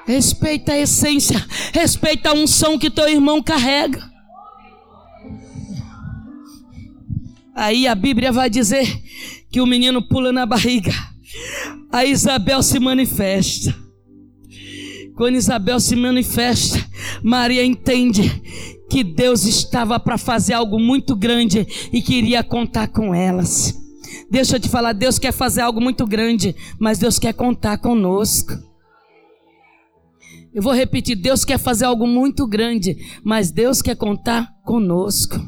Respeita 0.05 0.73
a 0.73 0.77
essência, 0.77 1.45
respeita 1.73 2.29
a 2.29 2.33
unção 2.33 2.77
que 2.77 2.89
teu 2.89 3.07
irmão 3.07 3.41
carrega. 3.41 4.03
Aí 7.55 7.87
a 7.87 7.95
Bíblia 7.95 8.31
vai 8.31 8.49
dizer 8.49 9.01
que 9.49 9.61
o 9.61 9.65
menino 9.65 10.01
pula 10.01 10.31
na 10.31 10.45
barriga. 10.45 10.93
A 11.91 12.05
Isabel 12.05 12.61
se 12.61 12.79
manifesta. 12.79 13.75
Quando 15.15 15.35
Isabel 15.35 15.79
se 15.79 15.95
manifesta, 15.95 16.77
Maria 17.23 17.65
entende 17.65 18.41
que 18.89 19.03
Deus 19.03 19.45
estava 19.45 19.99
para 19.99 20.17
fazer 20.17 20.53
algo 20.53 20.79
muito 20.79 21.15
grande 21.15 21.65
e 21.91 22.01
queria 22.01 22.43
contar 22.43 22.87
com 22.87 23.13
elas. 23.13 23.73
Deixa 24.29 24.57
eu 24.57 24.59
te 24.59 24.69
falar, 24.69 24.93
Deus 24.93 25.17
quer 25.17 25.31
fazer 25.31 25.61
algo 25.61 25.81
muito 25.81 26.05
grande, 26.05 26.55
mas 26.79 26.99
Deus 26.99 27.17
quer 27.17 27.33
contar 27.33 27.77
conosco. 27.77 28.53
Eu 30.53 30.61
vou 30.61 30.73
repetir, 30.73 31.15
Deus 31.15 31.45
quer 31.45 31.57
fazer 31.57 31.85
algo 31.85 32.07
muito 32.07 32.47
grande, 32.47 32.97
mas 33.23 33.51
Deus 33.51 33.81
quer 33.81 33.95
contar 33.95 34.47
conosco. 34.65 35.39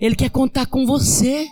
Ele 0.00 0.16
quer 0.16 0.30
contar 0.30 0.66
com 0.66 0.84
você. 0.86 1.46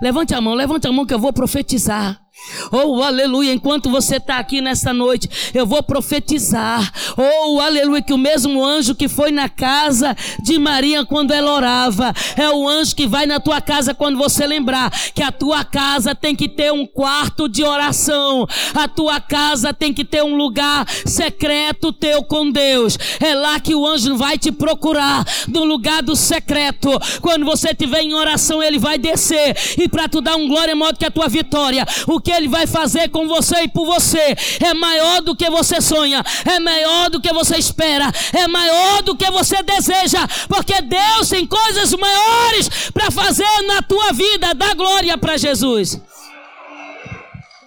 Levante 0.00 0.34
a 0.34 0.40
mão, 0.40 0.54
levante 0.54 0.86
a 0.86 0.92
mão 0.92 1.04
que 1.04 1.12
eu 1.12 1.18
vou 1.18 1.32
profetizar. 1.32 2.21
Oh, 2.70 3.02
aleluia, 3.02 3.52
enquanto 3.52 3.90
você 3.90 4.16
está 4.16 4.38
aqui 4.38 4.62
nessa 4.62 4.92
noite, 4.92 5.28
eu 5.52 5.66
vou 5.66 5.82
profetizar. 5.82 6.90
Oh, 7.16 7.60
aleluia, 7.60 8.00
que 8.00 8.12
o 8.12 8.18
mesmo 8.18 8.64
anjo 8.64 8.94
que 8.94 9.06
foi 9.06 9.30
na 9.30 9.48
casa 9.48 10.16
de 10.42 10.58
Maria 10.58 11.04
quando 11.04 11.32
ela 11.32 11.52
orava, 11.52 12.12
é 12.36 12.48
o 12.48 12.66
anjo 12.66 12.96
que 12.96 13.06
vai 13.06 13.26
na 13.26 13.38
tua 13.38 13.60
casa 13.60 13.94
quando 13.94 14.16
você 14.16 14.46
lembrar 14.46 14.90
que 15.14 15.22
a 15.22 15.30
tua 15.30 15.62
casa 15.64 16.14
tem 16.14 16.34
que 16.34 16.48
ter 16.48 16.72
um 16.72 16.86
quarto 16.86 17.48
de 17.48 17.62
oração, 17.62 18.46
a 18.74 18.88
tua 18.88 19.20
casa 19.20 19.74
tem 19.74 19.92
que 19.92 20.04
ter 20.04 20.22
um 20.22 20.34
lugar 20.34 20.86
secreto 21.04 21.92
teu 21.92 22.22
com 22.22 22.50
Deus. 22.50 22.98
É 23.20 23.34
lá 23.34 23.60
que 23.60 23.74
o 23.74 23.86
anjo 23.86 24.16
vai 24.16 24.38
te 24.38 24.50
procurar, 24.50 25.24
no 25.48 25.64
lugar 25.64 26.02
do 26.02 26.16
secreto. 26.16 26.90
Quando 27.20 27.44
você 27.44 27.70
estiver 27.70 28.00
em 28.00 28.14
oração, 28.14 28.62
ele 28.62 28.78
vai 28.78 28.96
descer 28.96 29.54
e 29.76 29.86
para 29.88 30.08
tu 30.08 30.22
dar 30.22 30.36
um 30.36 30.48
glória 30.48 30.74
modo 30.74 30.98
que 30.98 31.04
a 31.04 31.10
tua 31.10 31.28
vitória. 31.28 31.86
O 32.06 32.21
que 32.22 32.30
Ele 32.30 32.48
vai 32.48 32.66
fazer 32.66 33.08
com 33.10 33.26
você 33.26 33.62
e 33.62 33.68
por 33.68 33.84
você 33.84 34.34
é 34.64 34.72
maior 34.72 35.20
do 35.20 35.36
que 35.36 35.50
você 35.50 35.80
sonha, 35.80 36.22
é 36.44 36.58
maior 36.60 37.10
do 37.10 37.20
que 37.20 37.32
você 37.32 37.56
espera, 37.56 38.10
é 38.32 38.46
maior 38.48 39.02
do 39.02 39.16
que 39.16 39.30
você 39.30 39.62
deseja, 39.62 40.26
porque 40.48 40.80
Deus 40.80 41.28
tem 41.28 41.46
coisas 41.46 41.92
maiores 41.94 42.90
para 42.90 43.10
fazer 43.10 43.62
na 43.66 43.82
tua 43.82 44.12
vida. 44.12 44.54
Dá 44.54 44.74
glória 44.74 45.18
para 45.18 45.36
Jesus. 45.36 46.00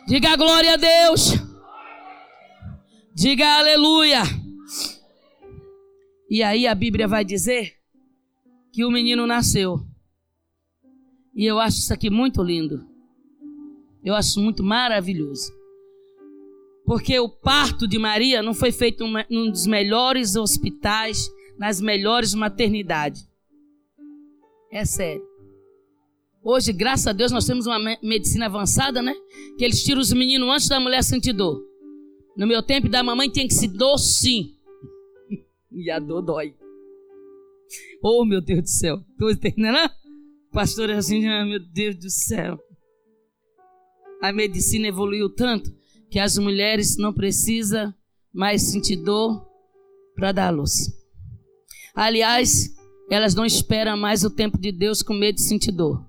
Diga 0.07 0.35
glória 0.35 0.73
a 0.73 0.77
Deus. 0.77 1.33
Diga 3.13 3.57
aleluia. 3.57 4.23
E 6.29 6.43
aí 6.43 6.67
a 6.67 6.75
Bíblia 6.75 7.07
vai 7.07 7.23
dizer 7.23 7.73
que 8.71 8.83
o 8.83 8.91
menino 8.91 9.25
nasceu. 9.25 9.79
E 11.33 11.45
eu 11.45 11.59
acho 11.59 11.77
isso 11.77 11.93
aqui 11.93 12.09
muito 12.09 12.43
lindo. 12.43 12.94
Eu 14.05 14.13
acho 14.13 14.39
muito 14.39 14.61
maravilhoso. 14.61 15.51
Porque 16.85 17.19
o 17.19 17.27
parto 17.27 17.87
de 17.87 17.97
Maria 17.97 18.43
não 18.43 18.53
foi 18.53 18.71
feito 18.71 19.03
num 19.27 19.49
dos 19.49 19.65
melhores 19.65 20.35
hospitais, 20.35 21.27
nas 21.57 21.81
melhores 21.81 22.35
maternidades. 22.35 23.27
É 24.71 24.85
sério. 24.85 25.25
Hoje, 26.43 26.71
graças 26.71 27.07
a 27.07 27.13
Deus, 27.13 27.31
nós 27.31 27.47
temos 27.47 27.65
uma 27.65 27.79
medicina 28.03 28.45
avançada, 28.45 29.01
né? 29.01 29.15
Que 29.57 29.65
eles 29.65 29.83
tiram 29.83 29.99
os 29.99 30.13
meninos 30.13 30.47
antes 30.47 30.67
da 30.67 30.79
mulher 30.79 31.03
sentir 31.03 31.33
dor. 31.33 31.59
No 32.37 32.45
meu 32.45 32.61
tempo, 32.61 32.87
da 32.87 33.01
mamãe 33.01 33.27
tinha 33.27 33.47
que 33.47 33.53
se 33.55 33.67
dor 33.67 33.97
sim. 33.97 34.55
e 35.73 35.89
a 35.89 35.97
dor 35.97 36.21
dói. 36.21 36.53
Oh, 38.03 38.23
meu 38.23 38.41
Deus 38.41 38.61
do 38.61 38.69
céu. 38.69 39.03
Tu 39.17 39.31
entendendo, 39.31 39.73
né? 39.73 39.89
Pastor 40.51 40.91
assim, 40.91 41.27
ah, 41.27 41.43
meu 41.43 41.59
Deus 41.59 41.95
do 41.95 42.09
céu 42.11 42.59
a 44.21 44.31
medicina 44.31 44.87
evoluiu 44.87 45.29
tanto 45.29 45.73
que 46.09 46.19
as 46.19 46.37
mulheres 46.37 46.97
não 46.97 47.13
precisam 47.13 47.93
mais 48.33 48.61
sentir 48.61 48.97
dor 48.97 49.45
para 50.15 50.31
dar 50.31 50.49
luz. 50.49 50.93
Aliás, 51.93 52.73
elas 53.09 53.35
não 53.35 53.45
esperam 53.45 53.97
mais 53.97 54.23
o 54.23 54.29
tempo 54.29 54.57
de 54.57 54.71
Deus 54.71 55.01
com 55.01 55.13
medo 55.13 55.35
de 55.35 55.41
sentir 55.41 55.71
dor. 55.71 56.05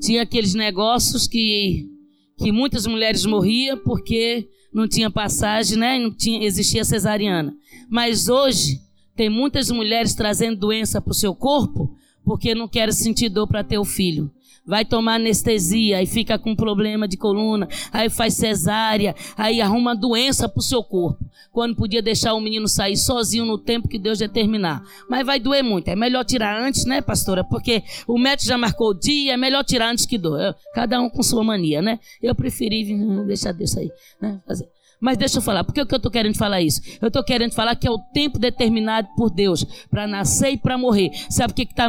Tinha 0.00 0.22
aqueles 0.22 0.54
negócios 0.54 1.26
que, 1.26 1.88
que 2.36 2.52
muitas 2.52 2.86
mulheres 2.86 3.24
morriam 3.24 3.78
porque 3.78 4.48
não 4.72 4.88
tinha 4.88 5.10
passagem, 5.10 5.78
né? 5.78 5.98
Não 5.98 6.12
tinha, 6.12 6.44
existia 6.44 6.84
cesariana. 6.84 7.56
Mas 7.88 8.28
hoje 8.28 8.80
tem 9.14 9.28
muitas 9.28 9.70
mulheres 9.70 10.14
trazendo 10.14 10.58
doença 10.58 11.00
para 11.00 11.12
o 11.12 11.14
seu 11.14 11.34
corpo 11.34 11.94
porque 12.24 12.54
não 12.54 12.68
querem 12.68 12.92
sentir 12.92 13.28
dor 13.28 13.46
para 13.46 13.64
ter 13.64 13.78
o 13.78 13.84
filho 13.84 14.30
vai 14.66 14.84
tomar 14.84 15.14
anestesia, 15.14 15.98
aí 15.98 16.06
fica 16.06 16.38
com 16.38 16.54
problema 16.54 17.08
de 17.08 17.16
coluna, 17.16 17.68
aí 17.92 18.08
faz 18.08 18.34
cesárea, 18.34 19.14
aí 19.36 19.60
arruma 19.60 19.94
doença 19.94 20.48
para 20.48 20.60
o 20.60 20.62
seu 20.62 20.82
corpo. 20.82 21.24
Quando 21.50 21.76
podia 21.76 22.00
deixar 22.00 22.32
o 22.34 22.40
menino 22.40 22.66
sair 22.66 22.96
sozinho 22.96 23.44
no 23.44 23.58
tempo 23.58 23.88
que 23.88 23.98
Deus 23.98 24.18
determinar. 24.18 24.82
Mas 25.08 25.26
vai 25.26 25.38
doer 25.38 25.62
muito. 25.62 25.88
É 25.88 25.96
melhor 25.96 26.24
tirar 26.24 26.58
antes, 26.58 26.86
né, 26.86 27.02
pastora? 27.02 27.44
Porque 27.44 27.82
o 28.06 28.18
médico 28.18 28.48
já 28.48 28.56
marcou 28.56 28.90
o 28.90 28.94
dia, 28.94 29.34
é 29.34 29.36
melhor 29.36 29.62
tirar 29.62 29.90
antes 29.90 30.06
que 30.06 30.16
doer. 30.16 30.54
Cada 30.74 31.00
um 31.00 31.10
com 31.10 31.22
sua 31.22 31.44
mania, 31.44 31.82
né? 31.82 31.98
Eu 32.22 32.34
preferi 32.34 32.84
deixar 33.26 33.52
Deus 33.52 33.70
sair, 33.70 33.92
né? 34.20 34.40
Fazer. 34.46 34.66
Mas 35.02 35.18
deixa 35.18 35.38
eu 35.38 35.42
falar, 35.42 35.64
por 35.64 35.74
que, 35.74 35.80
eu 35.80 35.84
estou 35.84 36.12
querendo 36.12 36.38
falar 36.38 36.62
isso? 36.62 36.80
Eu 37.00 37.08
estou 37.08 37.24
querendo 37.24 37.52
falar 37.52 37.74
que 37.74 37.88
é 37.88 37.90
o 37.90 37.98
tempo 37.98 38.38
determinado 38.38 39.08
por 39.16 39.30
Deus 39.30 39.64
para 39.90 40.06
nascer 40.06 40.52
e 40.52 40.56
para 40.56 40.78
morrer. 40.78 41.10
Sabe 41.28 41.52
por 41.52 41.56
que 41.56 41.62
está 41.64 41.88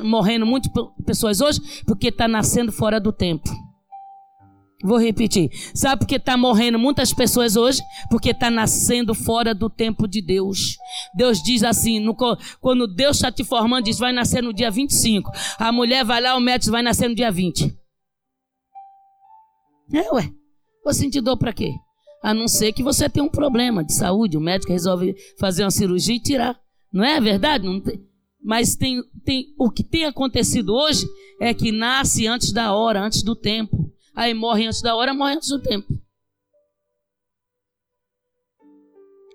morrendo 0.00 0.46
muitas 0.46 0.70
pessoas 1.04 1.40
hoje? 1.40 1.60
Porque 1.84 2.08
está 2.08 2.28
nascendo 2.28 2.70
fora 2.70 3.00
do 3.00 3.12
tempo. 3.12 3.50
Vou 4.84 4.98
repetir. 4.98 5.50
Sabe 5.74 6.00
por 6.00 6.06
que 6.06 6.14
está 6.14 6.36
morrendo 6.36 6.78
muitas 6.78 7.12
pessoas 7.12 7.56
hoje? 7.56 7.82
Porque 8.08 8.30
está 8.30 8.48
nascendo 8.50 9.16
fora 9.16 9.52
do 9.52 9.68
tempo 9.68 10.06
de 10.06 10.22
Deus. 10.22 10.76
Deus 11.16 11.42
diz 11.42 11.64
assim: 11.64 11.98
no, 11.98 12.14
quando 12.60 12.86
Deus 12.86 13.16
está 13.16 13.32
te 13.32 13.42
formando, 13.42 13.86
diz 13.86 13.98
vai 13.98 14.12
nascer 14.12 14.42
no 14.42 14.52
dia 14.52 14.70
25. 14.70 15.28
A 15.58 15.72
mulher 15.72 16.04
vai 16.04 16.20
lá, 16.20 16.36
o 16.36 16.40
médico 16.40 16.70
vai 16.70 16.82
nascer 16.82 17.08
no 17.08 17.16
dia 17.16 17.32
20. 17.32 17.76
É, 19.92 20.14
ué. 20.14 20.30
Vou 20.84 20.94
sentir 20.94 21.20
dor 21.20 21.36
para 21.36 21.52
quê? 21.52 21.72
A 22.24 22.32
não 22.32 22.48
ser 22.48 22.72
que 22.72 22.82
você 22.82 23.06
tenha 23.06 23.22
um 23.22 23.28
problema 23.28 23.84
de 23.84 23.92
saúde, 23.92 24.38
o 24.38 24.40
médico 24.40 24.72
resolve 24.72 25.14
fazer 25.38 25.62
uma 25.62 25.70
cirurgia 25.70 26.16
e 26.16 26.18
tirar. 26.18 26.58
Não 26.90 27.04
é 27.04 27.20
verdade? 27.20 27.66
Não 27.66 27.78
tem. 27.78 28.02
Mas 28.42 28.74
tem, 28.74 29.02
tem, 29.22 29.54
o 29.58 29.70
que 29.70 29.84
tem 29.84 30.06
acontecido 30.06 30.72
hoje 30.72 31.06
é 31.38 31.52
que 31.52 31.70
nasce 31.70 32.26
antes 32.26 32.50
da 32.50 32.72
hora, 32.72 33.02
antes 33.02 33.22
do 33.22 33.36
tempo. 33.36 33.92
Aí 34.14 34.32
morre 34.32 34.66
antes 34.66 34.80
da 34.80 34.96
hora, 34.96 35.12
morre 35.12 35.34
antes 35.34 35.50
do 35.50 35.60
tempo. 35.60 35.86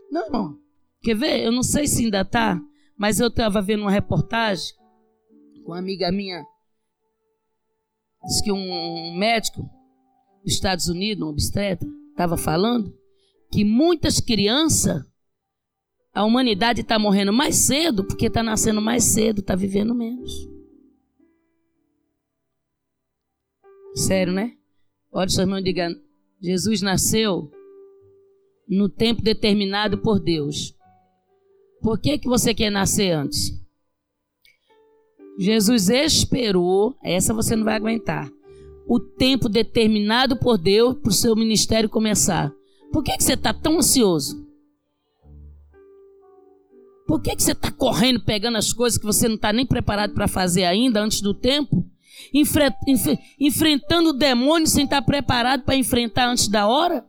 Não, 0.10 0.26
irmão. 0.26 0.58
Quer 1.04 1.16
ver? 1.16 1.46
Eu 1.46 1.52
não 1.52 1.62
sei 1.62 1.86
se 1.86 2.06
ainda 2.06 2.26
tá, 2.26 2.60
mas 2.98 3.20
eu 3.20 3.28
estava 3.28 3.62
vendo 3.62 3.82
uma 3.82 3.92
reportagem 3.92 4.74
com 5.64 5.74
uma 5.74 5.78
amiga 5.78 6.12
minha. 6.12 6.44
Diz 8.26 8.42
que 8.42 8.52
um 8.52 9.16
médico 9.16 9.62
dos 10.44 10.54
Estados 10.56 10.88
Unidos, 10.88 11.24
um 11.24 11.30
obstetra, 11.30 11.88
estava 12.20 12.36
falando 12.36 12.94
que 13.50 13.64
muitas 13.64 14.20
crianças, 14.20 15.06
a 16.14 16.26
humanidade 16.26 16.82
está 16.82 17.00
morrendo 17.00 17.32
mais 17.32 17.56
cedo 17.56 18.04
porque 18.04 18.26
está 18.26 18.44
nascendo 18.44 18.82
mais 18.82 19.06
cedo, 19.06 19.40
está 19.40 19.56
vivendo 19.56 19.96
menos. 19.96 20.30
Sério, 23.96 24.34
né? 24.34 24.58
Olha 25.10 25.30
seu 25.30 25.44
irmão 25.44 25.62
diga: 25.62 25.90
Jesus 26.42 26.82
nasceu 26.82 27.50
no 28.68 28.90
tempo 28.90 29.22
determinado 29.22 30.00
por 30.00 30.20
Deus. 30.20 30.76
Por 31.82 32.00
que, 32.00 32.18
que 32.18 32.28
você 32.28 32.54
quer 32.54 32.70
nascer 32.70 33.12
antes? 33.12 33.58
Jesus 35.40 35.88
esperou, 35.88 36.98
essa 37.02 37.34
você 37.34 37.56
não 37.56 37.64
vai 37.64 37.76
aguentar, 37.76 38.30
o 38.90 39.00
tempo 39.00 39.48
determinado 39.48 40.36
por 40.36 40.58
Deus 40.58 40.98
para 40.98 41.10
o 41.10 41.14
seu 41.14 41.36
ministério 41.36 41.88
começar. 41.88 42.52
Por 42.92 43.04
que, 43.04 43.16
que 43.16 43.24
você 43.24 43.34
está 43.34 43.54
tão 43.54 43.78
ansioso? 43.78 44.46
Por 47.06 47.22
que, 47.22 47.36
que 47.36 47.44
você 47.44 47.52
está 47.52 47.72
correndo, 47.72 48.24
pegando 48.26 48.58
as 48.58 48.74
coisas 48.74 48.98
que 48.98 49.06
você 49.06 49.28
não 49.28 49.36
está 49.36 49.54
nem 49.54 49.66
preparado 49.66 50.14
para 50.14 50.28
fazer 50.28 50.66
ainda 50.66 51.02
antes 51.02 51.22
do 51.22 51.34
tempo? 51.34 51.86
enfre, 52.34 52.74
enfre, 52.88 53.20
enfrentando 53.40 54.10
o 54.10 54.14
demônio 54.14 54.68
sem 54.68 54.84
estar 54.84 55.02
preparado 55.02 55.64
para 55.64 55.76
enfrentar 55.76 56.28
antes 56.28 56.48
da 56.48 56.68
hora? 56.68 57.06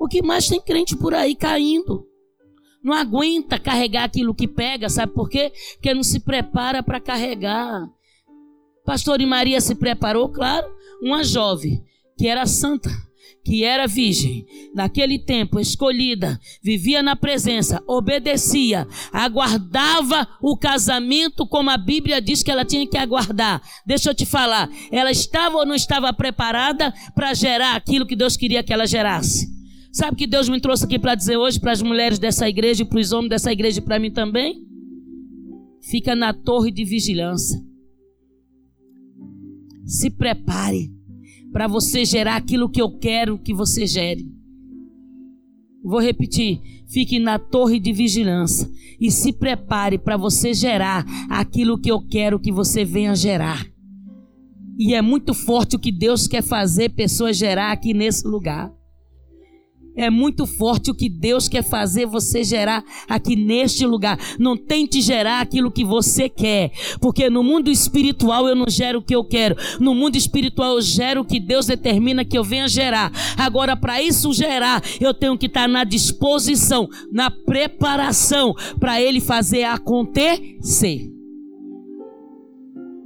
O 0.00 0.08
que 0.08 0.22
mais 0.22 0.48
tem 0.48 0.60
crente 0.60 0.96
por 0.96 1.14
aí 1.14 1.34
caindo? 1.34 2.06
Não 2.82 2.92
aguenta 2.92 3.60
carregar 3.60 4.04
aquilo 4.04 4.34
que 4.34 4.48
pega, 4.48 4.88
sabe 4.88 5.12
por 5.12 5.28
quê? 5.28 5.52
Porque 5.74 5.94
não 5.94 6.02
se 6.02 6.18
prepara 6.18 6.82
para 6.82 7.00
carregar. 7.00 7.88
Pastor 8.84 9.20
e 9.20 9.26
Maria 9.26 9.60
se 9.60 9.74
preparou, 9.74 10.28
claro, 10.28 10.66
uma 11.00 11.22
jovem 11.22 11.82
que 12.16 12.26
era 12.26 12.46
santa, 12.46 12.90
que 13.44 13.64
era 13.64 13.86
virgem, 13.86 14.46
naquele 14.74 15.18
tempo 15.18 15.58
escolhida, 15.58 16.38
vivia 16.62 17.02
na 17.02 17.16
presença, 17.16 17.82
obedecia, 17.86 18.86
aguardava 19.12 20.28
o 20.40 20.56
casamento 20.56 21.46
como 21.46 21.70
a 21.70 21.76
Bíblia 21.76 22.20
diz 22.20 22.42
que 22.42 22.50
ela 22.50 22.64
tinha 22.64 22.86
que 22.86 22.96
aguardar. 22.96 23.60
Deixa 23.84 24.10
eu 24.10 24.14
te 24.14 24.24
falar, 24.24 24.70
ela 24.90 25.10
estava 25.10 25.58
ou 25.58 25.66
não 25.66 25.74
estava 25.74 26.12
preparada 26.12 26.92
para 27.14 27.34
gerar 27.34 27.74
aquilo 27.74 28.06
que 28.06 28.16
Deus 28.16 28.36
queria 28.36 28.62
que 28.62 28.72
ela 28.72 28.86
gerasse? 28.86 29.48
Sabe 29.92 30.16
que 30.16 30.26
Deus 30.26 30.48
me 30.48 30.60
trouxe 30.60 30.84
aqui 30.84 30.98
para 30.98 31.14
dizer 31.14 31.36
hoje 31.36 31.60
para 31.60 31.72
as 31.72 31.82
mulheres 31.82 32.18
dessa 32.18 32.48
igreja 32.48 32.82
e 32.82 32.86
para 32.86 32.98
os 32.98 33.12
homens 33.12 33.30
dessa 33.30 33.52
igreja 33.52 33.78
e 33.78 33.82
para 33.82 33.98
mim 33.98 34.10
também? 34.10 34.64
Fica 35.82 36.14
na 36.14 36.32
torre 36.32 36.70
de 36.70 36.84
vigilância. 36.84 37.71
Se 39.84 40.10
prepare 40.10 40.90
para 41.52 41.68
você 41.68 42.04
gerar 42.04 42.36
aquilo 42.36 42.70
que 42.70 42.80
eu 42.80 42.98
quero 42.98 43.38
que 43.38 43.52
você 43.52 43.86
gere. 43.86 44.26
Vou 45.82 46.00
repetir: 46.00 46.60
fique 46.88 47.18
na 47.18 47.38
torre 47.38 47.80
de 47.80 47.92
vigilância 47.92 48.70
e 49.00 49.10
se 49.10 49.32
prepare 49.32 49.98
para 49.98 50.16
você 50.16 50.54
gerar 50.54 51.04
aquilo 51.28 51.78
que 51.78 51.90
eu 51.90 52.00
quero 52.00 52.38
que 52.38 52.52
você 52.52 52.84
venha 52.84 53.14
gerar. 53.14 53.66
E 54.78 54.94
é 54.94 55.02
muito 55.02 55.34
forte 55.34 55.76
o 55.76 55.78
que 55.78 55.92
Deus 55.92 56.26
quer 56.26 56.42
fazer 56.42 56.90
pessoas 56.90 57.36
gerar 57.36 57.72
aqui 57.72 57.92
nesse 57.92 58.26
lugar. 58.26 58.72
É 59.94 60.08
muito 60.08 60.46
forte 60.46 60.90
o 60.90 60.94
que 60.94 61.08
Deus 61.08 61.48
quer 61.48 61.62
fazer 61.62 62.06
você 62.06 62.42
gerar 62.42 62.82
aqui 63.08 63.36
neste 63.36 63.84
lugar. 63.86 64.18
Não 64.38 64.56
tente 64.56 65.00
gerar 65.02 65.40
aquilo 65.40 65.70
que 65.70 65.84
você 65.84 66.28
quer, 66.28 66.72
porque 67.00 67.28
no 67.28 67.42
mundo 67.42 67.70
espiritual 67.70 68.48
eu 68.48 68.56
não 68.56 68.66
gero 68.68 69.00
o 69.00 69.02
que 69.02 69.14
eu 69.14 69.24
quero. 69.24 69.56
No 69.78 69.94
mundo 69.94 70.16
espiritual 70.16 70.76
eu 70.76 70.80
gero 70.80 71.20
o 71.20 71.24
que 71.24 71.38
Deus 71.38 71.66
determina 71.66 72.24
que 72.24 72.36
eu 72.36 72.44
venha 72.44 72.68
gerar. 72.68 73.12
Agora, 73.36 73.76
para 73.76 74.02
isso 74.02 74.32
gerar, 74.32 74.82
eu 75.00 75.12
tenho 75.12 75.36
que 75.36 75.46
estar 75.46 75.68
na 75.68 75.84
disposição, 75.84 76.88
na 77.12 77.30
preparação 77.30 78.54
para 78.80 79.00
Ele 79.00 79.20
fazer 79.20 79.64
acontecer. 79.64 81.10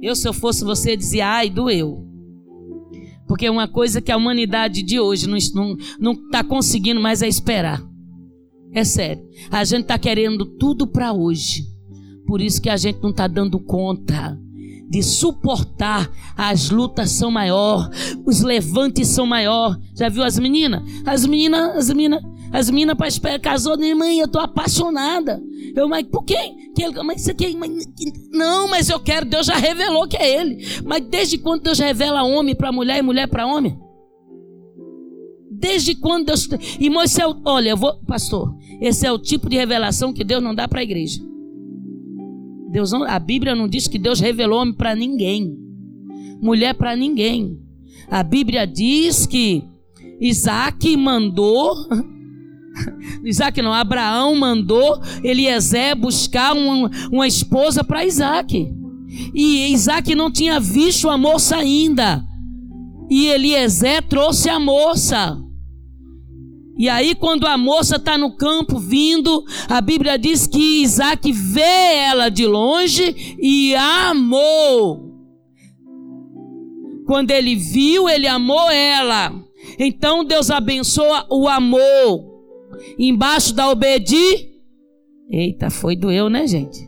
Eu, 0.01 0.15
se 0.15 0.27
eu 0.27 0.33
fosse 0.33 0.63
você, 0.63 0.95
dizia: 0.95 1.27
ai, 1.27 1.49
doeu. 1.49 2.06
Porque 3.27 3.45
é 3.45 3.51
uma 3.51 3.67
coisa 3.67 4.01
que 4.01 4.11
a 4.11 4.17
humanidade 4.17 4.81
de 4.81 4.99
hoje 4.99 5.27
não 5.27 5.35
está 5.35 5.59
não, 5.59 5.75
não 5.99 6.43
conseguindo 6.47 7.01
mais 7.01 7.21
é 7.21 7.27
esperar. 7.27 7.83
É 8.73 8.83
sério. 8.83 9.23
A 9.51 9.63
gente 9.63 9.81
está 9.81 9.97
querendo 9.97 10.45
tudo 10.45 10.87
para 10.87 11.13
hoje. 11.13 11.65
Por 12.25 12.41
isso 12.41 12.61
que 12.61 12.69
a 12.69 12.77
gente 12.77 13.01
não 13.01 13.09
está 13.09 13.27
dando 13.27 13.59
conta 13.59 14.37
de 14.89 15.03
suportar. 15.03 16.09
As 16.35 16.69
lutas 16.69 17.11
são 17.11 17.31
maior, 17.31 17.89
os 18.25 18.41
levantes 18.41 19.07
são 19.07 19.25
maior. 19.25 19.77
Já 19.95 20.09
viu 20.09 20.23
as 20.23 20.37
meninas? 20.37 20.83
As 21.05 21.25
meninas, 21.25 21.75
as 21.75 21.89
meninas, 21.89 22.21
as 22.51 22.69
meninas 22.69 22.97
casou, 23.41 23.77
minha 23.77 23.95
mãe, 23.95 24.19
eu 24.19 24.27
tô 24.27 24.39
apaixonada. 24.39 25.41
Eu, 25.75 25.87
mas 25.87 26.05
por 26.07 26.23
quê? 26.23 26.35
Que, 26.75 26.89
mas 27.03 27.21
você 27.21 27.33
quer? 27.33 27.53
Mas, 27.55 27.71
não, 28.31 28.67
mas 28.67 28.89
eu 28.89 28.99
quero. 28.99 29.25
Deus 29.25 29.47
já 29.47 29.55
revelou 29.55 30.07
que 30.07 30.17
é 30.17 30.39
ele. 30.39 30.65
Mas 30.85 31.03
desde 31.07 31.37
quando 31.37 31.63
Deus 31.63 31.79
revela 31.79 32.23
homem 32.23 32.55
para 32.55 32.71
mulher 32.71 32.99
e 32.99 33.01
mulher 33.01 33.27
para 33.27 33.45
homem? 33.45 33.77
Desde 35.51 35.95
quando 35.95 36.27
Deus. 36.27 36.47
É 37.19 37.27
o, 37.27 37.35
olha, 37.45 37.69
eu 37.69 37.77
vou, 37.77 37.95
pastor, 38.05 38.55
esse 38.79 39.05
é 39.05 39.11
o 39.11 39.19
tipo 39.19 39.49
de 39.49 39.55
revelação 39.55 40.13
que 40.13 40.23
Deus 40.23 40.41
não 40.41 40.53
dá 40.55 40.67
para 40.67 40.79
a 40.79 40.83
igreja. 40.83 41.21
Deus 42.69 42.91
não, 42.91 43.03
a 43.03 43.17
Bíblia 43.17 43.55
não 43.55 43.67
diz 43.67 43.87
que 43.87 43.97
Deus 43.97 44.19
revelou 44.19 44.61
homem 44.61 44.73
para 44.73 44.95
ninguém, 44.95 45.57
mulher 46.41 46.73
para 46.73 46.95
ninguém. 46.95 47.59
A 48.09 48.21
Bíblia 48.23 48.67
diz 48.67 49.25
que 49.25 49.63
Isaac 50.19 50.95
mandou 50.95 51.75
Isaac 53.23 53.61
não, 53.61 53.73
Abraão 53.73 54.35
mandou 54.35 55.01
Eliezer 55.23 55.95
buscar 55.95 56.53
uma, 56.53 56.89
uma 57.11 57.27
esposa 57.27 57.83
para 57.83 58.05
Isaac. 58.05 58.73
E 59.33 59.71
Isaac 59.71 60.13
não 60.15 60.31
tinha 60.31 60.59
visto 60.59 61.09
a 61.09 61.17
moça 61.17 61.57
ainda. 61.57 62.23
E 63.09 63.27
Eliezer 63.27 64.03
trouxe 64.03 64.49
a 64.49 64.59
moça. 64.59 65.41
E 66.77 66.87
aí, 66.87 67.15
quando 67.15 67.47
a 67.47 67.57
moça 67.57 67.95
está 67.95 68.17
no 68.17 68.35
campo 68.35 68.77
vindo, 68.77 69.43
a 69.67 69.81
Bíblia 69.81 70.17
diz 70.17 70.45
que 70.45 70.83
Isaac 70.83 71.31
vê 71.31 71.95
ela 71.95 72.29
de 72.29 72.45
longe 72.45 73.35
e 73.41 73.73
amou. 73.75 75.07
Quando 77.07 77.31
ele 77.31 77.55
viu, 77.55 78.07
ele 78.07 78.27
amou 78.27 78.69
ela. 78.69 79.33
Então 79.79 80.23
Deus 80.23 80.51
abençoa 80.51 81.25
o 81.31 81.47
amor 81.47 82.36
embaixo 82.97 83.53
da 83.53 83.69
obedi. 83.69 84.49
Eita, 85.29 85.69
foi 85.69 85.95
doeu, 85.95 86.29
né, 86.29 86.47
gente? 86.47 86.86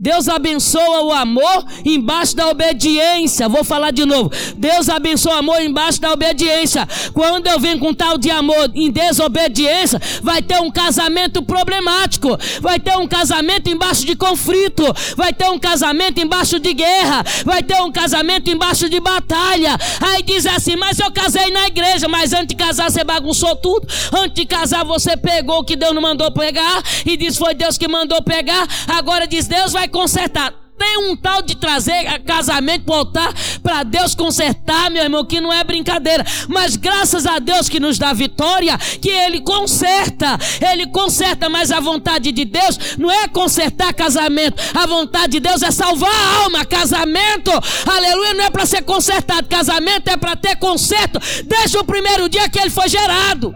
Deus 0.00 0.28
abençoa 0.28 1.02
o 1.02 1.12
amor 1.12 1.64
embaixo 1.84 2.36
da 2.36 2.48
obediência. 2.48 3.48
Vou 3.48 3.64
falar 3.64 3.90
de 3.90 4.04
novo. 4.04 4.30
Deus 4.56 4.88
abençoa 4.88 5.34
o 5.34 5.38
amor 5.38 5.60
embaixo 5.60 6.00
da 6.00 6.12
obediência. 6.12 6.86
Quando 7.12 7.48
eu 7.48 7.58
venho 7.58 7.80
com 7.80 7.92
tal 7.92 8.16
de 8.16 8.30
amor 8.30 8.70
em 8.74 8.92
desobediência, 8.92 10.00
vai 10.22 10.40
ter 10.40 10.60
um 10.60 10.70
casamento 10.70 11.42
problemático. 11.42 12.28
Vai 12.60 12.78
ter 12.78 12.96
um 12.96 13.08
casamento 13.08 13.68
embaixo 13.68 14.06
de 14.06 14.14
conflito. 14.14 14.84
Vai 15.16 15.32
ter 15.32 15.50
um 15.50 15.58
casamento 15.58 16.20
embaixo 16.20 16.60
de 16.60 16.72
guerra. 16.74 17.24
Vai 17.44 17.64
ter 17.64 17.82
um 17.82 17.90
casamento 17.90 18.48
embaixo 18.50 18.88
de 18.88 19.00
batalha. 19.00 19.76
Aí 20.00 20.22
diz 20.22 20.46
assim: 20.46 20.76
Mas 20.76 21.00
eu 21.00 21.10
casei 21.10 21.50
na 21.50 21.66
igreja. 21.66 22.06
Mas 22.06 22.32
antes 22.32 22.48
de 22.48 22.54
casar, 22.54 22.88
você 22.88 23.02
bagunçou 23.02 23.56
tudo. 23.56 23.88
Antes 24.12 24.34
de 24.34 24.46
casar, 24.46 24.84
você 24.84 25.16
pegou 25.16 25.58
o 25.58 25.64
que 25.64 25.74
Deus 25.74 25.92
não 25.92 26.02
mandou 26.02 26.30
pegar. 26.30 26.84
E 27.04 27.16
diz: 27.16 27.36
Foi 27.36 27.52
Deus 27.52 27.76
que 27.76 27.88
mandou 27.88 28.22
pegar. 28.22 28.64
Agora 28.86 29.26
diz: 29.26 29.48
Deus 29.48 29.72
vai 29.72 29.87
consertar. 29.88 30.52
tem 30.78 31.10
um 31.10 31.16
tal 31.16 31.42
de 31.42 31.56
trazer 31.56 32.20
casamento 32.20 32.84
para 32.84 32.96
altar 32.96 33.34
para 33.62 33.82
Deus 33.82 34.14
consertar, 34.14 34.90
meu 34.90 35.02
irmão, 35.02 35.24
que 35.24 35.40
não 35.40 35.52
é 35.52 35.62
brincadeira. 35.64 36.24
Mas 36.48 36.76
graças 36.76 37.26
a 37.26 37.38
Deus 37.38 37.68
que 37.68 37.80
nos 37.80 37.98
dá 37.98 38.12
vitória, 38.12 38.78
que 38.78 39.10
Ele 39.10 39.40
conserta. 39.40 40.38
Ele 40.70 40.86
conserta, 40.86 41.48
mas 41.48 41.72
a 41.72 41.80
vontade 41.80 42.30
de 42.32 42.44
Deus 42.44 42.96
não 42.96 43.10
é 43.10 43.26
consertar 43.28 43.92
casamento. 43.92 44.62
A 44.74 44.86
vontade 44.86 45.32
de 45.32 45.40
Deus 45.40 45.62
é 45.62 45.70
salvar 45.70 46.14
a 46.14 46.44
alma. 46.44 46.64
Casamento, 46.64 47.50
aleluia, 47.86 48.34
não 48.34 48.44
é 48.44 48.50
para 48.50 48.64
ser 48.64 48.82
consertado. 48.82 49.48
Casamento 49.48 50.08
é 50.08 50.16
para 50.16 50.36
ter 50.36 50.56
conserto 50.56 51.18
desde 51.44 51.76
o 51.76 51.84
primeiro 51.84 52.28
dia 52.28 52.48
que 52.48 52.58
ele 52.58 52.70
foi 52.70 52.88
gerado. 52.88 53.52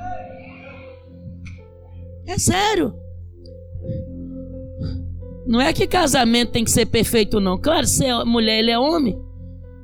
É 2.26 2.38
sério. 2.38 3.01
Não 5.46 5.60
é 5.60 5.72
que 5.72 5.86
casamento 5.86 6.52
tem 6.52 6.64
que 6.64 6.70
ser 6.70 6.86
perfeito, 6.86 7.40
não. 7.40 7.58
Claro, 7.58 7.86
se 7.86 8.04
é 8.04 8.24
mulher, 8.24 8.58
ele 8.58 8.70
é 8.70 8.78
homem. 8.78 9.18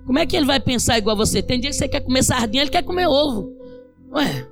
Como 0.07 0.19
é 0.19 0.25
que 0.25 0.37
ele 0.37 0.47
vai 0.47 0.59
pensar 0.61 0.97
igual 0.97 1.17
você? 1.17 1.43
Tem 1.43 1.61
dia 1.61 1.71
que 1.71 1.77
você 1.77 1.89
quer 1.89 2.01
comer 2.01 2.23
sardinha, 2.23 2.63
ele 2.63 2.71
quer 2.71 2.83
comer 2.83 3.07
ovo. 3.07 3.53
Ué. 4.13 4.47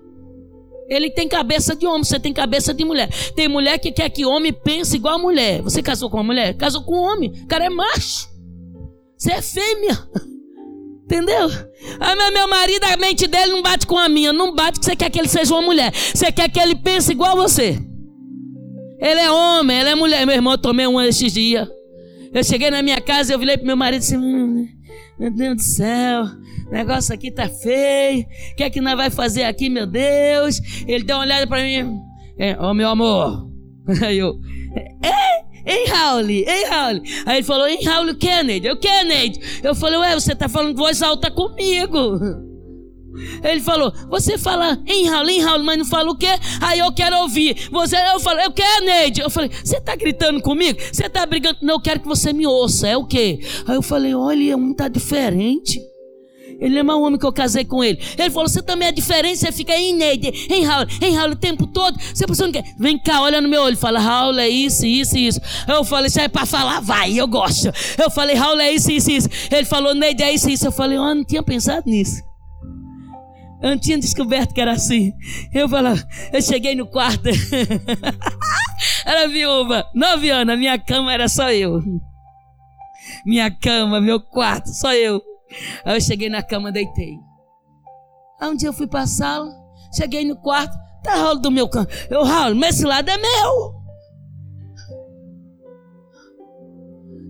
Ele 0.89 1.11
tem 1.11 1.29
cabeça 1.29 1.75
de 1.75 1.87
homem, 1.87 2.05
você 2.05 2.21
tem 2.21 2.33
cabeça 2.33 2.75
de 2.75 2.85
mulher. 2.85 3.09
Tem 3.35 3.49
mulher 3.49 3.79
que 3.79 3.91
quer 3.91 4.09
que 4.11 4.25
homem 4.25 4.53
pense 4.53 4.97
igual 4.97 5.15
a 5.15 5.19
mulher. 5.19 5.63
Você 5.63 5.83
casou 5.83 6.11
com 6.11 6.19
uma 6.19 6.25
mulher? 6.25 6.55
Casou 6.55 6.83
com 6.83 6.95
um 6.95 7.03
homem. 7.03 7.33
O 7.43 7.47
cara 7.47 7.65
é 7.65 7.71
macho. 7.71 8.29
Você 9.17 9.33
é 9.33 9.43
fêmea. 9.43 9.99
Entendeu? 11.05 11.49
Ah, 12.01 12.15
meu 12.33 12.49
marido, 12.49 12.85
a 12.85 12.97
mente 12.97 13.27
dele 13.27 13.53
não 13.53 13.63
bate 13.63 13.87
com 13.87 13.97
a 13.97 14.09
minha. 14.09 14.33
Não 14.33 14.55
bate 14.55 14.79
que 14.79 14.85
você 14.85 14.95
quer 14.95 15.09
que 15.09 15.19
ele 15.19 15.29
seja 15.29 15.55
uma 15.55 15.63
mulher. 15.63 15.93
Você 15.93 16.31
quer 16.31 16.49
que 16.51 16.61
ele 16.61 16.75
pense 16.75 17.13
igual 17.13 17.33
a 17.33 17.43
você. 17.43 17.81
Ele 18.99 19.21
é 19.21 19.31
homem, 19.31 19.79
ela 19.79 19.91
é 19.91 19.95
mulher. 19.95 20.27
Meu 20.27 20.35
irmão, 20.35 20.55
eu 20.55 20.59
tomei 20.59 20.87
uma 20.87 21.07
esses 21.07 21.33
dias. 21.33 21.69
Eu 22.33 22.45
cheguei 22.45 22.71
na 22.71 22.83
minha 22.83 23.01
casa 23.01 23.33
eu 23.33 23.39
virei 23.39 23.57
pro 23.57 23.67
meu 23.67 23.77
marido 23.77 24.05
e 24.05 24.17
hum, 24.17 24.67
Meu 25.19 25.31
Deus 25.31 25.57
do 25.57 25.63
céu, 25.63 26.25
o 26.69 26.71
negócio 26.71 27.15
aqui 27.15 27.31
tá 27.31 27.49
feio. 27.49 28.27
O 28.53 28.57
que 28.57 28.63
é 28.63 28.71
que 28.71 28.81
nós 28.81 28.97
vai 28.97 29.11
fazer 29.11 29.45
aqui, 29.45 29.69
meu 29.69 29.87
Deus? 29.87 30.61
Ele 30.87 31.05
deu 31.05 31.17
uma 31.17 31.25
olhada 31.25 31.47
para 31.47 31.63
mim. 31.63 31.99
É, 32.39 32.53
ô 32.61 32.71
oh, 32.71 32.75
meu 32.75 32.89
amor. 32.89 33.49
Aí 34.03 34.19
eu. 34.19 34.39
É, 35.03 35.47
Hein, 35.67 35.85
Raul? 35.89 36.31
Hein, 36.31 36.67
Raul? 36.71 37.03
Aí 37.27 37.39
ele 37.39 37.43
falou, 37.43 37.67
hein, 37.67 37.81
Raul 37.85 38.15
Kennedy? 38.15 38.69
Eu, 38.69 38.77
Kennedy. 38.77 39.41
Eu 39.65 39.75
falei, 39.75 39.99
ué, 39.99 40.15
você 40.15 40.33
tá 40.33 40.49
falando 40.49 40.77
voz 40.77 41.03
alta 41.03 41.29
comigo. 41.29 42.46
Ele 43.43 43.61
falou, 43.61 43.93
você 44.09 44.39
fala 44.39 44.79
em 44.87 45.09
Raul, 45.09 45.29
em 45.29 45.41
Raul, 45.41 45.63
mas 45.63 45.79
não 45.79 45.85
fala 45.85 46.11
o 46.11 46.17
quê? 46.17 46.39
Aí 46.61 46.79
eu 46.79 46.93
quero 46.93 47.19
ouvir. 47.19 47.69
Você, 47.71 47.97
eu 48.13 48.21
falei, 48.21 48.47
eu 48.47 48.53
quero, 48.53 48.85
Neide. 48.85 49.21
Eu 49.21 49.31
falei, 49.31 49.51
você 49.65 49.81
tá 49.81 49.95
gritando 49.97 50.41
comigo? 50.41 50.79
Você 50.93 51.09
tá 51.09 51.25
brigando? 51.27 51.59
Não, 51.63 51.75
eu 51.75 51.81
quero 51.81 52.01
que 52.01 52.09
você 52.09 52.33
me 52.33 52.47
ouça. 52.47 52.89
É 52.89 52.97
o 52.97 53.05
quê? 53.05 53.41
Aí 53.67 53.75
eu 53.75 53.83
falei, 53.83 54.15
olha, 54.15 54.57
um 54.57 54.75
tá 54.75 54.89
diferente. 54.89 55.81
Ele 56.61 56.79
é 56.79 56.83
mau 56.83 57.03
homem 57.03 57.19
que 57.19 57.27
eu 57.27 57.33
casei 57.33 57.65
com 57.65 57.83
ele. 57.83 57.99
Ele 58.17 58.31
falou: 58.31 58.49
Você 58.49 58.63
também 58.63 58.89
é 58.89 58.93
diferente, 58.93 59.39
você 59.39 59.53
fica 59.53 59.77
em 59.77 59.95
Neide, 59.95 60.29
em 60.51 60.65
Raul, 60.65 60.87
em 61.03 61.15
Raul 61.15 61.33
o 61.33 61.37
tempo 61.37 61.67
todo. 61.67 61.99
Você 61.99 62.27
pensando 62.27 62.53
que. 62.53 62.63
Vem 62.79 62.99
cá, 62.99 63.21
olha 63.23 63.41
no 63.41 63.49
meu 63.49 63.63
olho. 63.63 63.77
Fala: 63.77 63.99
Raul 63.99 64.39
é 64.39 64.49
isso, 64.49 64.87
isso, 64.87 65.17
isso. 65.19 65.41
Eu 65.69 65.85
falei: 65.85 66.07
Isso 66.07 66.21
é 66.21 66.29
para 66.29 66.47
falar, 66.47 66.81
vai, 66.81 67.13
eu 67.13 67.27
gosto. 67.27 67.71
Eu 67.99 68.11
falei: 68.11 68.35
Raul 68.37 68.61
é 68.61 68.73
isso, 68.73 68.91
isso, 68.91 69.11
isso. 69.11 69.29
Ele 69.51 69.65
falou: 69.65 69.95
Neide 69.95 70.23
é 70.23 70.33
isso, 70.33 70.49
isso. 70.49 70.67
Eu 70.67 70.73
falei: 70.73 70.97
Eu 70.97 71.15
não 71.15 71.25
tinha 71.25 71.43
pensado 71.43 71.83
nisso. 71.87 72.23
Eu 73.63 73.71
não 73.71 73.79
tinha 73.79 73.99
descoberto 73.99 74.53
que 74.53 74.61
era 74.61 74.73
assim. 74.73 75.13
Eu 75.53 75.69
falei: 75.69 75.95
Eu 76.33 76.43
cheguei 76.43 76.75
no 76.75 76.87
quarto. 76.87 77.29
era 79.05 79.29
viúva, 79.29 79.85
nove 79.95 80.31
anos. 80.31 80.55
A 80.55 80.57
minha 80.57 80.79
cama 80.79 81.13
era 81.13 81.29
só 81.29 81.51
eu. 81.51 81.81
Minha 83.25 83.51
cama, 83.51 84.01
meu 84.01 84.21
quarto, 84.21 84.69
só 84.69 84.93
eu. 84.93 85.21
Aí 85.85 85.97
eu 85.97 86.01
cheguei 86.01 86.29
na 86.29 86.43
cama, 86.43 86.73
deitei. 86.73 87.15
Aí 88.41 88.51
um 88.51 88.57
dia 88.57 88.69
eu 88.69 88.73
fui 88.73 88.87
para 88.87 89.03
a 89.03 89.07
sala, 89.07 89.51
cheguei 89.97 90.25
no 90.25 90.37
quarto, 90.37 90.77
tá 91.03 91.15
rolo 91.17 91.41
do 91.41 91.51
meu 91.51 91.69
canto. 91.69 91.91
Eu, 92.11 92.25
Raul, 92.25 92.55
mas 92.55 92.77
esse 92.77 92.85
lado 92.85 93.09
é 93.09 93.17
meu. 93.17 93.86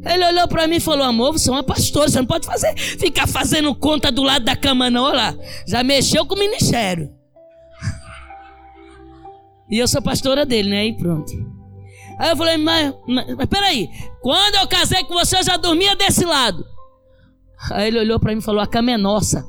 Ele 0.05 0.24
olhou 0.24 0.47
para 0.49 0.66
mim 0.66 0.76
e 0.76 0.80
falou: 0.80 1.05
Amor, 1.05 1.32
você 1.32 1.49
é 1.49 1.53
uma 1.53 1.62
pastora, 1.62 2.09
você 2.09 2.18
não 2.18 2.26
pode 2.26 2.47
fazer, 2.47 2.76
ficar 2.76 3.26
fazendo 3.26 3.74
conta 3.74 4.11
do 4.12 4.22
lado 4.22 4.44
da 4.44 4.57
cama, 4.57 4.90
não. 4.90 5.05
Olha 5.05 5.16
lá, 5.16 5.34
já 5.66 5.82
mexeu 5.82 6.26
com 6.26 6.34
o 6.34 6.38
ministério. 6.38 7.11
E 9.68 9.78
eu 9.78 9.88
sou 9.88 10.01
pastora 10.01 10.47
dele, 10.47 10.70
né? 10.70 10.86
E 10.86 10.97
pronto. 10.97 11.32
Aí 12.18 12.30
eu 12.30 12.36
falei: 12.36 12.57
Mas, 12.57 12.94
mas, 13.09 13.34
mas 13.36 13.47
peraí, 13.47 13.88
quando 14.20 14.55
eu 14.55 14.68
casei 14.68 15.03
com 15.05 15.14
você, 15.14 15.38
eu 15.38 15.42
já 15.42 15.57
dormia 15.57 15.97
desse 15.97 16.24
lado. 16.24 16.64
Aí 17.72 17.88
ele 17.88 17.99
olhou 17.99 18.20
para 18.20 18.32
mim 18.32 18.38
e 18.38 18.44
falou: 18.44 18.61
A 18.61 18.66
cama 18.66 18.92
é 18.92 18.97
nossa. 18.97 19.44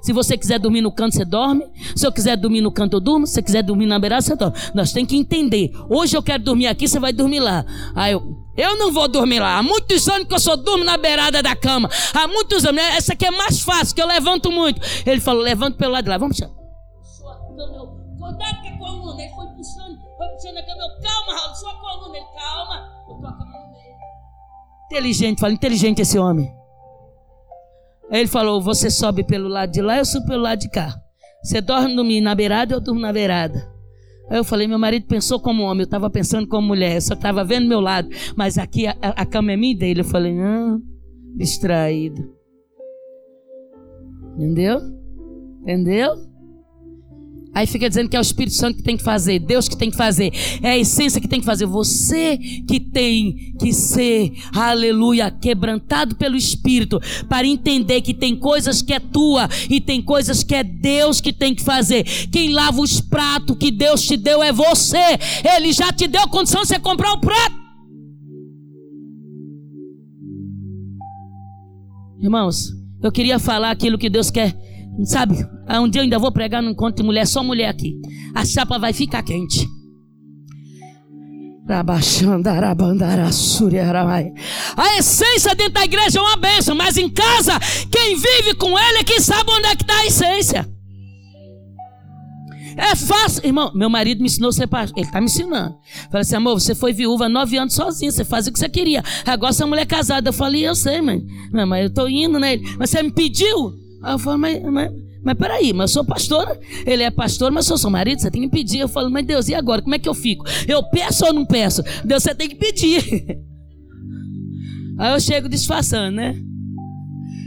Se 0.00 0.12
você 0.12 0.36
quiser 0.36 0.58
dormir 0.58 0.80
no 0.80 0.92
canto, 0.92 1.14
você 1.14 1.24
dorme. 1.24 1.64
Se 1.94 2.06
eu 2.06 2.12
quiser 2.12 2.36
dormir 2.36 2.60
no 2.60 2.72
canto, 2.72 2.96
eu 2.96 3.00
durmo. 3.00 3.26
Se 3.26 3.34
você 3.34 3.42
quiser 3.42 3.62
dormir 3.62 3.86
na 3.86 3.98
beirada, 3.98 4.22
você 4.22 4.34
dorme. 4.34 4.56
Nós 4.74 4.92
temos 4.92 5.08
que 5.08 5.16
entender. 5.16 5.70
Hoje 5.88 6.16
eu 6.16 6.22
quero 6.22 6.42
dormir 6.42 6.66
aqui, 6.66 6.88
você 6.88 6.98
vai 6.98 7.12
dormir 7.12 7.40
lá. 7.40 7.64
Aí 7.94 8.12
eu, 8.12 8.45
eu 8.56 8.76
não 8.76 8.92
vou 8.92 9.06
dormir 9.08 9.40
lá. 9.40 9.58
Há 9.58 9.62
muitos 9.62 10.08
anos 10.08 10.26
que 10.26 10.34
eu 10.34 10.38
só 10.38 10.56
durmo 10.56 10.84
na 10.84 10.96
beirada 10.96 11.42
da 11.42 11.54
cama. 11.54 11.88
Há 12.14 12.26
muitos 12.26 12.64
anos. 12.64 12.82
Essa 12.82 13.12
aqui 13.12 13.26
é 13.26 13.30
mais 13.30 13.60
fácil, 13.60 13.94
que 13.94 14.02
eu 14.02 14.06
levanto 14.06 14.50
muito. 14.50 14.80
Ele 15.04 15.20
falou: 15.20 15.42
levanta 15.42 15.76
pelo 15.76 15.92
lado 15.92 16.04
de 16.04 16.10
lá. 16.10 16.18
Vamos 16.18 16.38
puxar. 16.38 16.52
Cuidado 18.26 18.60
com 18.60 18.68
a 18.68 18.78
coluna. 18.78 19.22
Ele 19.22 19.34
foi 19.34 19.46
puxando, 19.46 19.98
foi 20.16 20.28
puxando 20.28 20.56
a 20.56 20.62
cama. 20.62 20.82
Eu, 20.82 21.02
calma, 21.02 21.40
Raul, 21.40 21.54
sua 21.54 21.74
coluna. 21.74 22.16
Ele, 22.16 22.26
calma. 22.34 22.88
Eu 23.08 23.14
tô 23.20 23.26
a 23.26 23.32
cama 23.32 23.66
no 23.66 23.72
meio. 23.72 23.96
Inteligente, 24.86 25.40
fala, 25.40 25.52
inteligente 25.52 26.02
esse 26.02 26.18
homem. 26.18 26.52
Aí 28.10 28.20
ele 28.20 28.28
falou: 28.28 28.60
Você 28.60 28.90
sobe 28.90 29.24
pelo 29.24 29.48
lado 29.48 29.70
de 29.70 29.82
lá, 29.82 29.98
eu 29.98 30.04
subo 30.04 30.26
pelo 30.26 30.42
lado 30.42 30.60
de 30.60 30.70
cá. 30.70 30.94
Você 31.42 31.60
dorme 31.60 32.20
na 32.20 32.34
beirada, 32.34 32.74
eu 32.74 32.80
durmo 32.80 33.00
na 33.00 33.12
beirada. 33.12 33.75
Aí 34.28 34.38
eu 34.38 34.44
falei: 34.44 34.66
Meu 34.66 34.78
marido 34.78 35.06
pensou 35.06 35.40
como 35.40 35.62
homem, 35.62 35.82
eu 35.82 35.84
estava 35.84 36.10
pensando 36.10 36.46
como 36.46 36.68
mulher, 36.68 36.96
eu 36.96 37.00
só 37.00 37.14
estava 37.14 37.44
vendo 37.44 37.68
meu 37.68 37.80
lado, 37.80 38.08
mas 38.36 38.58
aqui 38.58 38.86
a, 38.86 38.96
a, 39.00 39.24
cama 39.26 39.52
é 39.52 39.56
minha 39.56 39.76
dele. 39.76 40.00
Eu 40.00 40.04
falei: 40.04 40.34
Não, 40.34 40.80
distraído. 41.36 42.34
Entendeu? 44.36 44.80
Entendeu? 45.62 46.14
Aí 47.56 47.66
fica 47.66 47.88
dizendo 47.88 48.10
que 48.10 48.16
é 48.16 48.18
o 48.18 48.20
Espírito 48.20 48.54
Santo 48.54 48.76
que 48.76 48.82
tem 48.82 48.98
que 48.98 49.02
fazer, 49.02 49.38
Deus 49.38 49.66
que 49.66 49.78
tem 49.78 49.90
que 49.90 49.96
fazer, 49.96 50.30
é 50.62 50.72
a 50.72 50.76
essência 50.76 51.18
que 51.18 51.26
tem 51.26 51.40
que 51.40 51.46
fazer. 51.46 51.64
Você 51.64 52.36
que 52.36 52.78
tem 52.78 53.54
que 53.58 53.72
ser, 53.72 54.34
aleluia, 54.54 55.30
quebrantado 55.30 56.16
pelo 56.16 56.36
Espírito, 56.36 57.00
para 57.30 57.46
entender 57.46 58.02
que 58.02 58.12
tem 58.12 58.36
coisas 58.36 58.82
que 58.82 58.92
é 58.92 59.00
tua 59.00 59.48
e 59.70 59.80
tem 59.80 60.02
coisas 60.02 60.42
que 60.42 60.54
é 60.54 60.62
Deus 60.62 61.18
que 61.18 61.32
tem 61.32 61.54
que 61.54 61.62
fazer. 61.62 62.04
Quem 62.30 62.52
lava 62.52 62.78
os 62.78 63.00
pratos 63.00 63.56
que 63.56 63.70
Deus 63.70 64.02
te 64.02 64.18
deu 64.18 64.42
é 64.42 64.52
você. 64.52 65.18
Ele 65.56 65.72
já 65.72 65.90
te 65.90 66.06
deu 66.06 66.28
condição 66.28 66.60
de 66.60 66.68
você 66.68 66.78
comprar 66.78 67.14
o 67.14 67.20
prato. 67.22 67.56
Irmãos, 72.20 72.68
eu 73.02 73.10
queria 73.10 73.38
falar 73.38 73.70
aquilo 73.70 73.96
que 73.96 74.10
Deus 74.10 74.30
quer 74.30 74.54
Sabe, 75.04 75.36
um 75.80 75.88
dia 75.88 76.00
eu 76.00 76.04
ainda 76.04 76.18
vou 76.18 76.32
pregar 76.32 76.62
no 76.62 76.70
encontro 76.70 76.96
de 76.96 77.02
mulher, 77.02 77.26
só 77.26 77.42
mulher 77.42 77.68
aqui. 77.68 77.94
A 78.34 78.44
chapa 78.44 78.78
vai 78.78 78.92
ficar 78.92 79.22
quente. 79.22 79.68
A 84.76 84.98
essência 84.98 85.54
dentro 85.54 85.74
da 85.74 85.84
igreja 85.84 86.18
é 86.18 86.22
uma 86.22 86.36
bênção, 86.36 86.76
mas 86.76 86.96
em 86.96 87.08
casa, 87.08 87.58
quem 87.90 88.16
vive 88.16 88.54
com 88.54 88.78
ele 88.78 88.98
é 88.98 89.04
que 89.04 89.20
sabe 89.20 89.50
onde 89.50 89.66
é 89.66 89.76
que 89.76 89.82
está 89.82 89.98
a 89.98 90.06
essência. 90.06 90.76
É 92.76 92.94
fácil, 92.94 93.44
irmão. 93.44 93.72
Meu 93.74 93.88
marido 93.88 94.20
me 94.20 94.26
ensinou 94.26 94.50
a 94.50 94.52
ser 94.52 94.66
pastor. 94.66 94.98
Ele 94.98 95.06
está 95.06 95.18
me 95.18 95.26
ensinando. 95.26 95.74
Falei 96.10 96.20
assim, 96.20 96.36
amor, 96.36 96.60
você 96.60 96.74
foi 96.74 96.92
viúva 96.92 97.28
nove 97.28 97.56
anos 97.56 97.74
sozinho, 97.74 98.12
você 98.12 98.24
fazia 98.24 98.50
o 98.50 98.52
que 98.52 98.58
você 98.58 98.68
queria. 98.68 99.02
Agora 99.24 99.52
você 99.52 99.62
é 99.62 99.66
mulher 99.66 99.86
casada. 99.86 100.28
Eu 100.28 100.32
falei, 100.32 100.68
eu 100.68 100.74
sei, 100.74 101.00
mãe. 101.00 101.20
Não, 101.52 101.66
mas 101.66 101.82
eu 101.82 101.88
estou 101.88 102.08
indo, 102.08 102.38
né? 102.38 102.58
Mas 102.78 102.90
você 102.90 103.02
me 103.02 103.10
pediu? 103.10 103.85
Aí 104.02 104.14
eu 104.14 104.18
falo, 104.18 104.38
mas, 104.38 104.62
mas, 104.62 104.92
mas 105.22 105.36
peraí, 105.36 105.72
mas 105.72 105.90
eu 105.90 105.94
sou 105.94 106.04
pastora. 106.04 106.58
Ele 106.84 107.02
é 107.02 107.10
pastor, 107.10 107.50
mas 107.50 107.64
eu 107.64 107.70
sou 107.70 107.78
seu 107.78 107.90
marido, 107.90 108.20
você 108.20 108.30
tem 108.30 108.42
que 108.42 108.48
pedir. 108.48 108.78
Eu 108.80 108.88
falo, 108.88 109.10
mas 109.10 109.26
Deus, 109.26 109.48
e 109.48 109.54
agora? 109.54 109.82
Como 109.82 109.94
é 109.94 109.98
que 109.98 110.08
eu 110.08 110.14
fico? 110.14 110.44
Eu 110.66 110.82
peço 110.84 111.24
ou 111.26 111.32
não 111.32 111.44
peço? 111.44 111.82
Deus, 112.04 112.22
você 112.22 112.34
tem 112.34 112.48
que 112.48 112.56
pedir. 112.56 113.02
Aí 114.98 115.12
eu 115.12 115.20
chego 115.20 115.48
disfarçando, 115.48 116.16
né? 116.16 116.34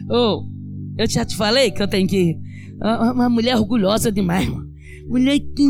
Ou, 0.10 0.43
oh, 0.43 0.50
eu 0.97 1.10
já 1.10 1.24
te 1.26 1.36
falei 1.36 1.72
que 1.72 1.82
eu 1.82 1.88
tenho 1.88 2.08
que. 2.08 2.38
Uma 2.82 3.30
mulher 3.30 3.56
orgulhosa 3.58 4.12
demais, 4.12 4.47
mano. 4.47 4.70
Mulher 5.08 5.39
que. 5.39 5.64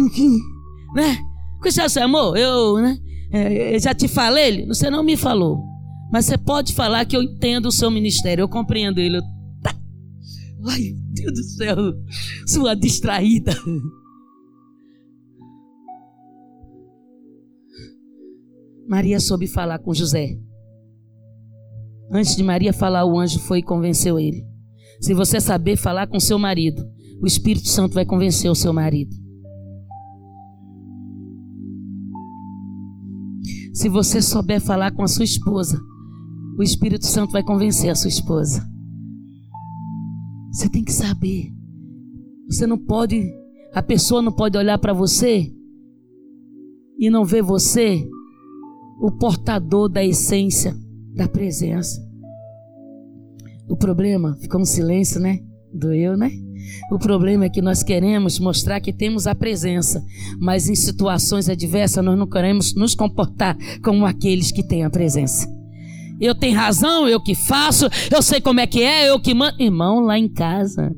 Né? 0.95 1.17
Cuidado, 1.61 1.85
assim, 1.85 1.99
amor, 1.99 2.37
eu, 2.37 2.77
né? 2.77 2.97
É, 3.31 3.75
eu 3.75 3.79
já 3.79 3.93
te 3.93 4.07
falei, 4.07 4.65
você 4.65 4.89
não 4.89 5.03
me 5.03 5.15
falou. 5.15 5.63
Mas 6.11 6.25
você 6.25 6.37
pode 6.37 6.73
falar 6.73 7.05
que 7.05 7.15
eu 7.15 7.21
entendo 7.21 7.67
o 7.67 7.71
seu 7.71 7.91
ministério, 7.91 8.41
eu 8.41 8.49
compreendo 8.49 8.99
ele. 8.99 9.17
Eu 9.17 9.21
Ai, 10.67 10.93
Deus 11.13 11.33
do 11.33 11.43
céu, 11.43 11.75
sua 12.45 12.75
distraída. 12.75 13.53
Maria 18.87 19.19
soube 19.19 19.47
falar 19.47 19.79
com 19.79 19.93
José. 19.93 20.37
Antes 22.11 22.35
de 22.35 22.43
Maria 22.43 22.73
falar, 22.73 23.05
o 23.05 23.19
anjo 23.19 23.39
foi 23.39 23.59
e 23.59 23.63
convenceu 23.63 24.19
ele. 24.19 24.43
Se 24.99 25.13
você 25.13 25.39
saber 25.39 25.77
falar 25.77 26.07
com 26.07 26.19
seu 26.19 26.39
marido, 26.39 26.83
o 27.21 27.27
Espírito 27.27 27.67
Santo 27.67 27.93
vai 27.93 28.05
convencer 28.05 28.49
o 28.49 28.55
seu 28.55 28.73
marido. 28.73 29.15
Se 33.73 33.87
você 33.87 34.21
souber 34.21 34.59
falar 34.59 34.91
com 34.91 35.03
a 35.03 35.07
sua 35.07 35.23
esposa, 35.23 35.79
o 36.57 36.63
Espírito 36.63 37.05
Santo 37.05 37.31
vai 37.31 37.43
convencer 37.43 37.89
a 37.89 37.95
sua 37.95 38.09
esposa. 38.09 38.67
Você 40.51 40.69
tem 40.69 40.83
que 40.83 40.91
saber. 40.91 41.51
Você 42.47 42.65
não 42.65 42.77
pode, 42.77 43.31
a 43.73 43.83
pessoa 43.83 44.21
não 44.21 44.31
pode 44.31 44.57
olhar 44.57 44.77
para 44.79 44.93
você 44.93 45.53
e 46.97 47.09
não 47.09 47.23
ver 47.23 47.43
você 47.43 48.07
o 48.99 49.11
portador 49.11 49.87
da 49.87 50.03
essência 50.03 50.75
da 51.15 51.27
presença. 51.27 52.03
O 53.69 53.77
problema, 53.77 54.35
ficou 54.41 54.61
um 54.61 54.65
silêncio, 54.65 55.19
né? 55.19 55.39
Doeu, 55.71 56.17
né? 56.17 56.31
O 56.91 56.97
problema 56.97 57.45
é 57.45 57.49
que 57.49 57.61
nós 57.61 57.83
queremos 57.83 58.39
mostrar 58.39 58.81
que 58.81 58.91
temos 58.91 59.27
a 59.27 59.35
presença, 59.35 60.03
mas 60.39 60.67
em 60.67 60.75
situações 60.75 61.47
adversas 61.47 62.03
nós 62.03 62.17
não 62.17 62.27
queremos 62.27 62.73
nos 62.73 62.95
comportar 62.95 63.55
como 63.83 64.05
aqueles 64.05 64.51
que 64.51 64.63
têm 64.63 64.83
a 64.83 64.89
presença. 64.89 65.58
Eu 66.19 66.35
tenho 66.35 66.55
razão, 66.55 67.07
eu 67.07 67.21
que 67.21 67.33
faço, 67.33 67.87
eu 68.11 68.21
sei 68.21 68.41
como 68.41 68.59
é 68.59 68.67
que 68.67 68.81
é, 68.81 69.09
eu 69.09 69.19
que 69.19 69.33
mando. 69.33 69.61
Irmão, 69.61 70.01
lá 70.01 70.17
em 70.17 70.27
casa, 70.27 70.91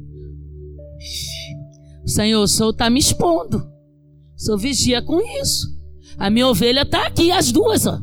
o 2.04 2.10
Senhor, 2.10 2.42
o 2.42 2.48
Senhor 2.48 2.72
está 2.72 2.90
me 2.90 3.00
expondo. 3.00 3.58
O 3.58 4.40
Senhor 4.40 4.58
vigia 4.58 5.02
com 5.02 5.20
isso. 5.42 5.68
A 6.18 6.30
minha 6.30 6.48
ovelha 6.48 6.82
está 6.82 7.06
aqui, 7.06 7.32
as 7.32 7.52
duas, 7.52 7.86
ó. 7.86 8.00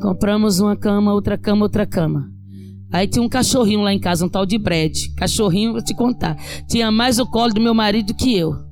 Compramos 0.00 0.60
uma 0.60 0.76
cama, 0.76 1.12
outra 1.12 1.36
cama, 1.38 1.64
outra 1.64 1.86
cama. 1.86 2.30
Aí 2.92 3.08
tinha 3.08 3.22
um 3.22 3.28
cachorrinho 3.28 3.82
lá 3.82 3.92
em 3.92 3.98
casa, 3.98 4.24
um 4.24 4.28
tal 4.28 4.46
de 4.46 4.58
Brad. 4.58 4.92
Cachorrinho, 5.16 5.72
vou 5.72 5.82
te 5.82 5.94
contar. 5.94 6.36
Tinha 6.68 6.90
mais 6.90 7.18
o 7.18 7.26
colo 7.26 7.52
do 7.52 7.60
meu 7.60 7.74
marido 7.74 8.14
que 8.14 8.36
eu. 8.36 8.65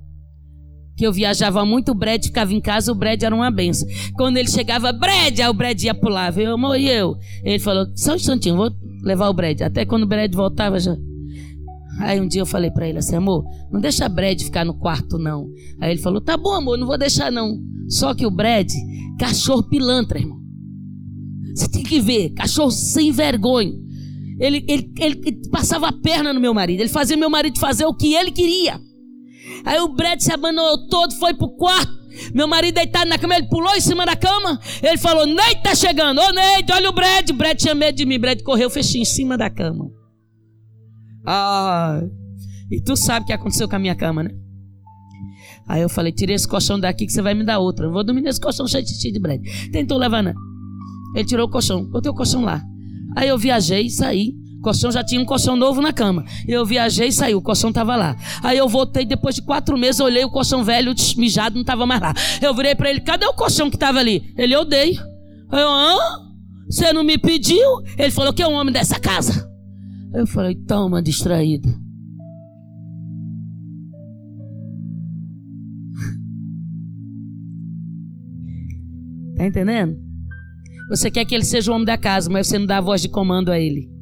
Que 0.96 1.06
eu 1.06 1.12
viajava 1.12 1.64
muito, 1.64 1.90
o 1.90 1.94
Brad 1.94 2.24
ficava 2.24 2.52
em 2.52 2.60
casa, 2.60 2.92
o 2.92 2.94
Brad 2.94 3.22
era 3.22 3.34
uma 3.34 3.50
benção. 3.50 3.88
Quando 4.14 4.36
ele 4.36 4.48
chegava, 4.48 4.92
Brad, 4.92 5.38
aí 5.40 5.48
o 5.48 5.54
Brad 5.54 5.82
ia 5.82 5.94
pular. 5.94 6.36
Eu, 6.38 6.54
amor, 6.54 6.78
e 6.78 6.88
eu? 6.88 7.16
Ele 7.42 7.58
falou, 7.58 7.86
só 7.96 8.12
um 8.12 8.16
instantinho, 8.16 8.56
vou 8.56 8.70
levar 9.02 9.28
o 9.28 9.34
Brad. 9.34 9.60
Até 9.62 9.84
quando 9.84 10.04
o 10.04 10.06
Brad 10.06 10.32
voltava 10.32 10.78
já. 10.78 10.96
Aí 12.00 12.20
um 12.20 12.26
dia 12.26 12.42
eu 12.42 12.46
falei 12.46 12.70
para 12.70 12.88
ele 12.88 12.98
assim, 12.98 13.14
amor, 13.14 13.44
não 13.70 13.80
deixa 13.80 14.08
Brad 14.08 14.40
ficar 14.40 14.64
no 14.64 14.74
quarto, 14.74 15.18
não. 15.18 15.48
Aí 15.80 15.92
ele 15.92 16.00
falou, 16.00 16.20
tá 16.20 16.36
bom, 16.36 16.52
amor, 16.52 16.78
não 16.78 16.86
vou 16.86 16.98
deixar, 16.98 17.30
não. 17.30 17.58
Só 17.88 18.14
que 18.14 18.26
o 18.26 18.30
Brad, 18.30 18.70
cachorro 19.18 19.62
pilantra, 19.62 20.18
irmão. 20.18 20.38
Você 21.54 21.68
tem 21.68 21.84
que 21.84 22.00
ver, 22.00 22.30
cachorro 22.30 22.70
sem 22.70 23.12
vergonha. 23.12 23.72
Ele, 24.40 24.64
ele, 24.68 24.92
ele, 24.98 25.48
passava 25.50 25.88
a 25.88 25.92
perna 25.92 26.32
no 26.32 26.40
meu 26.40 26.52
marido. 26.52 26.80
Ele 26.80 26.88
fazia 26.88 27.16
meu 27.16 27.30
marido 27.30 27.58
fazer 27.58 27.84
o 27.84 27.94
que 27.94 28.14
ele 28.14 28.32
queria. 28.32 28.80
Aí 29.64 29.78
o 29.80 29.88
Brad 29.88 30.20
se 30.20 30.32
abandonou 30.32 30.86
todo, 30.88 31.14
foi 31.14 31.34
pro 31.34 31.48
quarto. 31.56 32.04
Meu 32.32 32.46
marido 32.46 32.76
deitado 32.76 33.08
na 33.08 33.18
cama, 33.18 33.36
ele 33.36 33.48
pulou 33.48 33.74
em 33.74 33.80
cima 33.80 34.06
da 34.06 34.14
cama. 34.14 34.60
Ele 34.82 34.96
falou: 34.96 35.26
Neide 35.26 35.62
tá 35.62 35.74
chegando. 35.74 36.20
Ô 36.20 36.32
Neide, 36.32 36.72
olha 36.72 36.88
o 36.88 36.92
Brad. 36.92 37.28
O 37.30 37.34
Brad 37.34 37.58
tinha 37.58 37.74
medo 37.74 37.96
de 37.96 38.06
mim. 38.06 38.16
O 38.16 38.20
Brad 38.20 38.40
correu, 38.42 38.70
fechou 38.70 39.00
em 39.00 39.04
cima 39.04 39.36
da 39.36 39.50
cama. 39.50 39.90
Ah, 41.26 42.02
e 42.70 42.80
tu 42.80 42.96
sabe 42.96 43.24
o 43.24 43.26
que 43.26 43.32
aconteceu 43.32 43.68
com 43.68 43.76
a 43.76 43.78
minha 43.78 43.94
cama, 43.94 44.22
né? 44.22 44.30
Aí 45.66 45.82
eu 45.82 45.88
falei: 45.88 46.12
Tira 46.12 46.32
esse 46.32 46.46
colchão 46.46 46.78
daqui 46.78 47.06
que 47.06 47.12
você 47.12 47.22
vai 47.22 47.34
me 47.34 47.44
dar 47.44 47.58
outra. 47.58 47.86
Eu 47.86 47.92
vou 47.92 48.04
dormir 48.04 48.22
nesse 48.22 48.40
colchão 48.40 48.66
cheio 48.68 48.84
de, 48.84 49.12
de 49.12 49.18
Brad. 49.18 49.40
Tentou 49.72 49.98
levar, 49.98 50.22
né? 50.22 50.34
Ele 51.14 51.24
tirou 51.24 51.46
o 51.46 51.50
colchão, 51.50 51.84
botei 51.84 52.10
o 52.10 52.14
colchão 52.14 52.42
lá. 52.42 52.62
Aí 53.16 53.28
eu 53.28 53.38
viajei, 53.38 53.88
saí. 53.88 54.34
Colchão 54.64 54.90
já 54.90 55.04
tinha 55.04 55.20
um 55.20 55.26
colchão 55.26 55.54
novo 55.56 55.82
na 55.82 55.92
cama. 55.92 56.24
Eu 56.48 56.64
viajei 56.64 57.08
e 57.08 57.12
saí, 57.12 57.34
o 57.34 57.42
colchão 57.42 57.68
estava 57.68 57.94
lá. 57.94 58.16
Aí 58.42 58.56
eu 58.56 58.66
voltei, 58.66 59.04
depois 59.04 59.34
de 59.34 59.42
quatro 59.42 59.76
meses, 59.76 60.00
olhei 60.00 60.24
o 60.24 60.30
colchão 60.30 60.64
velho, 60.64 60.94
mijado, 61.18 61.54
não 61.54 61.60
estava 61.60 61.84
mais 61.84 62.00
lá. 62.00 62.14
Eu 62.40 62.54
virei 62.54 62.74
para 62.74 62.88
ele, 62.88 63.00
cadê 63.00 63.26
o 63.26 63.34
colchão 63.34 63.68
que 63.68 63.76
estava 63.76 63.98
ali? 63.98 64.32
Ele, 64.38 64.54
eu 64.54 64.64
dei. 64.64 64.98
Eu, 65.52 65.68
hã? 65.68 65.98
Você 66.66 66.94
não 66.94 67.04
me 67.04 67.18
pediu? 67.18 67.82
Ele 67.98 68.10
falou, 68.10 68.32
que 68.32 68.42
é 68.42 68.46
o 68.46 68.52
homem 68.52 68.72
dessa 68.72 68.98
casa? 68.98 69.46
Eu 70.14 70.26
falei, 70.26 70.54
toma, 70.54 71.02
distraído. 71.02 71.68
Tá 79.36 79.44
entendendo? 79.46 79.98
Você 80.88 81.10
quer 81.10 81.24
que 81.24 81.34
ele 81.34 81.44
seja 81.44 81.70
o 81.70 81.74
homem 81.74 81.84
da 81.84 81.98
casa, 81.98 82.30
mas 82.30 82.46
você 82.46 82.56
não 82.56 82.66
dá 82.66 82.78
a 82.78 82.80
voz 82.80 83.02
de 83.02 83.08
comando 83.08 83.50
a 83.50 83.58
ele. 83.58 83.93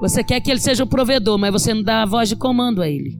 Você 0.00 0.22
quer 0.22 0.40
que 0.40 0.50
ele 0.50 0.60
seja 0.60 0.84
o 0.84 0.86
provedor, 0.86 1.38
mas 1.38 1.52
você 1.52 1.74
não 1.74 1.82
dá 1.82 2.02
a 2.02 2.06
voz 2.06 2.28
de 2.28 2.36
comando 2.36 2.82
a 2.82 2.88
ele. 2.88 3.18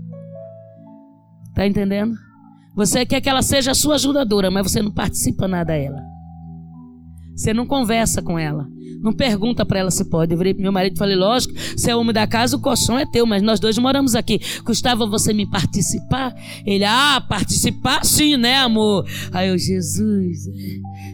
Tá 1.54 1.66
entendendo? 1.66 2.14
Você 2.76 3.04
quer 3.04 3.20
que 3.20 3.28
ela 3.28 3.42
seja 3.42 3.72
a 3.72 3.74
sua 3.74 3.96
ajudadora, 3.96 4.50
mas 4.50 4.70
você 4.70 4.80
não 4.80 4.92
participa 4.92 5.48
nada 5.48 5.72
a 5.72 5.76
ela. 5.76 6.00
Você 7.34 7.52
não 7.52 7.66
conversa 7.66 8.22
com 8.22 8.38
ela. 8.38 8.68
Não 9.00 9.12
pergunta 9.12 9.64
para 9.64 9.78
ela 9.78 9.90
se 9.90 10.04
pode. 10.04 10.32
Eu 10.32 10.38
virei 10.38 10.54
pro 10.54 10.62
meu 10.62 10.72
marido 10.72 10.94
e 10.94 10.98
falei: 10.98 11.16
lógico, 11.16 11.54
você 11.54 11.90
é 11.90 11.96
homem 11.96 12.12
da 12.12 12.26
casa, 12.26 12.56
o 12.56 12.60
colchão 12.60 12.98
é 12.98 13.06
teu, 13.06 13.24
mas 13.26 13.42
nós 13.42 13.60
dois 13.60 13.78
moramos 13.78 14.14
aqui. 14.14 14.40
Custava 14.64 15.06
você 15.06 15.32
me 15.32 15.48
participar? 15.48 16.34
Ele, 16.66 16.84
ah, 16.84 17.20
participar 17.28 18.04
sim, 18.04 18.36
né, 18.36 18.56
amor? 18.56 19.04
Aí 19.32 19.48
eu, 19.48 19.58
Jesus, 19.58 20.48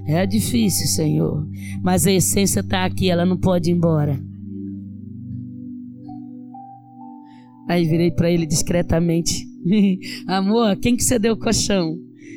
é 0.06 0.26
difícil, 0.26 0.86
Senhor. 0.86 1.46
Mas 1.82 2.06
a 2.06 2.12
essência 2.12 2.60
está 2.60 2.84
aqui, 2.84 3.10
ela 3.10 3.26
não 3.26 3.36
pode 3.36 3.70
ir 3.70 3.74
embora. 3.74 4.18
Aí 7.68 7.84
virei 7.86 8.10
para 8.10 8.30
ele 8.30 8.46
discretamente: 8.46 9.46
Amor, 10.26 10.76
quem 10.76 10.96
que 10.96 11.02
você 11.02 11.18
deu 11.18 11.34
o 11.34 11.38
colchão? 11.38 11.96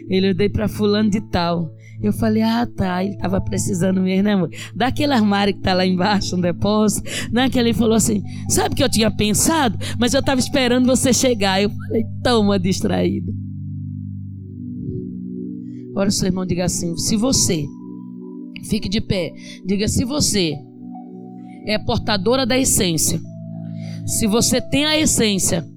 Ele 0.09 0.29
eu 0.29 0.33
dei 0.33 0.49
para 0.49 0.67
fulano 0.67 1.09
de 1.09 1.21
tal. 1.29 1.69
Eu 2.01 2.13
falei, 2.13 2.43
ah, 2.43 2.65
tá, 2.65 3.03
ele 3.03 3.15
estava 3.15 3.41
precisando 3.41 3.99
mesmo, 4.01 4.23
né, 4.23 4.33
amor? 4.33 4.51
Daquele 4.75 5.13
armário 5.13 5.53
que 5.53 5.59
está 5.59 5.73
lá 5.73 5.83
embaixo, 5.83 6.35
um 6.35 6.41
depósito. 6.41 7.09
Né, 7.31 7.49
ele 7.55 7.73
falou 7.73 7.95
assim: 7.95 8.21
sabe 8.47 8.73
o 8.73 8.77
que 8.77 8.83
eu 8.83 8.89
tinha 8.89 9.09
pensado? 9.09 9.77
Mas 9.99 10.13
eu 10.13 10.19
estava 10.19 10.39
esperando 10.39 10.85
você 10.85 11.11
chegar. 11.11 11.61
Eu 11.61 11.71
falei, 11.71 12.05
toma 12.23 12.59
distraído. 12.59 13.33
Agora 15.89 16.11
seu 16.11 16.27
irmão 16.27 16.45
diga 16.45 16.65
assim: 16.65 16.95
se 16.97 17.17
você, 17.17 17.65
fique 18.69 18.87
de 18.87 19.01
pé, 19.01 19.33
diga 19.65 19.87
se 19.87 20.05
você 20.05 20.53
é 21.65 21.79
portadora 21.79 22.45
da 22.45 22.57
essência, 22.57 23.19
se 24.07 24.25
você 24.25 24.59
tem 24.59 24.85
a 24.85 24.97
essência, 24.97 25.67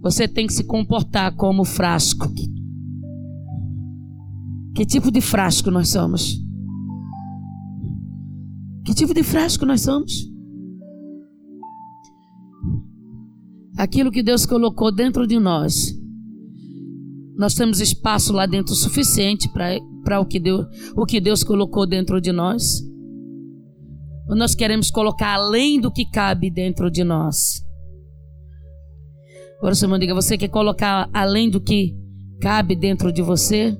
você 0.00 0.26
tem 0.26 0.46
que 0.46 0.52
se 0.52 0.64
comportar 0.64 1.34
como 1.36 1.64
frasco 1.64 2.28
que 4.74 4.84
tipo 4.84 5.10
de 5.10 5.20
frasco 5.20 5.70
nós 5.70 5.88
somos? 5.90 6.42
Que 8.84 8.92
tipo 8.92 9.14
de 9.14 9.22
frasco 9.22 9.64
nós 9.64 9.82
somos? 9.82 10.28
Aquilo 13.78 14.10
que 14.10 14.22
Deus 14.22 14.44
colocou 14.44 14.92
dentro 14.92 15.26
de 15.28 15.38
nós. 15.38 15.96
Nós 17.36 17.54
temos 17.54 17.80
espaço 17.80 18.32
lá 18.32 18.46
dentro 18.46 18.74
suficiente 18.74 19.48
para 19.48 20.20
o, 20.20 20.26
que 20.26 20.40
Deus, 20.40 20.66
o 20.96 21.06
que 21.06 21.20
Deus 21.20 21.44
colocou 21.44 21.86
dentro 21.86 22.20
de 22.20 22.32
nós? 22.32 22.82
Ou 24.28 24.36
nós 24.36 24.54
queremos 24.54 24.90
colocar 24.90 25.34
além 25.34 25.80
do 25.80 25.92
que 25.92 26.04
cabe 26.04 26.50
dentro 26.50 26.90
de 26.90 27.04
nós? 27.04 27.62
Agora, 29.58 29.74
seu 29.74 29.86
irmão, 29.86 29.98
diga: 29.98 30.14
você 30.14 30.36
quer 30.36 30.48
colocar 30.48 31.08
além 31.12 31.50
do 31.50 31.60
que 31.60 31.94
cabe 32.40 32.74
dentro 32.74 33.12
de 33.12 33.22
você? 33.22 33.76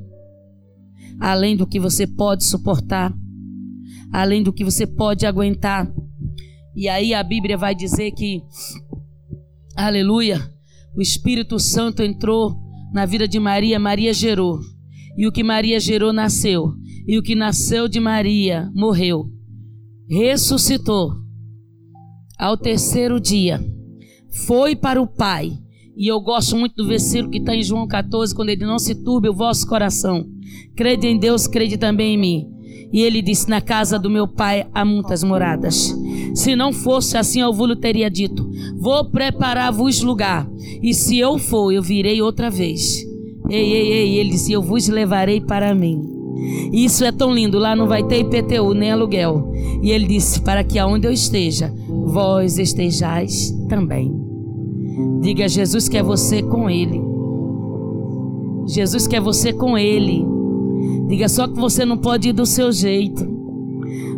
além 1.21 1.57
do 1.57 1.67
que 1.67 1.79
você 1.79 2.07
pode 2.07 2.45
suportar, 2.45 3.15
além 4.13 4.43
do 4.43 4.53
que 4.53 4.65
você 4.65 4.87
pode 4.87 5.27
aguentar. 5.27 5.91
E 6.75 6.89
aí 6.89 7.15
a 7.15 7.23
Bíblia 7.23 7.57
vai 7.57 7.75
dizer 7.75 8.13
que, 8.13 8.43
aleluia, 9.77 10.41
o 10.97 11.01
Espírito 11.01 11.59
Santo 11.59 12.03
entrou 12.03 12.57
na 12.93 13.07
vida 13.07 13.27
de 13.27 13.39
Maria, 13.39 13.79
Maria 13.79 14.13
gerou. 14.13 14.61
E 15.17 15.27
o 15.27 15.33
que 15.33 15.45
Maria 15.45 15.79
gerou 15.79 16.13
nasceu. 16.13 16.73
E 17.07 17.19
o 17.19 17.23
que 17.23 17.35
nasceu 17.35 17.89
de 17.89 18.01
Maria 18.01 18.71
morreu. 18.75 19.31
Ressuscitou. 20.09 21.15
Ao 22.39 22.59
terceiro 22.59 23.19
dia, 23.19 23.65
foi 24.47 24.77
para 24.77 25.01
o 25.01 25.07
Pai. 25.07 25.53
E 25.97 26.09
eu 26.09 26.21
gosto 26.21 26.57
muito 26.57 26.75
do 26.75 26.87
versículo 26.87 27.31
que 27.31 27.39
está 27.39 27.55
em 27.55 27.63
João 27.63 27.87
14, 27.87 28.35
quando 28.35 28.51
ele 28.51 28.67
não 28.67 28.79
se 28.79 28.95
turbe 28.97 29.29
o 29.29 29.35
vosso 29.35 29.67
coração. 29.67 30.27
Crede 30.77 31.07
em 31.07 31.19
Deus, 31.19 31.47
crede 31.47 31.79
também 31.79 32.15
em 32.15 32.19
mim. 32.19 32.51
E 32.93 33.01
ele 33.01 33.23
disse: 33.23 33.49
Na 33.49 33.63
casa 33.63 33.99
do 33.99 34.11
meu 34.11 34.29
pai 34.29 34.67
há 34.75 34.85
muitas 34.85 35.25
moradas. 35.25 35.95
Se 36.35 36.55
não 36.55 36.73
fosse 36.73 37.17
assim, 37.17 37.41
eu 37.41 37.53
vos 37.53 37.75
teria 37.79 38.11
dito: 38.11 38.51
Vou 38.77 39.11
preparar-vos 39.11 40.03
lugar. 40.03 40.47
E 40.83 40.93
se 40.93 41.19
eu 41.19 41.39
for, 41.39 41.73
eu 41.73 41.83
virei 41.83 42.21
outra 42.21 42.51
vez. 42.51 43.03
Ei, 43.49 43.73
ei, 43.73 43.93
ei. 43.93 44.19
Ele 44.19 44.31
disse: 44.31 44.53
Eu 44.53 44.61
vos 44.61 44.87
levarei 44.89 45.41
para 45.41 45.75
mim. 45.75 46.14
E 46.73 46.85
isso 46.85 47.05
é 47.05 47.13
tão 47.13 47.33
lindo, 47.33 47.59
lá 47.59 47.75
não 47.77 47.87
vai 47.87 48.03
ter 48.03 48.21
IPTU 48.21 48.75
nem 48.75 48.91
aluguel. 48.91 49.53
E 49.83 49.91
ele 49.91 50.07
disse: 50.07 50.41
Para 50.41 50.65
que 50.65 50.79
aonde 50.79 51.07
eu 51.07 51.13
esteja, 51.13 51.73
vós 51.89 52.59
estejais 52.59 53.51
também. 53.69 54.15
Diga: 55.21 55.49
Jesus 55.49 55.89
quer 55.89 56.03
você 56.03 56.43
com 56.43 56.69
Ele. 56.69 57.01
Jesus 58.67 59.07
quer 59.07 59.21
você 59.21 59.53
com 59.53 59.77
Ele. 59.77 60.25
Diga 61.09 61.29
só 61.29 61.47
que 61.47 61.55
você 61.55 61.85
não 61.85 61.97
pode 61.97 62.31
ir 62.31 62.33
do 62.33 62.47
seu 62.47 62.73
jeito. 62.73 63.35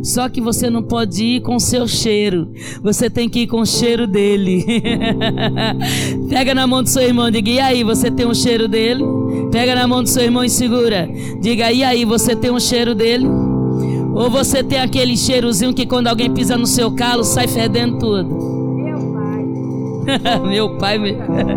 Só 0.03 0.29
que 0.29 0.41
você 0.41 0.71
não 0.71 0.83
pode 0.83 1.25
ir 1.25 1.41
com 1.43 1.57
o 1.57 1.61
seu 1.61 1.89
cheiro. 1.89 2.53
Você 2.83 3.11
tem 3.11 3.29
que 3.29 3.41
ir 3.41 3.47
com 3.49 3.61
o 3.61 3.67
cheiro 3.67 4.07
dele. 4.07 4.64
Pega 6.31 6.55
na 6.55 6.67
mão 6.67 6.83
do 6.83 6.89
seu 6.89 7.03
irmão, 7.03 7.31
diga: 7.31 7.51
E 7.51 7.59
aí, 7.59 7.83
você 7.83 8.11
tem 8.11 8.27
um 8.27 8.35
cheiro 8.35 8.69
dele? 8.69 9.03
Pega 9.57 9.75
na 9.75 9.89
mão 9.89 10.03
do 10.03 10.09
seu 10.11 10.23
irmão 10.23 10.45
e 10.45 10.51
segura. 10.51 11.09
Diga: 11.41 11.73
E 11.73 11.83
aí, 11.83 12.05
você 12.05 12.37
tem 12.37 12.51
um 12.51 12.61
cheiro 12.61 12.95
dele? 12.95 13.27
Ou 13.27 14.29
você 14.29 14.63
tem 14.63 14.79
aquele 14.79 15.17
cheirozinho 15.17 15.73
que 15.73 15.87
quando 15.87 16.09
alguém 16.09 16.31
pisa 16.31 16.59
no 16.59 16.67
seu 16.67 16.91
calo 16.91 17.25
sai 17.25 17.49
fedendo 17.49 17.99
tudo? 17.99 18.29
Meu 20.47 20.77
pai. 20.77 20.99
Meu 20.99 21.17
pai. 21.25 21.57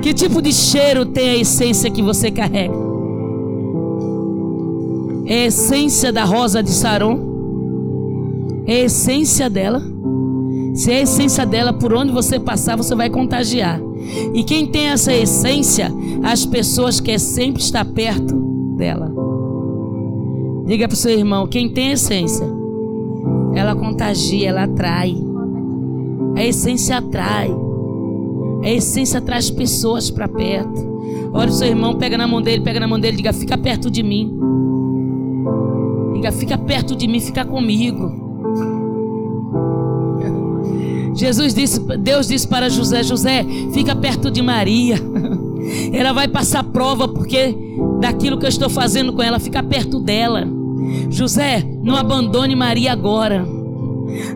que 0.00 0.14
tipo 0.14 0.40
de 0.40 0.50
cheiro 0.50 1.04
tem 1.04 1.28
a 1.28 1.36
essência 1.36 1.90
que 1.90 2.00
você 2.00 2.30
carrega? 2.30 2.72
É 5.26 5.42
a 5.42 5.44
essência 5.44 6.10
da 6.10 6.24
rosa 6.24 6.62
de 6.62 6.70
Saron? 6.70 8.64
É 8.66 8.76
a 8.76 8.84
essência 8.84 9.50
dela? 9.50 9.82
Se 10.74 10.90
é 10.90 10.96
a 10.96 11.02
essência 11.02 11.44
dela, 11.44 11.70
por 11.70 11.92
onde 11.92 12.10
você 12.12 12.40
passar, 12.40 12.76
você 12.76 12.94
vai 12.94 13.10
contagiar. 13.10 13.78
E 14.34 14.42
quem 14.44 14.66
tem 14.66 14.88
essa 14.88 15.12
essência, 15.12 15.92
as 16.22 16.44
pessoas 16.44 17.00
querem 17.00 17.18
sempre 17.18 17.62
estar 17.62 17.84
perto 17.84 18.34
dela. 18.76 19.12
Diga 20.66 20.86
para 20.86 20.94
o 20.94 20.98
seu 20.98 21.12
irmão: 21.12 21.46
quem 21.46 21.68
tem 21.68 21.92
essência, 21.92 22.46
ela 23.54 23.74
contagia, 23.74 24.48
ela 24.50 24.64
atrai. 24.64 25.16
A 26.36 26.44
essência 26.44 26.98
atrai. 26.98 27.50
A 28.62 28.70
essência 28.70 29.20
traz 29.20 29.50
pessoas 29.50 30.10
para 30.10 30.28
perto. 30.28 30.86
Olha 31.32 31.50
o 31.50 31.52
seu 31.52 31.68
irmão, 31.68 31.96
pega 31.96 32.18
na 32.18 32.26
mão 32.26 32.42
dele, 32.42 32.62
pega 32.62 32.80
na 32.80 32.88
mão 32.88 33.00
dele, 33.00 33.16
diga: 33.16 33.32
fica 33.32 33.56
perto 33.56 33.90
de 33.90 34.02
mim. 34.02 34.38
Diga: 36.14 36.32
fica 36.32 36.58
perto 36.58 36.94
de 36.94 37.08
mim, 37.08 37.20
fica 37.20 37.44
comigo. 37.44 38.27
Jesus 41.18 41.52
disse, 41.52 41.80
Deus 41.98 42.28
disse 42.28 42.46
para 42.46 42.68
José: 42.68 43.02
José, 43.02 43.44
fica 43.72 43.96
perto 43.96 44.30
de 44.30 44.40
Maria. 44.40 44.96
Ela 45.92 46.12
vai 46.12 46.28
passar 46.28 46.62
prova 46.62 47.08
porque 47.08 47.54
daquilo 48.00 48.38
que 48.38 48.44
eu 48.44 48.48
estou 48.48 48.70
fazendo 48.70 49.12
com 49.12 49.22
ela, 49.22 49.38
fica 49.38 49.62
perto 49.62 49.98
dela. 49.98 50.46
José, 51.10 51.68
não 51.82 51.96
abandone 51.96 52.54
Maria 52.54 52.92
agora. 52.92 53.44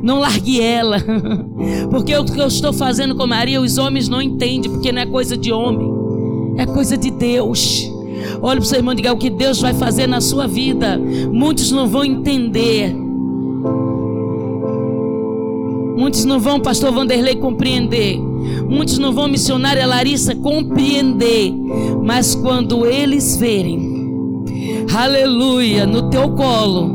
Não 0.02 0.18
largue 0.18 0.60
ela. 0.60 0.98
Porque 1.90 2.14
o 2.14 2.24
que 2.24 2.38
eu 2.38 2.48
estou 2.48 2.74
fazendo 2.74 3.14
com 3.14 3.26
Maria, 3.26 3.60
os 3.60 3.78
homens 3.78 4.06
não 4.06 4.20
entendem, 4.20 4.70
porque 4.70 4.92
não 4.92 5.00
é 5.00 5.06
coisa 5.06 5.34
de 5.34 5.50
homem, 5.50 5.90
é 6.58 6.66
coisa 6.66 6.94
de 6.94 7.10
Deus. 7.10 7.90
Olha 8.42 8.56
para 8.56 8.66
o 8.66 8.68
seu 8.68 8.78
irmão 8.78 8.92
e 8.92 8.96
diga 8.96 9.12
o 9.12 9.16
que 9.16 9.30
Deus 9.30 9.60
vai 9.60 9.72
fazer 9.72 10.06
na 10.06 10.20
sua 10.20 10.46
vida. 10.46 10.98
Muitos 10.98 11.72
não 11.72 11.88
vão 11.88 12.04
entender. 12.04 12.94
Muitos 15.97 16.24
não 16.24 16.40
vão, 16.40 16.61
pastor 16.61 16.93
Vanderlei, 16.93 17.36
compreender. 17.36 18.18
Muitos 18.18 18.99
não 18.99 19.12
vão, 19.12 19.28
missionária 19.28 19.86
Larissa, 19.86 20.34
compreender. 20.34 21.53
Mas 22.03 22.34
quando 22.34 22.86
eles 22.86 23.36
verem, 23.36 23.93
aleluia, 24.95 25.86
no 25.86 26.11
teu 26.11 26.30
colo, 26.30 26.88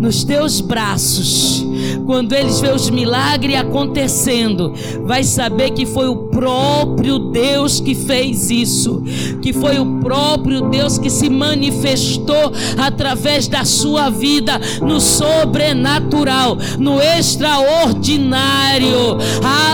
nos 0.00 0.24
teus 0.24 0.60
braços, 0.60 1.64
quando 2.08 2.32
eles 2.32 2.58
vê 2.58 2.70
os 2.70 2.88
milagres 2.88 3.54
acontecendo, 3.54 4.72
vai 5.04 5.22
saber 5.22 5.72
que 5.72 5.84
foi 5.84 6.08
o 6.08 6.28
próprio 6.28 7.18
Deus 7.18 7.80
que 7.80 7.94
fez 7.94 8.50
isso, 8.50 9.02
que 9.42 9.52
foi 9.52 9.78
o 9.78 10.00
próprio 10.00 10.70
Deus 10.70 10.96
que 10.96 11.10
se 11.10 11.28
manifestou 11.28 12.50
através 12.78 13.46
da 13.46 13.62
sua 13.66 14.08
vida 14.08 14.58
no 14.80 15.02
sobrenatural, 15.02 16.56
no 16.78 16.98
extraordinário. 16.98 19.18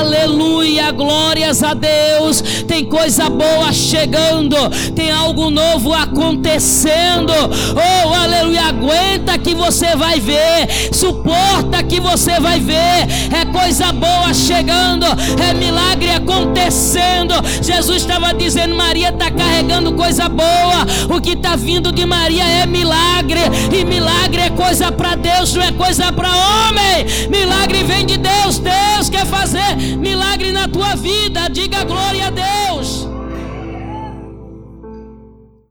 Aleluia, 0.01 0.91
glórias 0.91 1.63
a 1.63 1.73
Deus. 1.73 2.43
Tem 2.67 2.85
coisa 2.85 3.31
boa 3.31 3.73
chegando, 3.73 4.57
tem 4.97 5.13
algo 5.13 5.51
novo 5.51 5.95
acontecendo. 5.95 7.33
Oh, 7.33 8.13
aleluia, 8.13 8.65
aguenta 8.65 9.39
que 9.39 9.55
você 9.55 9.95
vai 9.95 10.19
ver, 10.19 10.67
suporta 10.93 11.81
que 11.85 12.01
você 12.25 12.41
vai 12.41 12.59
ver. 12.59 13.07
É 13.35 13.45
coisa 13.53 13.93
boa 13.93 14.33
chegando, 14.33 15.05
é 15.47 15.53
milagre 15.53 16.11
acontecendo. 16.11 17.35
Jesus 17.63 17.99
estava 17.99 18.33
dizendo: 18.33 18.75
Maria 18.75 19.11
está 19.11 19.31
carregando 19.31 19.93
coisa 19.93 20.27
boa. 20.29 21.15
O 21.15 21.21
que 21.21 21.33
está 21.33 21.55
vindo 21.55 21.93
de 21.93 22.07
Maria 22.07 22.45
é 22.45 22.67
milagre, 22.67 23.41
e 23.79 23.85
milagre 23.85 24.41
é 24.41 24.51
coisa 24.51 24.91
para 24.91 25.17
Deus, 25.17 25.53
não 25.53 25.63
é 25.63 25.73
coisa 25.73 26.11
para 26.11 26.31
homem. 26.31 27.29
Milagre 27.29 27.85
vem 27.85 28.07
de 28.07 28.17
Deus. 28.17 28.59
Deus 28.59 29.11
quer 29.11 29.27
fazer 29.27 29.77
milagre 29.99 30.51
na 30.51 30.67
tua 30.67 30.97
vida. 30.97 31.49
Diga 31.51 31.85
glória 31.85 32.29
a 32.29 32.31
Deus. 32.31 32.54